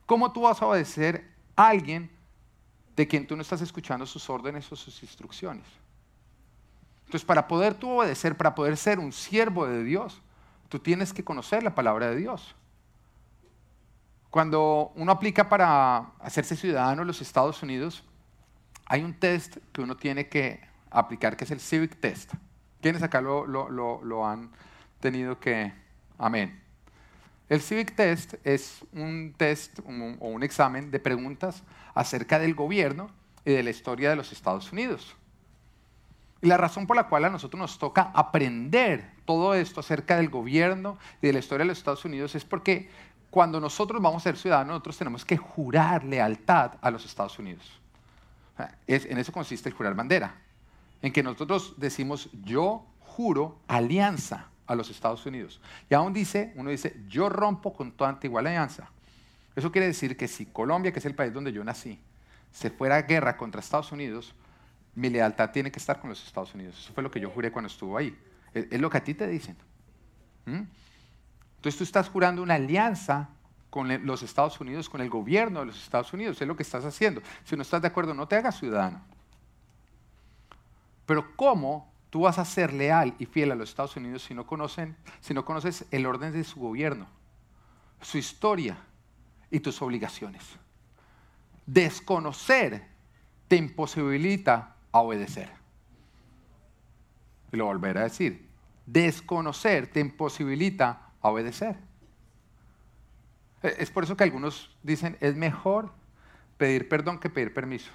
¿Cómo 0.06 0.32
tú 0.32 0.42
vas 0.42 0.60
a 0.62 0.66
obedecer 0.66 1.30
a 1.56 1.68
alguien 1.68 2.10
de 2.96 3.08
quien 3.08 3.26
tú 3.26 3.36
no 3.36 3.42
estás 3.42 3.60
escuchando 3.60 4.06
sus 4.06 4.30
órdenes 4.30 4.70
o 4.70 4.76
sus 4.76 5.02
instrucciones? 5.02 5.66
Entonces, 7.06 7.24
para 7.24 7.46
poder 7.46 7.74
tú 7.74 7.90
obedecer, 7.90 8.36
para 8.36 8.54
poder 8.54 8.76
ser 8.76 8.98
un 8.98 9.12
siervo 9.12 9.66
de 9.66 9.82
Dios, 9.84 10.22
tú 10.68 10.78
tienes 10.78 11.12
que 11.12 11.24
conocer 11.24 11.62
la 11.62 11.74
palabra 11.74 12.10
de 12.10 12.16
Dios. 12.16 12.54
Cuando 14.30 14.92
uno 14.96 15.12
aplica 15.12 15.48
para 15.48 16.12
hacerse 16.18 16.56
ciudadano 16.56 17.02
en 17.02 17.08
los 17.08 17.20
Estados 17.20 17.62
Unidos, 17.62 18.02
hay 18.86 19.02
un 19.02 19.14
test 19.14 19.56
que 19.72 19.80
uno 19.80 19.96
tiene 19.96 20.28
que 20.28 20.60
aplicar, 20.90 21.36
que 21.36 21.44
es 21.44 21.50
el 21.50 21.60
Civic 21.60 21.96
Test. 22.00 22.32
¿Quiénes 22.80 23.02
acá 23.02 23.20
lo, 23.20 24.26
han 24.26 24.50
tenido 25.00 25.38
que... 25.40 25.72
Amén. 26.18 26.60
El 27.48 27.60
Civic 27.60 27.94
Test 27.94 28.34
es 28.44 28.84
un 28.92 29.34
test 29.36 29.78
o 29.80 30.28
un 30.28 30.42
examen 30.42 30.90
de 30.90 30.98
preguntas 30.98 31.62
acerca 31.94 32.38
del 32.38 32.54
gobierno 32.54 33.10
y 33.44 33.52
de 33.52 33.62
la 33.62 33.70
historia 33.70 34.10
de 34.10 34.16
los 34.16 34.32
Estados 34.32 34.72
Unidos. 34.72 35.16
Y 36.40 36.46
la 36.46 36.56
razón 36.56 36.86
por 36.86 36.96
la 36.96 37.08
cual 37.08 37.24
a 37.24 37.30
nosotros 37.30 37.58
nos 37.58 37.78
toca 37.78 38.10
aprender 38.14 39.12
todo 39.24 39.54
esto 39.54 39.80
acerca 39.80 40.16
del 40.16 40.28
gobierno 40.28 40.98
y 41.22 41.28
de 41.28 41.32
la 41.32 41.38
historia 41.38 41.64
de 41.64 41.68
los 41.68 41.78
Estados 41.78 42.04
Unidos 42.04 42.34
es 42.34 42.44
porque 42.44 42.90
cuando 43.30 43.60
nosotros 43.60 44.00
vamos 44.00 44.22
a 44.22 44.24
ser 44.24 44.36
ciudadanos, 44.36 44.72
nosotros 44.74 44.98
tenemos 44.98 45.24
que 45.24 45.36
jurar 45.36 46.04
lealtad 46.04 46.72
a 46.82 46.90
los 46.90 47.04
Estados 47.04 47.38
Unidos 47.38 47.80
en 48.86 49.18
eso 49.18 49.32
consiste 49.32 49.68
el 49.68 49.74
jurar 49.74 49.94
bandera, 49.94 50.36
en 51.02 51.12
que 51.12 51.22
nosotros 51.22 51.74
decimos 51.76 52.30
yo 52.44 52.86
juro 53.00 53.58
alianza 53.68 54.48
a 54.66 54.74
los 54.74 54.90
Estados 54.90 55.24
Unidos. 55.26 55.60
Y 55.90 55.94
aún 55.94 56.12
dice, 56.12 56.52
uno 56.56 56.70
dice, 56.70 56.96
yo 57.08 57.28
rompo 57.28 57.72
con 57.72 57.92
toda 57.92 58.10
antigua 58.10 58.40
alianza. 58.40 58.88
Eso 59.54 59.70
quiere 59.70 59.86
decir 59.86 60.16
que 60.16 60.26
si 60.26 60.46
Colombia, 60.46 60.92
que 60.92 60.98
es 60.98 61.04
el 61.04 61.14
país 61.14 61.32
donde 61.32 61.52
yo 61.52 61.62
nací, 61.62 62.00
se 62.52 62.70
fuera 62.70 62.96
a 62.96 63.02
guerra 63.02 63.36
contra 63.36 63.60
Estados 63.60 63.92
Unidos, 63.92 64.34
mi 64.94 65.10
lealtad 65.10 65.50
tiene 65.50 65.70
que 65.70 65.78
estar 65.78 66.00
con 66.00 66.10
los 66.10 66.24
Estados 66.24 66.54
Unidos. 66.54 66.78
Eso 66.78 66.92
fue 66.92 67.02
lo 67.02 67.10
que 67.10 67.20
yo 67.20 67.30
juré 67.30 67.50
cuando 67.50 67.68
estuvo 67.68 67.96
ahí. 67.96 68.16
Es, 68.52 68.80
lo 68.80 68.88
que 68.88 68.98
a 68.98 69.04
ti 69.04 69.14
te 69.14 69.26
dicen. 69.26 69.56
¿Mm? 70.46 70.62
Entonces 71.56 71.78
tú 71.78 71.84
estás 71.84 72.08
jurando 72.08 72.42
una 72.42 72.54
alianza 72.54 73.28
con 73.74 74.06
los 74.06 74.22
Estados 74.22 74.60
Unidos, 74.60 74.88
con 74.88 75.00
el 75.00 75.10
gobierno 75.10 75.58
de 75.58 75.66
los 75.66 75.82
Estados 75.82 76.12
Unidos. 76.12 76.40
Es 76.40 76.46
lo 76.46 76.54
que 76.54 76.62
estás 76.62 76.84
haciendo. 76.84 77.20
Si 77.42 77.56
no 77.56 77.62
estás 77.62 77.82
de 77.82 77.88
acuerdo, 77.88 78.14
no 78.14 78.28
te 78.28 78.36
hagas 78.36 78.56
ciudadano. 78.56 79.02
Pero 81.04 81.34
¿cómo 81.34 81.92
tú 82.08 82.20
vas 82.20 82.38
a 82.38 82.44
ser 82.44 82.72
leal 82.72 83.16
y 83.18 83.26
fiel 83.26 83.50
a 83.50 83.56
los 83.56 83.70
Estados 83.70 83.96
Unidos 83.96 84.22
si 84.22 84.32
no, 84.32 84.46
conocen, 84.46 84.96
si 85.20 85.34
no 85.34 85.44
conoces 85.44 85.86
el 85.90 86.06
orden 86.06 86.32
de 86.32 86.44
su 86.44 86.60
gobierno, 86.60 87.08
su 88.00 88.16
historia 88.16 88.78
y 89.50 89.58
tus 89.58 89.82
obligaciones? 89.82 90.44
Desconocer 91.66 92.86
te 93.48 93.56
imposibilita 93.56 94.76
a 94.92 95.00
obedecer. 95.00 95.50
Y 97.52 97.56
lo 97.56 97.64
volveré 97.64 97.98
a 97.98 98.04
decir. 98.04 98.48
Desconocer 98.86 99.88
te 99.88 99.98
imposibilita 99.98 101.10
a 101.20 101.28
obedecer. 101.28 101.76
Es 103.64 103.90
por 103.90 104.04
eso 104.04 104.14
que 104.14 104.24
algunos 104.24 104.70
dicen, 104.82 105.16
es 105.20 105.36
mejor 105.36 105.90
pedir 106.58 106.86
perdón 106.86 107.18
que 107.18 107.30
pedir 107.30 107.54
permiso. 107.54 107.90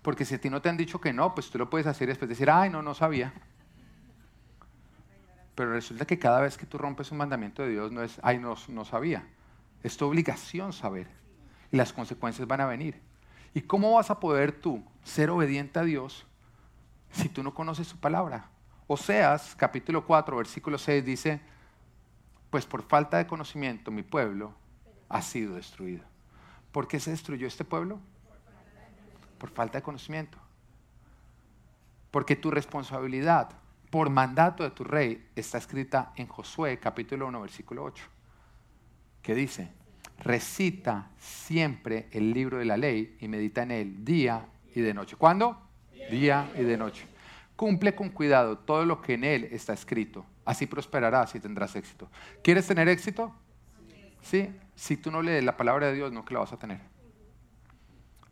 Porque 0.00 0.24
si 0.24 0.36
a 0.36 0.40
ti 0.40 0.48
no 0.48 0.62
te 0.62 0.68
han 0.68 0.76
dicho 0.76 1.00
que 1.00 1.12
no, 1.12 1.34
pues 1.34 1.50
tú 1.50 1.58
lo 1.58 1.68
puedes 1.68 1.88
hacer 1.88 2.08
y 2.08 2.12
después 2.12 2.28
decir, 2.28 2.48
ay, 2.48 2.70
no, 2.70 2.82
no 2.82 2.94
sabía. 2.94 3.32
Pero 5.56 5.72
resulta 5.72 6.06
que 6.06 6.20
cada 6.20 6.40
vez 6.40 6.56
que 6.56 6.66
tú 6.66 6.78
rompes 6.78 7.10
un 7.10 7.18
mandamiento 7.18 7.62
de 7.62 7.70
Dios 7.70 7.90
no 7.90 8.00
es, 8.02 8.20
ay, 8.22 8.38
no, 8.38 8.54
no 8.68 8.84
sabía. 8.84 9.26
Es 9.82 9.96
tu 9.96 10.06
obligación 10.06 10.72
saber. 10.72 11.08
Y 11.72 11.76
las 11.76 11.92
consecuencias 11.92 12.46
van 12.46 12.60
a 12.60 12.66
venir. 12.66 13.00
¿Y 13.54 13.62
cómo 13.62 13.94
vas 13.94 14.08
a 14.10 14.20
poder 14.20 14.52
tú 14.52 14.84
ser 15.02 15.30
obediente 15.30 15.80
a 15.80 15.82
Dios 15.82 16.26
si 17.10 17.28
tú 17.28 17.42
no 17.42 17.54
conoces 17.54 17.88
su 17.88 17.98
palabra? 17.98 18.50
Oseas, 18.86 19.56
capítulo 19.56 20.06
4, 20.06 20.36
versículo 20.36 20.78
6 20.78 21.04
dice, 21.04 21.40
pues 22.50 22.66
por 22.66 22.82
falta 22.82 23.18
de 23.18 23.26
conocimiento 23.26 23.90
mi 23.90 24.02
pueblo 24.02 24.61
ha 25.12 25.20
sido 25.20 25.54
destruido. 25.56 26.04
¿Por 26.72 26.88
qué 26.88 26.98
se 26.98 27.10
destruyó 27.10 27.46
este 27.46 27.64
pueblo? 27.64 28.00
Por 29.38 29.50
falta 29.50 29.78
de 29.78 29.82
conocimiento. 29.82 30.38
Porque 32.10 32.34
tu 32.34 32.50
responsabilidad 32.50 33.50
por 33.90 34.08
mandato 34.08 34.64
de 34.64 34.70
tu 34.70 34.84
rey 34.84 35.28
está 35.36 35.58
escrita 35.58 36.14
en 36.16 36.26
Josué 36.26 36.78
capítulo 36.78 37.26
1 37.26 37.42
versículo 37.42 37.84
8, 37.84 38.04
que 39.20 39.34
dice, 39.34 39.70
recita 40.18 41.10
siempre 41.18 42.08
el 42.10 42.32
libro 42.32 42.56
de 42.56 42.64
la 42.64 42.78
ley 42.78 43.18
y 43.20 43.28
medita 43.28 43.62
en 43.64 43.70
él 43.70 44.04
día 44.04 44.46
y 44.74 44.80
de 44.80 44.94
noche. 44.94 45.16
¿Cuándo? 45.16 45.60
Día 46.10 46.50
y 46.58 46.62
de 46.62 46.78
noche. 46.78 47.06
Cumple 47.54 47.94
con 47.94 48.08
cuidado 48.08 48.56
todo 48.56 48.86
lo 48.86 49.02
que 49.02 49.14
en 49.14 49.24
él 49.24 49.48
está 49.52 49.74
escrito. 49.74 50.24
Así 50.46 50.66
prosperarás 50.66 51.34
y 51.34 51.40
tendrás 51.40 51.76
éxito. 51.76 52.08
¿Quieres 52.42 52.66
tener 52.66 52.88
éxito? 52.88 53.34
Sí. 54.22 54.50
Si 54.74 54.96
tú 54.96 55.10
no 55.10 55.22
lees 55.22 55.44
la 55.44 55.56
palabra 55.56 55.88
de 55.88 55.94
Dios, 55.94 56.12
no 56.12 56.24
que 56.24 56.34
la 56.34 56.40
vas 56.40 56.52
a 56.52 56.58
tener. 56.58 56.80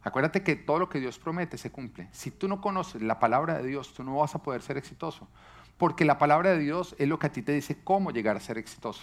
Acuérdate 0.03 0.43
que 0.43 0.57
todo 0.57 0.78
lo 0.78 0.88
que 0.88 1.01
Dios 1.01 1.18
promete 1.18 1.59
se 1.59 1.70
cumple. 1.70 2.09
Si 2.12 2.30
tú 2.30 2.49
no 2.49 2.61
conoces 2.61 3.03
la 3.03 3.18
palabra 3.18 3.59
de 3.59 3.66
Dios, 3.66 3.93
tú 3.93 4.03
no 4.03 4.16
vas 4.16 4.34
a 4.34 4.43
poder 4.43 4.62
ser 4.62 4.78
exitoso. 4.78 5.28
Porque 5.76 6.05
la 6.05 6.18
palabra 6.18 6.51
de 6.51 6.59
Dios 6.59 6.95
es 6.99 7.09
lo 7.09 7.18
que 7.18 7.26
a 7.26 7.32
ti 7.32 7.43
te 7.43 7.53
dice 7.53 7.82
cómo 7.84 8.11
llegar 8.11 8.36
a 8.36 8.41
ser 8.41 8.57
exitoso. 8.57 9.03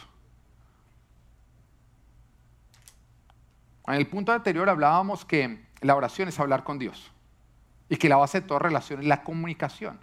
En 3.85 3.93
el 3.93 4.07
punto 4.07 4.33
anterior 4.33 4.69
hablábamos 4.69 5.23
que 5.23 5.65
la 5.81 5.95
oración 5.95 6.27
es 6.27 6.39
hablar 6.39 6.63
con 6.63 6.77
Dios 6.77 7.11
y 7.89 7.97
que 7.97 8.09
la 8.09 8.17
base 8.17 8.41
de 8.41 8.47
toda 8.47 8.59
relación 8.59 8.99
es 8.99 9.05
la 9.05 9.23
comunicación. 9.23 9.99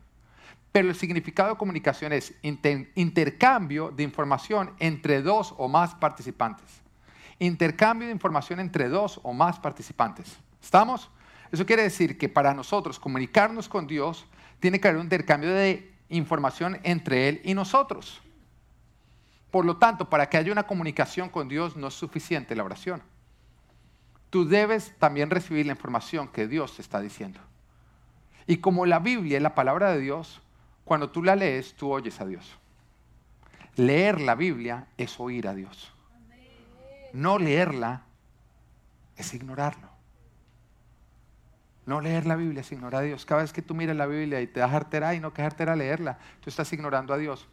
Pero 0.73 0.89
el 0.89 0.95
significado 0.95 1.51
de 1.51 1.57
comunicación 1.57 2.13
es 2.13 2.35
intercambio 2.43 3.91
de 3.91 4.03
información 4.03 4.73
entre 4.79 5.23
dos 5.23 5.55
o 5.59 5.69
más 5.69 5.95
participantes. 5.95 6.84
Intercambio 7.39 8.09
de 8.09 8.13
información 8.13 8.61
entre 8.61 8.89
dos 8.89 9.21
o 9.23 9.33
más 9.33 9.59
participantes. 9.59 10.39
¿Estamos? 10.63 11.11
Eso 11.51 11.67
quiere 11.67 11.83
decir 11.83 12.19
que 12.19 12.29
para 12.29 12.55
nosotros 12.55 12.99
comunicarnos 12.99 13.69
con 13.69 13.87
Dios 13.87 14.27
tiene 14.61 14.81
que 14.81 14.89
haber 14.89 14.99
un 14.99 15.07
intercambio 15.07 15.53
de 15.53 15.93
información 16.09 16.79
entre 16.83 17.29
Él 17.29 17.41
y 17.45 17.55
nosotros. 17.55 18.21
Por 19.51 19.65
lo 19.65 19.77
tanto, 19.77 20.11
para 20.11 20.29
que 20.29 20.37
haya 20.37 20.53
una 20.53 20.67
comunicación 20.67 21.29
con 21.29 21.49
Dios 21.49 21.77
no 21.77 21.89
es 21.89 21.95
suficiente 21.95 22.57
la 22.57 22.65
oración 22.65 23.03
tú 24.35 24.45
debes 24.45 24.93
también 24.99 25.31
recibir 25.31 25.65
la 25.65 25.71
información 25.71 26.27
que 26.27 26.49
Dios 26.49 26.75
te 26.75 26.83
está 26.83 27.01
diciendo. 27.01 27.39
Y 28.49 28.57
como 28.57 28.85
la 28.85 28.99
Biblia 28.99 29.37
es 29.37 29.43
la 29.45 29.55
palabra 29.55 29.93
de 29.93 30.01
Dios, 30.01 30.43
cuando 30.85 31.09
tú 31.11 31.23
la 31.23 31.37
lees, 31.37 31.75
tú 31.75 31.93
oyes 31.93 32.21
a 32.21 32.27
Dios. 32.27 32.59
Leer 33.77 34.21
la 34.21 34.35
Biblia 34.35 34.89
es 34.99 35.21
oír 35.21 35.47
a 35.47 35.55
Dios. 35.55 35.94
No 37.15 37.39
leerla 37.39 38.03
es 39.17 39.33
ignorarlo. 39.35 39.89
No 41.87 42.01
leer 42.01 42.27
la 42.27 42.35
Biblia 42.35 42.63
es 42.63 42.73
ignorar 42.73 43.03
a 43.03 43.05
Dios. 43.05 43.25
Cada 43.25 43.43
vez 43.43 43.53
que 43.53 43.63
tú 43.63 43.73
miras 43.73 43.97
la 43.97 44.07
Biblia 44.07 44.41
y 44.41 44.49
te 44.49 44.59
das 44.59 44.73
artera 44.73 45.15
y 45.15 45.21
no 45.21 45.33
que 45.33 45.43
artera 45.43 45.77
leerla, 45.77 46.19
tú 46.41 46.51
estás 46.51 46.73
ignorando 46.73 47.15
a 47.15 47.19
Dios. 47.19 47.47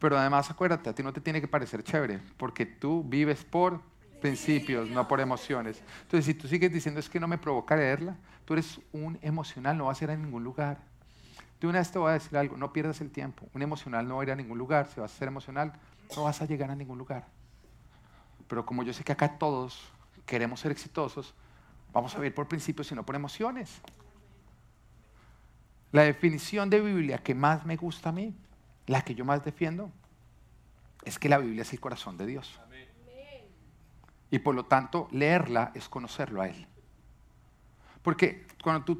Pero 0.00 0.18
además 0.18 0.50
acuérdate, 0.50 0.90
a 0.90 0.94
ti 0.94 1.02
no 1.04 1.12
te 1.12 1.20
tiene 1.20 1.40
que 1.40 1.46
parecer 1.46 1.84
chévere, 1.84 2.18
porque 2.38 2.66
tú 2.66 3.04
vives 3.04 3.44
por 3.44 3.82
principios, 4.20 4.90
no 4.90 5.06
por 5.06 5.20
emociones. 5.20 5.80
Entonces, 6.02 6.24
si 6.24 6.34
tú 6.34 6.48
sigues 6.48 6.72
diciendo 6.72 6.98
es 6.98 7.08
que 7.08 7.20
no 7.20 7.28
me 7.28 7.38
provoca 7.38 7.76
leerla, 7.76 8.16
tú 8.44 8.54
eres 8.54 8.80
un 8.90 9.16
emocional, 9.22 9.78
no 9.78 9.84
vas 9.84 10.00
a 10.00 10.04
ir 10.04 10.10
a 10.10 10.16
ningún 10.16 10.42
lugar. 10.42 10.78
De 11.60 11.68
una 11.68 11.78
vez 11.78 11.92
te 11.92 12.00
voy 12.00 12.10
a 12.10 12.14
decir 12.14 12.36
algo, 12.36 12.56
no 12.56 12.72
pierdas 12.72 13.00
el 13.00 13.12
tiempo. 13.12 13.46
Un 13.54 13.62
emocional 13.62 14.08
no 14.08 14.16
va 14.16 14.22
a 14.22 14.24
ir 14.24 14.32
a 14.32 14.36
ningún 14.36 14.58
lugar. 14.58 14.88
Si 14.92 14.98
vas 14.98 15.14
a 15.14 15.16
ser 15.16 15.28
emocional, 15.28 15.72
no 16.16 16.24
vas 16.24 16.42
a 16.42 16.46
llegar 16.46 16.68
a 16.68 16.74
ningún 16.74 16.98
lugar. 16.98 17.28
Pero 18.50 18.66
como 18.66 18.82
yo 18.82 18.92
sé 18.92 19.04
que 19.04 19.12
acá 19.12 19.38
todos 19.38 19.80
queremos 20.26 20.58
ser 20.58 20.72
exitosos, 20.72 21.34
vamos 21.92 22.12
a 22.16 22.18
vivir 22.18 22.34
por 22.34 22.48
principios 22.48 22.90
y 22.90 22.96
no 22.96 23.06
por 23.06 23.14
emociones. 23.14 23.80
La 25.92 26.02
definición 26.02 26.68
de 26.68 26.80
Biblia 26.80 27.18
que 27.18 27.32
más 27.32 27.64
me 27.64 27.76
gusta 27.76 28.08
a 28.08 28.12
mí, 28.12 28.34
la 28.88 29.02
que 29.02 29.14
yo 29.14 29.24
más 29.24 29.44
defiendo, 29.44 29.92
es 31.04 31.16
que 31.20 31.28
la 31.28 31.38
Biblia 31.38 31.62
es 31.62 31.72
el 31.72 31.78
corazón 31.78 32.16
de 32.16 32.26
Dios. 32.26 32.60
Y 34.32 34.40
por 34.40 34.56
lo 34.56 34.64
tanto, 34.64 35.06
leerla 35.12 35.70
es 35.76 35.88
conocerlo 35.88 36.42
a 36.42 36.48
Él. 36.48 36.66
Porque 38.02 38.48
cuando 38.64 38.84
tú 38.84 38.98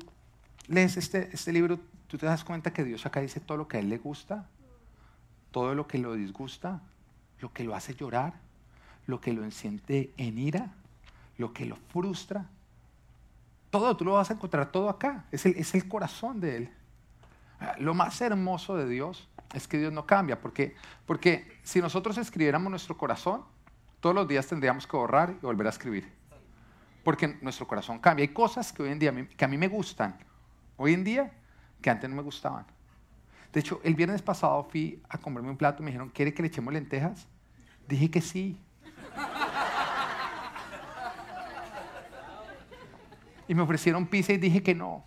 lees 0.68 0.96
este, 0.96 1.28
este 1.32 1.52
libro, 1.52 1.80
tú 2.06 2.18
te 2.18 2.26
das 2.26 2.44
cuenta 2.44 2.72
que 2.72 2.84
Dios 2.84 3.04
acá 3.04 3.20
dice 3.20 3.40
todo 3.40 3.58
lo 3.58 3.66
que 3.66 3.78
a 3.78 3.80
Él 3.80 3.88
le 3.88 3.98
gusta, 3.98 4.48
todo 5.50 5.74
lo 5.74 5.88
que 5.88 5.98
lo 5.98 6.14
disgusta, 6.14 6.82
lo 7.40 7.52
que 7.52 7.64
lo 7.64 7.74
hace 7.74 7.96
llorar, 7.96 8.48
lo 9.06 9.20
que 9.20 9.32
lo 9.32 9.44
enciende 9.44 10.12
en 10.16 10.38
ira, 10.38 10.72
lo 11.38 11.52
que 11.52 11.66
lo 11.66 11.76
frustra. 11.76 12.46
Todo, 13.70 13.96
tú 13.96 14.04
lo 14.04 14.14
vas 14.14 14.30
a 14.30 14.34
encontrar 14.34 14.72
todo 14.72 14.88
acá. 14.88 15.26
Es 15.30 15.46
el, 15.46 15.56
es 15.56 15.74
el 15.74 15.88
corazón 15.88 16.40
de 16.40 16.56
Él. 16.56 16.70
Lo 17.78 17.94
más 17.94 18.20
hermoso 18.20 18.76
de 18.76 18.88
Dios 18.88 19.28
es 19.54 19.68
que 19.68 19.78
Dios 19.78 19.92
no 19.92 20.06
cambia, 20.06 20.40
porque, 20.40 20.74
porque 21.06 21.58
si 21.62 21.80
nosotros 21.80 22.16
escribiéramos 22.18 22.70
nuestro 22.70 22.96
corazón, 22.96 23.44
todos 24.00 24.14
los 24.14 24.26
días 24.26 24.46
tendríamos 24.46 24.86
que 24.86 24.96
borrar 24.96 25.34
y 25.42 25.44
volver 25.44 25.66
a 25.66 25.70
escribir. 25.70 26.10
Porque 27.04 27.38
nuestro 27.42 27.66
corazón 27.66 27.98
cambia. 27.98 28.24
Hay 28.24 28.32
cosas 28.32 28.72
que 28.72 28.82
hoy 28.82 28.90
en 28.90 28.98
día 28.98 29.28
que 29.36 29.44
a 29.44 29.48
mí 29.48 29.58
me 29.58 29.68
gustan, 29.68 30.18
hoy 30.76 30.94
en 30.94 31.04
día, 31.04 31.32
que 31.82 31.90
antes 31.90 32.08
no 32.08 32.16
me 32.16 32.22
gustaban. 32.22 32.66
De 33.52 33.60
hecho, 33.60 33.80
el 33.82 33.94
viernes 33.94 34.22
pasado 34.22 34.62
fui 34.64 35.02
a 35.08 35.18
comerme 35.18 35.50
un 35.50 35.56
plato 35.56 35.82
y 35.82 35.84
me 35.84 35.90
dijeron, 35.90 36.10
¿quiere 36.10 36.32
que 36.32 36.42
le 36.42 36.48
echemos 36.48 36.72
lentejas? 36.72 37.26
Dije 37.88 38.10
que 38.10 38.20
sí. 38.20 38.60
Y 43.50 43.54
me 43.56 43.62
ofrecieron 43.62 44.06
pizza 44.06 44.32
y 44.32 44.36
dije 44.36 44.62
que 44.62 44.76
no. 44.76 45.02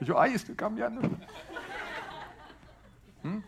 Yo, 0.00 0.20
ay, 0.20 0.34
estoy 0.34 0.54
cambiando. 0.54 1.00
¿Mm? 3.24 3.38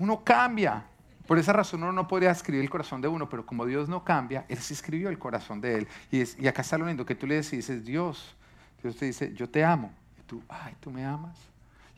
Uno 0.00 0.24
cambia. 0.24 0.84
Por 1.28 1.38
esa 1.38 1.52
razón 1.52 1.84
uno 1.84 1.92
no 1.92 2.08
podría 2.08 2.32
escribir 2.32 2.62
el 2.62 2.68
corazón 2.68 3.00
de 3.00 3.06
uno, 3.06 3.28
pero 3.28 3.46
como 3.46 3.64
Dios 3.66 3.88
no 3.88 4.02
cambia, 4.02 4.46
Él 4.48 4.58
sí 4.58 4.74
escribió 4.74 5.10
el 5.10 5.16
corazón 5.20 5.60
de 5.60 5.76
Él. 5.76 5.88
Y, 6.10 6.48
acá 6.48 6.62
está 6.62 6.76
lo 6.76 6.86
lindo, 6.86 7.06
que 7.06 7.14
tú 7.14 7.24
le 7.24 7.36
dices, 7.36 7.52
dices, 7.52 7.84
Dios, 7.84 8.34
Dios 8.82 8.96
te 8.96 9.04
dice, 9.04 9.32
yo 9.32 9.48
te 9.48 9.64
amo. 9.64 9.92
Y 10.18 10.22
tú, 10.22 10.42
ay, 10.48 10.74
tú 10.80 10.90
me 10.90 11.04
amas. 11.04 11.38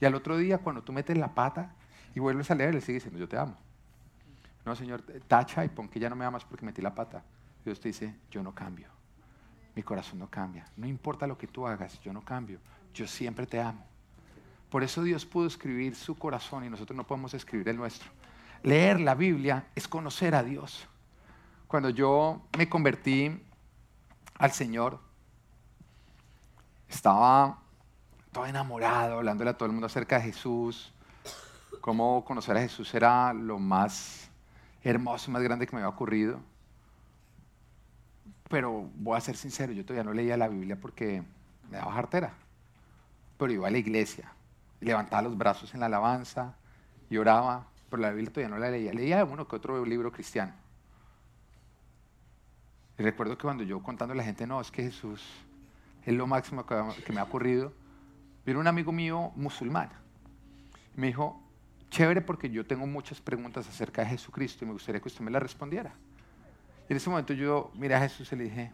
Y 0.03 0.05
al 0.05 0.15
otro 0.15 0.37
día, 0.37 0.59
cuando 0.59 0.83
tú 0.83 0.93
metes 0.93 1.17
la 1.17 1.29
pata 1.29 1.73
y 2.15 2.21
vuelves 2.21 2.51
a 2.51 2.55
leer, 2.55 2.75
Él 2.75 2.83
sigue 2.83 2.97
diciendo, 2.97 3.19
yo 3.19 3.27
te 3.27 3.39
amo. 3.39 3.57
No, 4.67 4.77
Señor, 4.77 5.01
tacha 5.27 5.65
y 5.65 5.71
pon 5.71 5.89
que 5.89 5.99
ya 5.99 6.11
no 6.11 6.17
me 6.17 6.27
amas 6.27 6.45
porque 6.45 6.67
metí 6.67 6.83
la 6.83 6.95
pata. 6.95 7.25
Dios 7.65 7.81
te 7.81 7.89
dice, 7.89 8.15
yo 8.31 8.43
no 8.43 8.55
cambio. 8.55 8.92
Mi 9.75 9.83
corazón 9.83 10.19
no 10.19 10.29
cambia. 10.29 10.67
No 10.77 10.87
importa 10.87 11.27
lo 11.27 11.39
que 11.39 11.47
tú 11.47 11.67
hagas, 11.67 12.01
yo 12.01 12.13
no 12.13 12.23
cambio. 12.23 12.59
Yo 12.95 13.07
siempre 13.07 13.47
te 13.47 13.61
amo. 13.61 13.85
Por 14.71 14.83
eso 14.83 15.03
Dios 15.03 15.25
pudo 15.27 15.47
escribir 15.47 15.95
su 15.95 16.17
corazón 16.17 16.65
y 16.65 16.71
nosotros 16.71 16.97
no 16.97 17.07
podemos 17.07 17.35
escribir 17.35 17.69
el 17.69 17.77
nuestro 17.77 18.11
leer 18.63 19.01
la 19.01 19.15
Biblia 19.15 19.67
es 19.75 19.89
conocer 19.89 20.35
a 20.35 20.43
Dios. 20.43 20.87
Cuando 21.67 21.91
yo 21.91 22.43
me 22.57 22.69
convertí 22.69 23.43
al 24.39 24.53
Señor, 24.53 25.01
estaba 26.89 27.59
todo 28.31 28.47
enamorado, 28.47 29.19
hablándole 29.19 29.51
a 29.51 29.55
todo 29.55 29.67
el 29.67 29.73
mundo 29.73 29.87
acerca 29.87 30.17
de 30.17 30.25
Jesús, 30.25 30.93
cómo 31.81 32.25
conocer 32.25 32.57
a 32.57 32.61
Jesús 32.61 32.93
era 32.95 33.33
lo 33.33 33.59
más 33.59 34.31
hermoso 34.83 35.31
más 35.31 35.43
grande 35.43 35.67
que 35.67 35.75
me 35.75 35.83
había 35.83 35.89
ocurrido. 35.89 36.41
Pero 38.53 38.91
voy 38.97 39.17
a 39.17 39.21
ser 39.23 39.35
sincero, 39.35 39.73
yo 39.73 39.83
todavía 39.83 40.05
no 40.05 40.13
leía 40.13 40.37
la 40.37 40.47
Biblia 40.47 40.77
porque 40.79 41.23
me 41.71 41.79
daba 41.79 41.91
jartera. 41.95 42.35
Pero 43.39 43.51
iba 43.51 43.67
a 43.67 43.71
la 43.71 43.79
iglesia, 43.79 44.31
levantaba 44.79 45.23
los 45.23 45.39
brazos 45.39 45.73
en 45.73 45.81
la 45.81 45.87
alabanza 45.87 46.55
y 47.09 47.17
oraba, 47.17 47.67
pero 47.89 48.03
la 48.03 48.11
Biblia 48.11 48.31
todavía 48.31 48.55
no 48.55 48.61
la 48.61 48.71
leía. 48.71 48.93
Leía 48.93 49.25
uno 49.25 49.49
que 49.49 49.57
otro 49.57 49.83
libro 49.87 50.13
cristiano. 50.13 50.53
Y 52.99 53.03
recuerdo 53.03 53.39
que 53.39 53.43
cuando 53.43 53.65
yo 53.65 53.83
contando 53.83 54.13
a 54.13 54.17
la 54.19 54.23
gente, 54.23 54.47
no, 54.47 54.61
es 54.61 54.71
que 54.71 54.83
Jesús 54.83 55.27
es 56.05 56.13
lo 56.13 56.27
máximo 56.27 56.67
que 56.67 57.11
me 57.11 57.21
ha 57.21 57.25
ocurrido, 57.25 57.73
vino 58.45 58.61
un 58.61 58.67
amigo 58.67 58.93
mío 58.93 59.33
musulmán. 59.35 59.89
Y 60.95 61.01
me 61.01 61.07
dijo, 61.07 61.43
chévere 61.89 62.21
porque 62.21 62.51
yo 62.51 62.67
tengo 62.67 62.87
muchas 62.87 63.19
preguntas 63.19 63.67
acerca 63.67 64.03
de 64.03 64.09
Jesucristo 64.09 64.67
y 64.67 64.69
me 64.69 64.75
gustaría 64.75 65.01
que 65.01 65.09
usted 65.09 65.23
me 65.23 65.31
las 65.31 65.43
respondiera. 65.43 65.95
Y 66.89 66.93
en 66.93 66.97
ese 66.97 67.11
momento 67.11 67.33
yo 67.33 67.71
miré 67.75 67.95
a 67.95 68.01
Jesús 68.01 68.33
y 68.33 68.37
le 68.37 68.45
dije, 68.45 68.73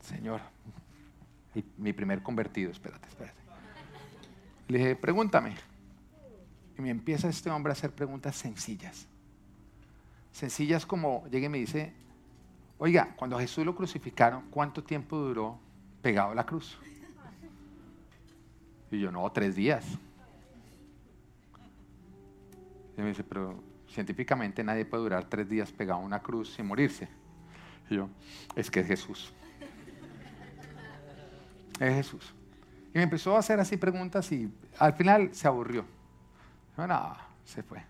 Señor, 0.00 0.40
mi 1.78 1.92
primer 1.92 2.22
convertido, 2.22 2.70
espérate, 2.70 3.08
espérate. 3.08 3.38
Le 4.68 4.78
dije, 4.78 4.96
pregúntame. 4.96 5.54
Y 6.76 6.82
me 6.82 6.90
empieza 6.90 7.28
este 7.28 7.50
hombre 7.50 7.70
a 7.70 7.74
hacer 7.74 7.92
preguntas 7.92 8.34
sencillas. 8.36 9.06
Sencillas 10.32 10.84
como, 10.84 11.26
llega 11.30 11.46
y 11.46 11.48
me 11.48 11.58
dice, 11.58 11.92
oiga, 12.78 13.14
cuando 13.16 13.38
Jesús 13.38 13.64
lo 13.64 13.76
crucificaron, 13.76 14.42
¿cuánto 14.50 14.82
tiempo 14.82 15.16
duró 15.16 15.58
pegado 16.02 16.32
a 16.32 16.34
la 16.34 16.44
cruz? 16.44 16.76
Y 18.90 18.98
yo, 18.98 19.12
no, 19.12 19.30
tres 19.30 19.54
días. 19.54 19.84
Y 22.96 23.00
me 23.00 23.08
dice, 23.08 23.22
pero 23.24 23.62
científicamente 23.94 24.62
nadie 24.62 24.84
puede 24.84 25.04
durar 25.04 25.24
tres 25.24 25.48
días 25.48 25.72
pegado 25.72 26.00
a 26.00 26.02
una 26.02 26.20
cruz 26.20 26.52
sin 26.54 26.66
morirse. 26.66 27.08
Y 27.88 27.96
yo, 27.96 28.08
es 28.56 28.70
que 28.70 28.80
es 28.80 28.86
Jesús. 28.86 29.32
Es 31.80 31.94
Jesús. 31.94 32.34
Y 32.92 32.98
me 32.98 33.04
empezó 33.04 33.36
a 33.36 33.38
hacer 33.38 33.58
así 33.60 33.76
preguntas 33.76 34.30
y 34.32 34.52
al 34.78 34.92
final 34.94 35.34
se 35.34 35.48
aburrió. 35.48 35.84
Bueno, 36.76 37.16
se 37.44 37.62
fue. 37.62 37.82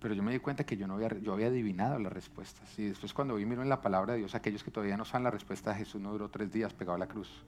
Pero 0.00 0.14
yo 0.14 0.22
me 0.22 0.32
di 0.32 0.38
cuenta 0.38 0.64
que 0.64 0.76
yo, 0.76 0.86
no 0.86 0.94
había, 0.94 1.08
yo 1.20 1.32
había 1.32 1.46
adivinado 1.46 1.98
las 1.98 2.12
respuestas. 2.12 2.78
Y 2.78 2.88
después 2.88 3.14
cuando 3.14 3.36
vi, 3.36 3.46
miro 3.46 3.62
en 3.62 3.68
la 3.68 3.80
palabra 3.80 4.12
de 4.12 4.18
Dios, 4.18 4.34
aquellos 4.34 4.62
que 4.62 4.70
todavía 4.70 4.96
no 4.96 5.04
saben 5.04 5.24
la 5.24 5.30
respuesta, 5.30 5.74
Jesús 5.74 6.00
no 6.00 6.12
duró 6.12 6.28
tres 6.28 6.52
días 6.52 6.74
pegado 6.74 6.96
a 6.96 6.98
la 6.98 7.06
cruz. 7.06 7.42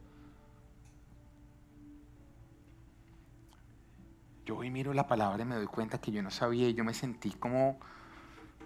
Yo 4.46 4.56
hoy 4.56 4.70
miro 4.70 4.94
la 4.94 5.08
palabra 5.08 5.42
y 5.42 5.44
me 5.44 5.56
doy 5.56 5.66
cuenta 5.66 5.98
que 6.00 6.12
yo 6.12 6.22
no 6.22 6.30
sabía 6.30 6.68
y 6.68 6.74
yo 6.74 6.84
me 6.84 6.94
sentí 6.94 7.32
como, 7.32 7.78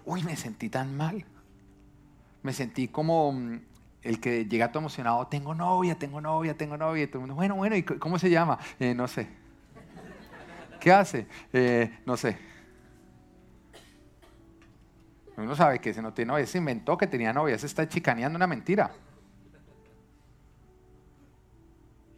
uy, 0.05 0.21
me 0.23 0.37
sentí 0.37 0.69
tan 0.69 0.95
mal. 0.95 1.25
Me 2.43 2.53
sentí 2.53 2.87
como 2.87 3.31
mm, 3.33 3.59
el 4.03 4.19
que 4.19 4.45
llega 4.45 4.71
todo 4.71 4.79
emocionado, 4.79 5.25
tengo 5.27 5.55
novia, 5.55 5.97
tengo 5.97 6.21
novia, 6.21 6.55
tengo 6.55 6.77
novia. 6.77 7.03
Y 7.03 7.07
todo 7.07 7.17
el 7.17 7.21
mundo, 7.21 7.35
bueno, 7.35 7.55
bueno, 7.55 7.75
¿y 7.75 7.81
cómo 7.81 8.19
se 8.19 8.29
llama? 8.29 8.59
Eh, 8.79 8.93
no 8.93 9.07
sé. 9.07 9.27
¿Qué 10.79 10.91
hace? 10.91 11.27
Eh, 11.51 11.99
no 12.05 12.15
sé. 12.15 12.37
Uno 15.35 15.55
sabe 15.55 15.79
que 15.79 15.89
ese 15.89 16.03
no 16.03 16.13
tiene 16.13 16.31
novia, 16.31 16.45
se 16.45 16.59
inventó 16.59 16.95
que 16.95 17.07
tenía 17.07 17.33
novia, 17.33 17.57
se 17.57 17.65
está 17.65 17.89
chicaneando 17.89 18.35
una 18.35 18.45
mentira. 18.45 18.91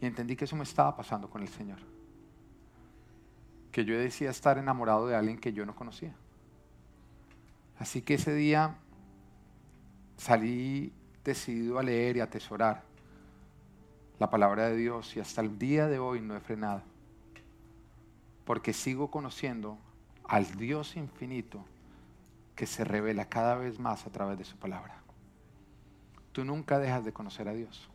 Y 0.02 0.06
entendí 0.06 0.36
que 0.36 0.44
eso 0.44 0.54
me 0.54 0.64
estaba 0.64 0.94
pasando 0.94 1.30
con 1.30 1.40
el 1.40 1.48
Señor 1.48 1.78
que 3.74 3.84
yo 3.84 3.98
decía 3.98 4.30
estar 4.30 4.56
enamorado 4.56 5.08
de 5.08 5.16
alguien 5.16 5.36
que 5.36 5.52
yo 5.52 5.66
no 5.66 5.74
conocía. 5.74 6.14
Así 7.76 8.02
que 8.02 8.14
ese 8.14 8.32
día 8.32 8.76
salí 10.16 10.92
decidido 11.24 11.80
a 11.80 11.82
leer 11.82 12.16
y 12.16 12.20
atesorar 12.20 12.84
la 14.20 14.30
palabra 14.30 14.68
de 14.68 14.76
Dios 14.76 15.16
y 15.16 15.20
hasta 15.20 15.40
el 15.40 15.58
día 15.58 15.88
de 15.88 15.98
hoy 15.98 16.20
no 16.20 16.36
he 16.36 16.40
frenado. 16.40 16.82
Porque 18.44 18.72
sigo 18.72 19.10
conociendo 19.10 19.76
al 20.22 20.54
Dios 20.54 20.94
infinito 20.94 21.64
que 22.54 22.66
se 22.66 22.84
revela 22.84 23.28
cada 23.28 23.56
vez 23.56 23.80
más 23.80 24.06
a 24.06 24.10
través 24.10 24.38
de 24.38 24.44
su 24.44 24.56
palabra. 24.56 25.02
Tú 26.30 26.44
nunca 26.44 26.78
dejas 26.78 27.04
de 27.04 27.12
conocer 27.12 27.48
a 27.48 27.54
Dios. 27.54 27.90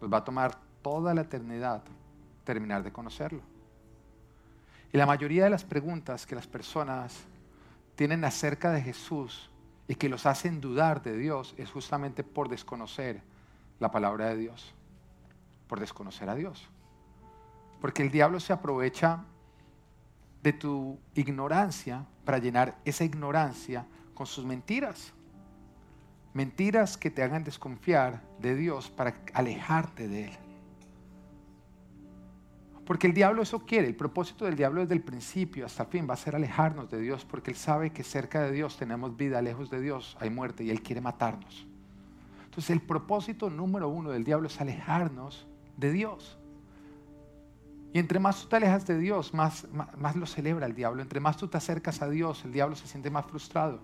Pues 0.00 0.10
va 0.10 0.16
a 0.16 0.24
tomar 0.24 0.58
toda 0.80 1.12
la 1.12 1.20
eternidad 1.20 1.82
terminar 2.44 2.82
de 2.82 2.92
conocerlo. 2.92 3.51
Y 4.92 4.98
la 4.98 5.06
mayoría 5.06 5.44
de 5.44 5.50
las 5.50 5.64
preguntas 5.64 6.26
que 6.26 6.34
las 6.34 6.46
personas 6.46 7.24
tienen 7.94 8.24
acerca 8.24 8.70
de 8.70 8.82
Jesús 8.82 9.50
y 9.88 9.94
que 9.94 10.08
los 10.08 10.26
hacen 10.26 10.60
dudar 10.60 11.02
de 11.02 11.16
Dios 11.16 11.54
es 11.56 11.70
justamente 11.70 12.24
por 12.24 12.48
desconocer 12.48 13.22
la 13.80 13.90
palabra 13.90 14.28
de 14.28 14.36
Dios, 14.36 14.74
por 15.66 15.80
desconocer 15.80 16.28
a 16.28 16.34
Dios. 16.34 16.68
Porque 17.80 18.02
el 18.02 18.10
diablo 18.10 18.38
se 18.38 18.52
aprovecha 18.52 19.24
de 20.42 20.52
tu 20.52 20.98
ignorancia 21.14 22.04
para 22.24 22.38
llenar 22.38 22.76
esa 22.84 23.04
ignorancia 23.04 23.86
con 24.14 24.26
sus 24.26 24.44
mentiras. 24.44 25.12
Mentiras 26.34 26.96
que 26.96 27.10
te 27.10 27.22
hagan 27.22 27.44
desconfiar 27.44 28.22
de 28.40 28.54
Dios 28.54 28.90
para 28.90 29.14
alejarte 29.32 30.08
de 30.08 30.26
Él. 30.26 30.41
Porque 32.92 33.06
el 33.06 33.14
diablo 33.14 33.40
eso 33.40 33.60
quiere, 33.60 33.88
el 33.88 33.96
propósito 33.96 34.44
del 34.44 34.54
diablo 34.54 34.82
desde 34.82 34.92
el 34.92 35.00
principio 35.00 35.64
hasta 35.64 35.84
el 35.84 35.88
fin 35.88 36.06
va 36.06 36.12
a 36.12 36.18
ser 36.18 36.36
alejarnos 36.36 36.90
de 36.90 37.00
Dios, 37.00 37.24
porque 37.24 37.50
él 37.50 37.56
sabe 37.56 37.88
que 37.88 38.04
cerca 38.04 38.42
de 38.42 38.52
Dios 38.52 38.76
tenemos 38.76 39.16
vida, 39.16 39.40
lejos 39.40 39.70
de 39.70 39.80
Dios 39.80 40.14
hay 40.20 40.28
muerte 40.28 40.62
y 40.62 40.68
él 40.68 40.82
quiere 40.82 41.00
matarnos. 41.00 41.66
Entonces 42.44 42.68
el 42.68 42.82
propósito 42.82 43.48
número 43.48 43.88
uno 43.88 44.10
del 44.10 44.24
diablo 44.24 44.48
es 44.48 44.60
alejarnos 44.60 45.46
de 45.78 45.90
Dios. 45.90 46.36
Y 47.94 47.98
entre 47.98 48.18
más 48.18 48.42
tú 48.42 48.48
te 48.48 48.56
alejas 48.56 48.86
de 48.86 48.98
Dios, 48.98 49.32
más, 49.32 49.66
más, 49.72 49.96
más, 49.96 50.14
lo 50.14 50.26
celebra 50.26 50.66
el 50.66 50.74
diablo. 50.74 51.00
Entre 51.00 51.18
más 51.18 51.38
tú 51.38 51.48
te 51.48 51.56
acercas 51.56 52.02
a 52.02 52.10
Dios, 52.10 52.44
el 52.44 52.52
diablo 52.52 52.76
se 52.76 52.86
siente 52.86 53.08
más 53.08 53.24
frustrado. 53.24 53.80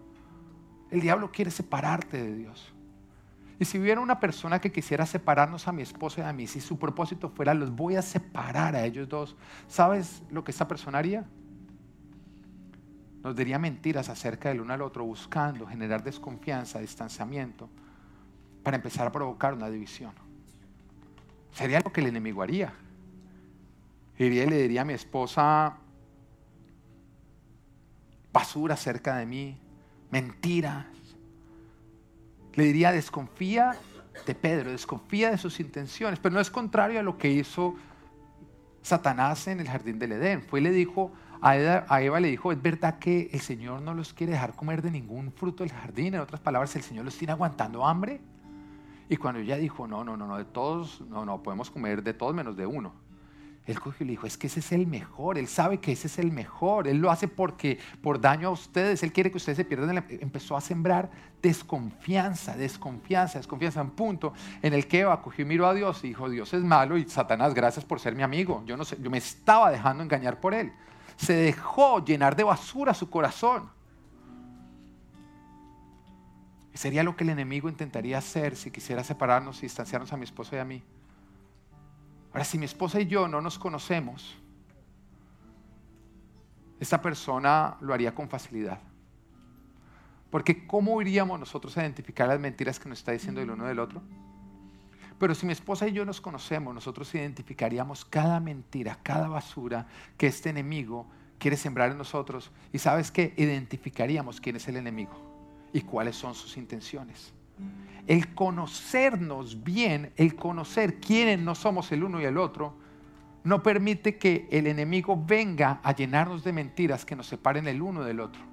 El 0.90 1.00
diablo 1.00 1.32
quiere 1.32 1.50
separarte 1.50 2.22
de 2.22 2.36
Dios. 2.36 2.74
Y 3.60 3.64
si 3.64 3.78
hubiera 3.78 4.00
una 4.00 4.20
persona 4.20 4.60
que 4.60 4.70
quisiera 4.70 5.04
separarnos 5.04 5.66
a 5.66 5.72
mi 5.72 5.82
esposa 5.82 6.20
y 6.20 6.24
a 6.24 6.32
mí, 6.32 6.46
si 6.46 6.60
su 6.60 6.78
propósito 6.78 7.28
fuera, 7.28 7.54
los 7.54 7.74
voy 7.74 7.96
a 7.96 8.02
separar 8.02 8.76
a 8.76 8.84
ellos 8.84 9.08
dos, 9.08 9.36
¿sabes 9.66 10.22
lo 10.30 10.44
que 10.44 10.52
esa 10.52 10.68
persona 10.68 10.98
haría? 10.98 11.24
Nos 13.22 13.34
diría 13.34 13.58
mentiras 13.58 14.08
acerca 14.08 14.50
del 14.50 14.60
uno 14.60 14.72
al 14.72 14.82
otro, 14.82 15.04
buscando 15.04 15.66
generar 15.66 16.04
desconfianza, 16.04 16.78
distanciamiento, 16.78 17.68
para 18.62 18.76
empezar 18.76 19.08
a 19.08 19.12
provocar 19.12 19.54
una 19.54 19.68
división. 19.68 20.12
Sería 21.52 21.80
lo 21.80 21.92
que 21.92 22.00
el 22.00 22.06
enemigo 22.06 22.42
haría. 22.42 22.72
Iría 24.16 24.44
y 24.44 24.50
le 24.50 24.62
diría 24.62 24.82
a 24.82 24.84
mi 24.84 24.92
esposa 24.92 25.78
basura 28.32 28.74
acerca 28.74 29.16
de 29.16 29.26
mí, 29.26 29.58
mentiras, 30.10 30.86
le 32.58 32.64
diría, 32.64 32.90
desconfía 32.90 33.76
de 34.26 34.34
Pedro, 34.34 34.72
desconfía 34.72 35.30
de 35.30 35.38
sus 35.38 35.60
intenciones, 35.60 36.18
pero 36.18 36.34
no 36.34 36.40
es 36.40 36.50
contrario 36.50 36.98
a 36.98 37.04
lo 37.04 37.16
que 37.16 37.30
hizo 37.30 37.76
Satanás 38.82 39.46
en 39.46 39.60
el 39.60 39.68
jardín 39.68 40.00
del 40.00 40.12
Edén. 40.12 40.42
Fue 40.42 40.58
y 40.58 40.64
le 40.64 40.72
dijo, 40.72 41.12
a 41.40 41.56
Eva, 41.56 41.86
a 41.88 42.02
Eva, 42.02 42.18
le 42.18 42.28
dijo, 42.28 42.50
es 42.50 42.60
verdad 42.60 42.98
que 42.98 43.30
el 43.32 43.40
Señor 43.40 43.80
no 43.80 43.94
los 43.94 44.12
quiere 44.12 44.32
dejar 44.32 44.54
comer 44.54 44.82
de 44.82 44.90
ningún 44.90 45.30
fruto 45.30 45.62
del 45.62 45.72
jardín, 45.72 46.14
en 46.14 46.20
otras 46.20 46.40
palabras, 46.40 46.74
el 46.74 46.82
Señor 46.82 47.04
los 47.04 47.16
tiene 47.16 47.32
aguantando 47.32 47.86
hambre. 47.86 48.20
Y 49.08 49.16
cuando 49.16 49.40
ella 49.40 49.56
dijo, 49.56 49.86
no, 49.86 50.02
no, 50.02 50.16
no, 50.16 50.26
no, 50.26 50.36
de 50.36 50.44
todos, 50.44 51.00
no, 51.02 51.24
no, 51.24 51.40
podemos 51.44 51.70
comer 51.70 52.02
de 52.02 52.12
todos 52.12 52.34
menos 52.34 52.56
de 52.56 52.66
uno. 52.66 52.92
Él 53.68 53.78
cogió 53.80 54.04
y 54.04 54.06
le 54.06 54.10
dijo, 54.12 54.26
es 54.26 54.38
que 54.38 54.46
ese 54.46 54.60
es 54.60 54.72
el 54.72 54.86
mejor, 54.86 55.36
él 55.36 55.46
sabe 55.46 55.78
que 55.78 55.92
ese 55.92 56.06
es 56.06 56.18
el 56.18 56.32
mejor, 56.32 56.88
él 56.88 56.96
lo 56.96 57.10
hace 57.10 57.28
porque 57.28 57.78
por 58.00 58.18
daño 58.18 58.48
a 58.48 58.50
ustedes, 58.50 59.02
él 59.02 59.12
quiere 59.12 59.30
que 59.30 59.36
ustedes 59.36 59.58
se 59.58 59.64
pierdan. 59.66 60.06
Empezó 60.08 60.56
a 60.56 60.62
sembrar 60.62 61.10
desconfianza, 61.42 62.56
desconfianza, 62.56 63.38
desconfianza, 63.38 63.82
un 63.82 63.90
punto 63.90 64.32
en 64.62 64.72
el 64.72 64.88
que 64.88 65.00
Eva 65.00 65.20
cogió 65.20 65.44
y 65.44 65.48
miró 65.48 65.66
a 65.66 65.74
Dios 65.74 66.02
y 66.02 66.08
dijo, 66.08 66.30
Dios 66.30 66.54
es 66.54 66.62
malo 66.62 66.96
y 66.96 67.06
Satanás, 67.10 67.52
gracias 67.52 67.84
por 67.84 68.00
ser 68.00 68.14
mi 68.14 68.22
amigo. 68.22 68.62
Yo 68.64 68.74
no 68.78 68.86
sé, 68.86 68.96
yo 69.02 69.10
me 69.10 69.18
estaba 69.18 69.70
dejando 69.70 70.02
engañar 70.02 70.40
por 70.40 70.54
él. 70.54 70.72
Se 71.16 71.34
dejó 71.34 72.02
llenar 72.02 72.36
de 72.36 72.44
basura 72.44 72.94
su 72.94 73.10
corazón. 73.10 73.68
Sería 76.72 77.02
lo 77.02 77.16
que 77.16 77.24
el 77.24 77.30
enemigo 77.30 77.68
intentaría 77.68 78.16
hacer 78.16 78.56
si 78.56 78.70
quisiera 78.70 79.04
separarnos 79.04 79.58
y 79.58 79.62
distanciarnos 79.62 80.10
a 80.14 80.16
mi 80.16 80.24
esposa 80.24 80.56
y 80.56 80.58
a 80.60 80.64
mí. 80.64 80.82
Ahora, 82.32 82.44
si 82.44 82.58
mi 82.58 82.64
esposa 82.64 83.00
y 83.00 83.06
yo 83.06 83.26
no 83.28 83.40
nos 83.40 83.58
conocemos, 83.58 84.36
esta 86.80 87.00
persona 87.00 87.76
lo 87.80 87.94
haría 87.94 88.14
con 88.14 88.28
facilidad. 88.28 88.80
Porque 90.30 90.66
¿cómo 90.66 91.00
iríamos 91.00 91.40
nosotros 91.40 91.76
a 91.76 91.82
identificar 91.82 92.28
las 92.28 92.38
mentiras 92.38 92.78
que 92.78 92.88
nos 92.88 92.98
está 92.98 93.12
diciendo 93.12 93.40
el 93.40 93.50
uno 93.50 93.64
del 93.64 93.78
otro? 93.78 94.02
Pero 95.18 95.34
si 95.34 95.46
mi 95.46 95.52
esposa 95.52 95.88
y 95.88 95.92
yo 95.92 96.04
nos 96.04 96.20
conocemos, 96.20 96.74
nosotros 96.74 97.12
identificaríamos 97.14 98.04
cada 98.04 98.38
mentira, 98.38 98.98
cada 99.02 99.26
basura 99.26 99.86
que 100.16 100.28
este 100.28 100.50
enemigo 100.50 101.06
quiere 101.38 101.56
sembrar 101.56 101.90
en 101.90 101.98
nosotros. 101.98 102.52
Y 102.72 102.78
sabes 102.78 103.10
que 103.10 103.34
identificaríamos 103.36 104.40
quién 104.40 104.56
es 104.56 104.68
el 104.68 104.76
enemigo 104.76 105.12
y 105.72 105.80
cuáles 105.80 106.14
son 106.14 106.34
sus 106.34 106.56
intenciones. 106.56 107.32
El 108.06 108.34
conocernos 108.34 109.62
bien, 109.62 110.12
el 110.16 110.34
conocer 110.34 110.98
quiénes 111.00 111.38
no 111.38 111.54
somos 111.54 111.92
el 111.92 112.04
uno 112.04 112.20
y 112.20 112.24
el 112.24 112.38
otro, 112.38 112.74
no 113.44 113.62
permite 113.62 114.16
que 114.16 114.48
el 114.50 114.66
enemigo 114.66 115.22
venga 115.26 115.80
a 115.82 115.94
llenarnos 115.94 116.42
de 116.44 116.52
mentiras 116.52 117.04
que 117.04 117.16
nos 117.16 117.26
separen 117.26 117.68
el 117.68 117.82
uno 117.82 118.02
del 118.02 118.20
otro 118.20 118.47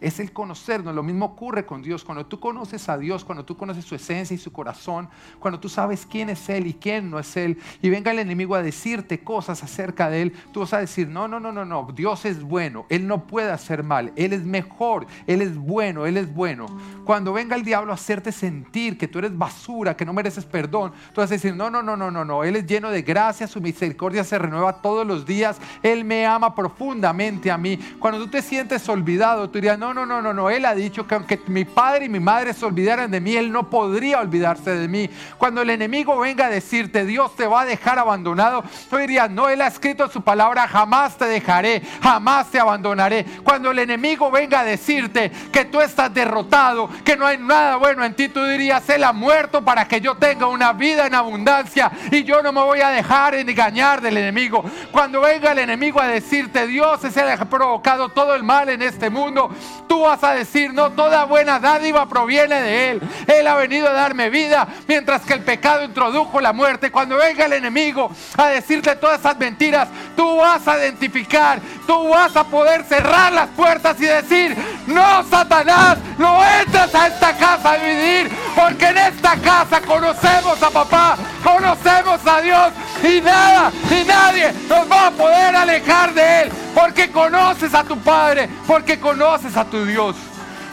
es 0.00 0.20
el 0.20 0.32
conocernos. 0.32 0.94
Lo 0.94 1.02
mismo 1.02 1.26
ocurre 1.26 1.66
con 1.66 1.82
Dios. 1.82 2.04
Cuando 2.04 2.26
tú 2.26 2.40
conoces 2.40 2.88
a 2.88 2.98
Dios, 2.98 3.24
cuando 3.24 3.44
tú 3.44 3.56
conoces 3.56 3.84
su 3.84 3.94
esencia 3.94 4.34
y 4.34 4.38
su 4.38 4.52
corazón, 4.52 5.08
cuando 5.38 5.60
tú 5.60 5.68
sabes 5.68 6.06
quién 6.06 6.30
es 6.30 6.48
Él 6.48 6.66
y 6.66 6.74
quién 6.74 7.10
no 7.10 7.18
es 7.18 7.36
Él, 7.36 7.58
y 7.82 7.90
venga 7.90 8.10
el 8.10 8.18
enemigo 8.18 8.54
a 8.54 8.62
decirte 8.62 9.20
cosas 9.20 9.62
acerca 9.62 10.10
de 10.10 10.22
Él, 10.22 10.32
tú 10.52 10.60
vas 10.60 10.72
a 10.72 10.78
decir, 10.78 11.08
no, 11.08 11.28
no, 11.28 11.40
no, 11.40 11.52
no, 11.52 11.64
no, 11.64 11.88
Dios 11.94 12.24
es 12.24 12.42
bueno, 12.42 12.86
Él 12.88 13.06
no 13.06 13.26
puede 13.26 13.50
hacer 13.50 13.82
mal, 13.82 14.12
Él 14.16 14.32
es 14.32 14.44
mejor, 14.44 15.06
Él 15.26 15.42
es 15.42 15.56
bueno, 15.56 16.06
Él 16.06 16.16
es 16.16 16.32
bueno. 16.32 16.66
Cuando 17.04 17.32
venga 17.32 17.56
el 17.56 17.64
diablo 17.64 17.92
a 17.92 17.94
hacerte 17.94 18.32
sentir 18.32 18.96
que 18.98 19.08
tú 19.08 19.18
eres 19.18 19.36
basura, 19.36 19.96
que 19.96 20.04
no 20.04 20.12
mereces 20.12 20.44
perdón, 20.44 20.92
tú 21.12 21.20
vas 21.20 21.30
a 21.30 21.34
decir, 21.34 21.54
no, 21.54 21.70
no, 21.70 21.82
no, 21.82 21.96
no, 21.96 22.10
no, 22.10 22.24
no, 22.24 22.44
Él 22.44 22.56
es 22.56 22.66
lleno 22.66 22.90
de 22.90 23.02
gracia, 23.02 23.46
su 23.46 23.60
misericordia 23.60 24.24
se 24.24 24.38
renueva 24.38 24.80
todos 24.80 25.06
los 25.06 25.26
días, 25.26 25.58
Él 25.82 26.04
me 26.04 26.26
ama 26.26 26.54
profundamente 26.54 27.50
a 27.50 27.58
mí. 27.58 27.78
Cuando 27.98 28.18
tú 28.20 28.28
te 28.28 28.42
sientes 28.42 28.88
olvidado, 28.88 29.48
tú 29.48 29.54
dirías, 29.54 29.78
no, 29.78 29.83
no, 29.92 30.06
no, 30.06 30.22
no, 30.22 30.32
no. 30.32 30.50
Él 30.50 30.64
ha 30.64 30.74
dicho 30.74 31.06
que 31.06 31.16
aunque 31.16 31.40
mi 31.48 31.64
padre 31.64 32.04
y 32.04 32.08
mi 32.08 32.20
madre 32.20 32.54
se 32.54 32.64
olvidaran 32.64 33.10
de 33.10 33.20
mí, 33.20 33.36
Él 33.36 33.50
no 33.50 33.68
podría 33.68 34.20
olvidarse 34.20 34.70
de 34.74 34.88
mí. 34.88 35.10
Cuando 35.36 35.62
el 35.62 35.70
enemigo 35.70 36.18
venga 36.18 36.46
a 36.46 36.50
decirte, 36.50 37.04
Dios 37.04 37.34
te 37.34 37.46
va 37.46 37.62
a 37.62 37.64
dejar 37.64 37.98
abandonado, 37.98 38.62
tú 38.88 38.96
dirías, 38.96 39.30
no, 39.30 39.48
Él 39.48 39.60
ha 39.60 39.66
escrito 39.66 40.08
su 40.08 40.22
palabra, 40.22 40.68
jamás 40.68 41.18
te 41.18 41.24
dejaré, 41.26 41.82
jamás 42.02 42.50
te 42.50 42.60
abandonaré. 42.60 43.24
Cuando 43.42 43.72
el 43.72 43.80
enemigo 43.80 44.30
venga 44.30 44.60
a 44.60 44.64
decirte 44.64 45.30
que 45.52 45.64
tú 45.64 45.80
estás 45.80 46.14
derrotado, 46.14 46.88
que 47.04 47.16
no 47.16 47.26
hay 47.26 47.38
nada 47.38 47.76
bueno 47.76 48.04
en 48.04 48.14
ti, 48.14 48.28
tú 48.28 48.44
dirías, 48.44 48.88
Él 48.88 49.02
ha 49.02 49.12
muerto 49.12 49.64
para 49.64 49.88
que 49.88 50.00
yo 50.00 50.14
tenga 50.14 50.46
una 50.46 50.72
vida 50.72 51.06
en 51.06 51.14
abundancia 51.14 51.90
y 52.12 52.22
yo 52.22 52.42
no 52.42 52.52
me 52.52 52.60
voy 52.62 52.80
a 52.80 52.90
dejar 52.90 53.34
engañar 53.34 54.00
del 54.00 54.18
enemigo. 54.18 54.64
Cuando 54.92 55.20
venga 55.20 55.52
el 55.52 55.58
enemigo 55.58 56.00
a 56.00 56.06
decirte, 56.06 56.66
Dios 56.66 57.00
que 57.14 57.20
ha 57.20 57.48
provocado 57.48 58.08
todo 58.10 58.34
el 58.34 58.42
mal 58.42 58.68
en 58.68 58.82
este 58.82 59.10
mundo, 59.10 59.50
tú 59.88 60.00
vas 60.00 60.22
a 60.24 60.34
decir, 60.34 60.72
no, 60.72 60.90
toda 60.92 61.24
buena 61.24 61.58
dádiva 61.58 62.08
proviene 62.08 62.60
de 62.60 62.90
Él. 62.90 63.00
Él 63.26 63.46
ha 63.46 63.54
venido 63.54 63.88
a 63.88 63.92
darme 63.92 64.30
vida, 64.30 64.66
mientras 64.86 65.22
que 65.22 65.34
el 65.34 65.40
pecado 65.40 65.84
introdujo 65.84 66.40
la 66.40 66.52
muerte. 66.52 66.90
Cuando 66.90 67.16
venga 67.16 67.46
el 67.46 67.52
enemigo 67.52 68.10
a 68.36 68.48
decirte 68.48 68.96
todas 68.96 69.20
esas 69.20 69.38
mentiras, 69.38 69.88
tú 70.16 70.36
vas 70.36 70.66
a 70.66 70.78
identificar, 70.78 71.60
tú 71.86 72.08
vas 72.08 72.34
a 72.36 72.44
poder 72.44 72.84
cerrar 72.84 73.32
las 73.32 73.48
puertas 73.50 74.00
y 74.00 74.04
decir, 74.04 74.56
no, 74.86 75.22
Satanás, 75.24 75.98
no 76.18 76.42
entras 76.44 76.94
a 76.94 77.06
esta 77.08 77.36
casa 77.36 77.72
a 77.72 77.76
vivir, 77.76 78.30
porque 78.54 78.86
en 78.86 78.98
esta 78.98 79.36
casa 79.36 79.80
conocemos 79.80 80.62
a 80.62 80.70
papá, 80.70 81.16
conocemos 81.42 82.20
a 82.26 82.40
Dios 82.40 82.72
y 83.02 83.20
nada 83.20 83.72
y 83.90 84.04
nadie 84.04 84.52
nos 84.68 84.90
va 84.90 85.08
a 85.08 85.10
poder 85.10 85.56
alejar 85.56 86.14
de 86.14 86.42
Él, 86.42 86.52
porque 86.74 87.10
conoces 87.10 87.72
a 87.74 87.84
tu 87.84 87.96
Padre, 87.98 88.48
porque 88.66 88.98
conoces 88.98 89.56
a 89.56 89.64
tu 89.64 89.84
Dios. 89.84 90.16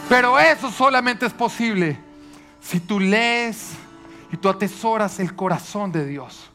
Pero 0.09 0.37
eso 0.39 0.71
solamente 0.71 1.25
es 1.25 1.33
posible 1.33 1.97
si 2.59 2.79
tú 2.79 2.99
lees 2.99 3.73
y 4.31 4.37
tú 4.37 4.49
atesoras 4.49 5.19
el 5.19 5.35
corazón 5.35 5.91
de 5.91 6.05
Dios. 6.05 6.49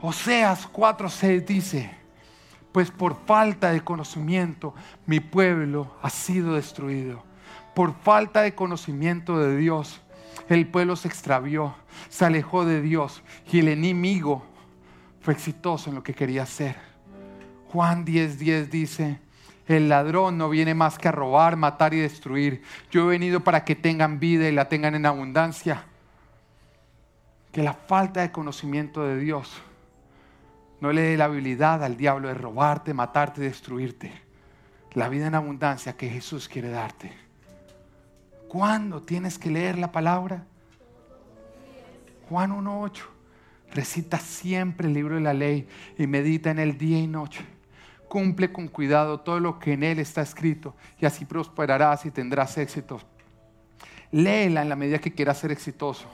Oseas 0.00 0.66
4:6 0.72 1.44
dice, 1.44 1.90
pues 2.72 2.90
por 2.90 3.18
falta 3.26 3.72
de 3.72 3.82
conocimiento 3.82 4.74
mi 5.06 5.20
pueblo 5.20 5.96
ha 6.02 6.10
sido 6.10 6.54
destruido. 6.54 7.22
Por 7.74 7.94
falta 8.02 8.42
de 8.42 8.54
conocimiento 8.54 9.38
de 9.38 9.56
Dios, 9.56 10.00
el 10.48 10.66
pueblo 10.66 10.96
se 10.96 11.08
extravió, 11.08 11.74
se 12.08 12.24
alejó 12.24 12.64
de 12.64 12.80
Dios 12.80 13.22
y 13.50 13.58
el 13.58 13.68
enemigo 13.68 14.44
fue 15.20 15.34
exitoso 15.34 15.90
en 15.90 15.96
lo 15.96 16.02
que 16.02 16.14
quería 16.14 16.44
hacer. 16.44 16.87
Juan 17.72 18.04
10:10 18.04 18.68
dice, 18.68 19.18
el 19.68 19.90
ladrón 19.90 20.38
no 20.38 20.48
viene 20.48 20.74
más 20.74 20.96
que 20.96 21.08
a 21.08 21.12
robar, 21.12 21.56
matar 21.56 21.92
y 21.92 22.00
destruir. 22.00 22.62
Yo 22.90 23.04
he 23.04 23.08
venido 23.18 23.40
para 23.40 23.64
que 23.64 23.76
tengan 23.76 24.18
vida 24.18 24.48
y 24.48 24.52
la 24.52 24.70
tengan 24.70 24.94
en 24.94 25.04
abundancia. 25.04 25.84
Que 27.52 27.62
la 27.62 27.74
falta 27.74 28.22
de 28.22 28.32
conocimiento 28.32 29.04
de 29.04 29.18
Dios 29.18 29.52
no 30.80 30.90
le 30.90 31.02
dé 31.02 31.16
la 31.18 31.26
habilidad 31.26 31.84
al 31.84 31.98
diablo 31.98 32.28
de 32.28 32.34
robarte, 32.34 32.94
matarte 32.94 33.42
y 33.42 33.44
destruirte. 33.44 34.12
La 34.94 35.10
vida 35.10 35.26
en 35.26 35.34
abundancia 35.34 35.98
que 35.98 36.08
Jesús 36.08 36.48
quiere 36.48 36.70
darte. 36.70 37.12
¿Cuándo 38.48 39.02
tienes 39.02 39.38
que 39.38 39.50
leer 39.50 39.78
la 39.78 39.92
palabra? 39.92 40.46
Juan 42.30 42.52
1.8. 42.52 43.02
Recita 43.72 44.18
siempre 44.18 44.88
el 44.88 44.94
libro 44.94 45.16
de 45.16 45.20
la 45.20 45.34
ley 45.34 45.68
y 45.98 46.06
medita 46.06 46.50
en 46.50 46.58
el 46.58 46.78
día 46.78 46.98
y 46.98 47.06
noche 47.06 47.57
cumple 48.08 48.52
con 48.52 48.68
cuidado 48.68 49.20
todo 49.20 49.38
lo 49.40 49.58
que 49.58 49.74
en 49.74 49.82
él 49.82 49.98
está 49.98 50.22
escrito 50.22 50.74
y 50.98 51.06
así 51.06 51.24
prosperarás 51.24 52.06
y 52.06 52.10
tendrás 52.10 52.56
éxito. 52.58 53.00
Léela 54.10 54.62
en 54.62 54.68
la 54.68 54.76
medida 54.76 54.98
que 54.98 55.12
quieras 55.12 55.38
ser 55.38 55.52
exitoso. 55.52 56.06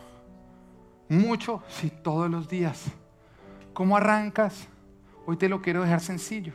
Mucho, 1.08 1.62
sí, 1.68 1.90
todos 2.02 2.30
los 2.30 2.48
días. 2.48 2.84
¿Cómo 3.72 3.96
arrancas? 3.96 4.68
Hoy 5.26 5.36
te 5.36 5.48
lo 5.48 5.62
quiero 5.62 5.82
dejar 5.82 6.00
sencillo. 6.00 6.52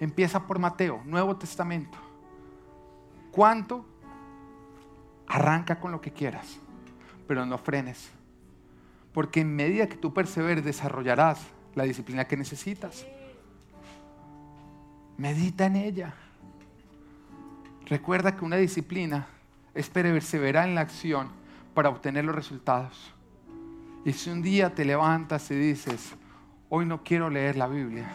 Empieza 0.00 0.46
por 0.46 0.58
Mateo, 0.58 1.02
Nuevo 1.04 1.36
Testamento. 1.36 1.98
¿Cuánto? 3.30 3.86
Arranca 5.26 5.80
con 5.80 5.92
lo 5.92 6.00
que 6.00 6.12
quieras, 6.12 6.58
pero 7.26 7.46
no 7.46 7.58
frenes. 7.58 8.10
Porque 9.12 9.40
en 9.40 9.54
medida 9.54 9.88
que 9.88 9.96
tú 9.96 10.12
perseveres, 10.12 10.64
desarrollarás 10.64 11.40
la 11.74 11.84
disciplina 11.84 12.26
que 12.26 12.36
necesitas. 12.36 13.06
Medita 15.18 15.66
en 15.66 15.76
ella. 15.76 16.14
Recuerda 17.86 18.36
que 18.36 18.44
una 18.44 18.56
disciplina 18.56 19.26
es 19.74 19.88
perseverar 19.88 20.68
en 20.68 20.74
la 20.74 20.80
acción 20.80 21.28
para 21.74 21.88
obtener 21.88 22.24
los 22.24 22.34
resultados. 22.34 23.12
Y 24.04 24.12
si 24.12 24.30
un 24.30 24.42
día 24.42 24.74
te 24.74 24.84
levantas 24.84 25.50
y 25.50 25.54
dices, 25.54 26.14
hoy 26.68 26.86
no 26.86 27.02
quiero 27.02 27.30
leer 27.30 27.56
la 27.56 27.66
Biblia, 27.66 28.06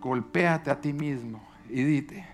golpéate 0.00 0.70
a 0.70 0.80
ti 0.80 0.92
mismo 0.92 1.42
y 1.68 1.82
dite, 1.82 2.26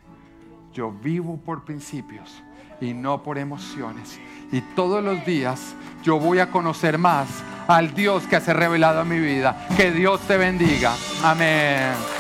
yo 0.72 0.90
vivo 0.90 1.36
por 1.36 1.64
principios 1.64 2.42
y 2.80 2.94
no 2.94 3.22
por 3.22 3.38
emociones. 3.38 4.18
Y 4.52 4.60
todos 4.60 5.02
los 5.02 5.24
días 5.24 5.74
yo 6.02 6.18
voy 6.18 6.38
a 6.38 6.50
conocer 6.50 6.98
más 6.98 7.28
al 7.68 7.94
Dios 7.94 8.26
que 8.26 8.40
se 8.40 8.50
ha 8.50 8.54
revelado 8.54 9.00
a 9.00 9.04
mi 9.04 9.18
vida. 9.18 9.66
Que 9.76 9.90
Dios 9.90 10.20
te 10.22 10.36
bendiga. 10.36 10.94
Amén. 11.22 12.19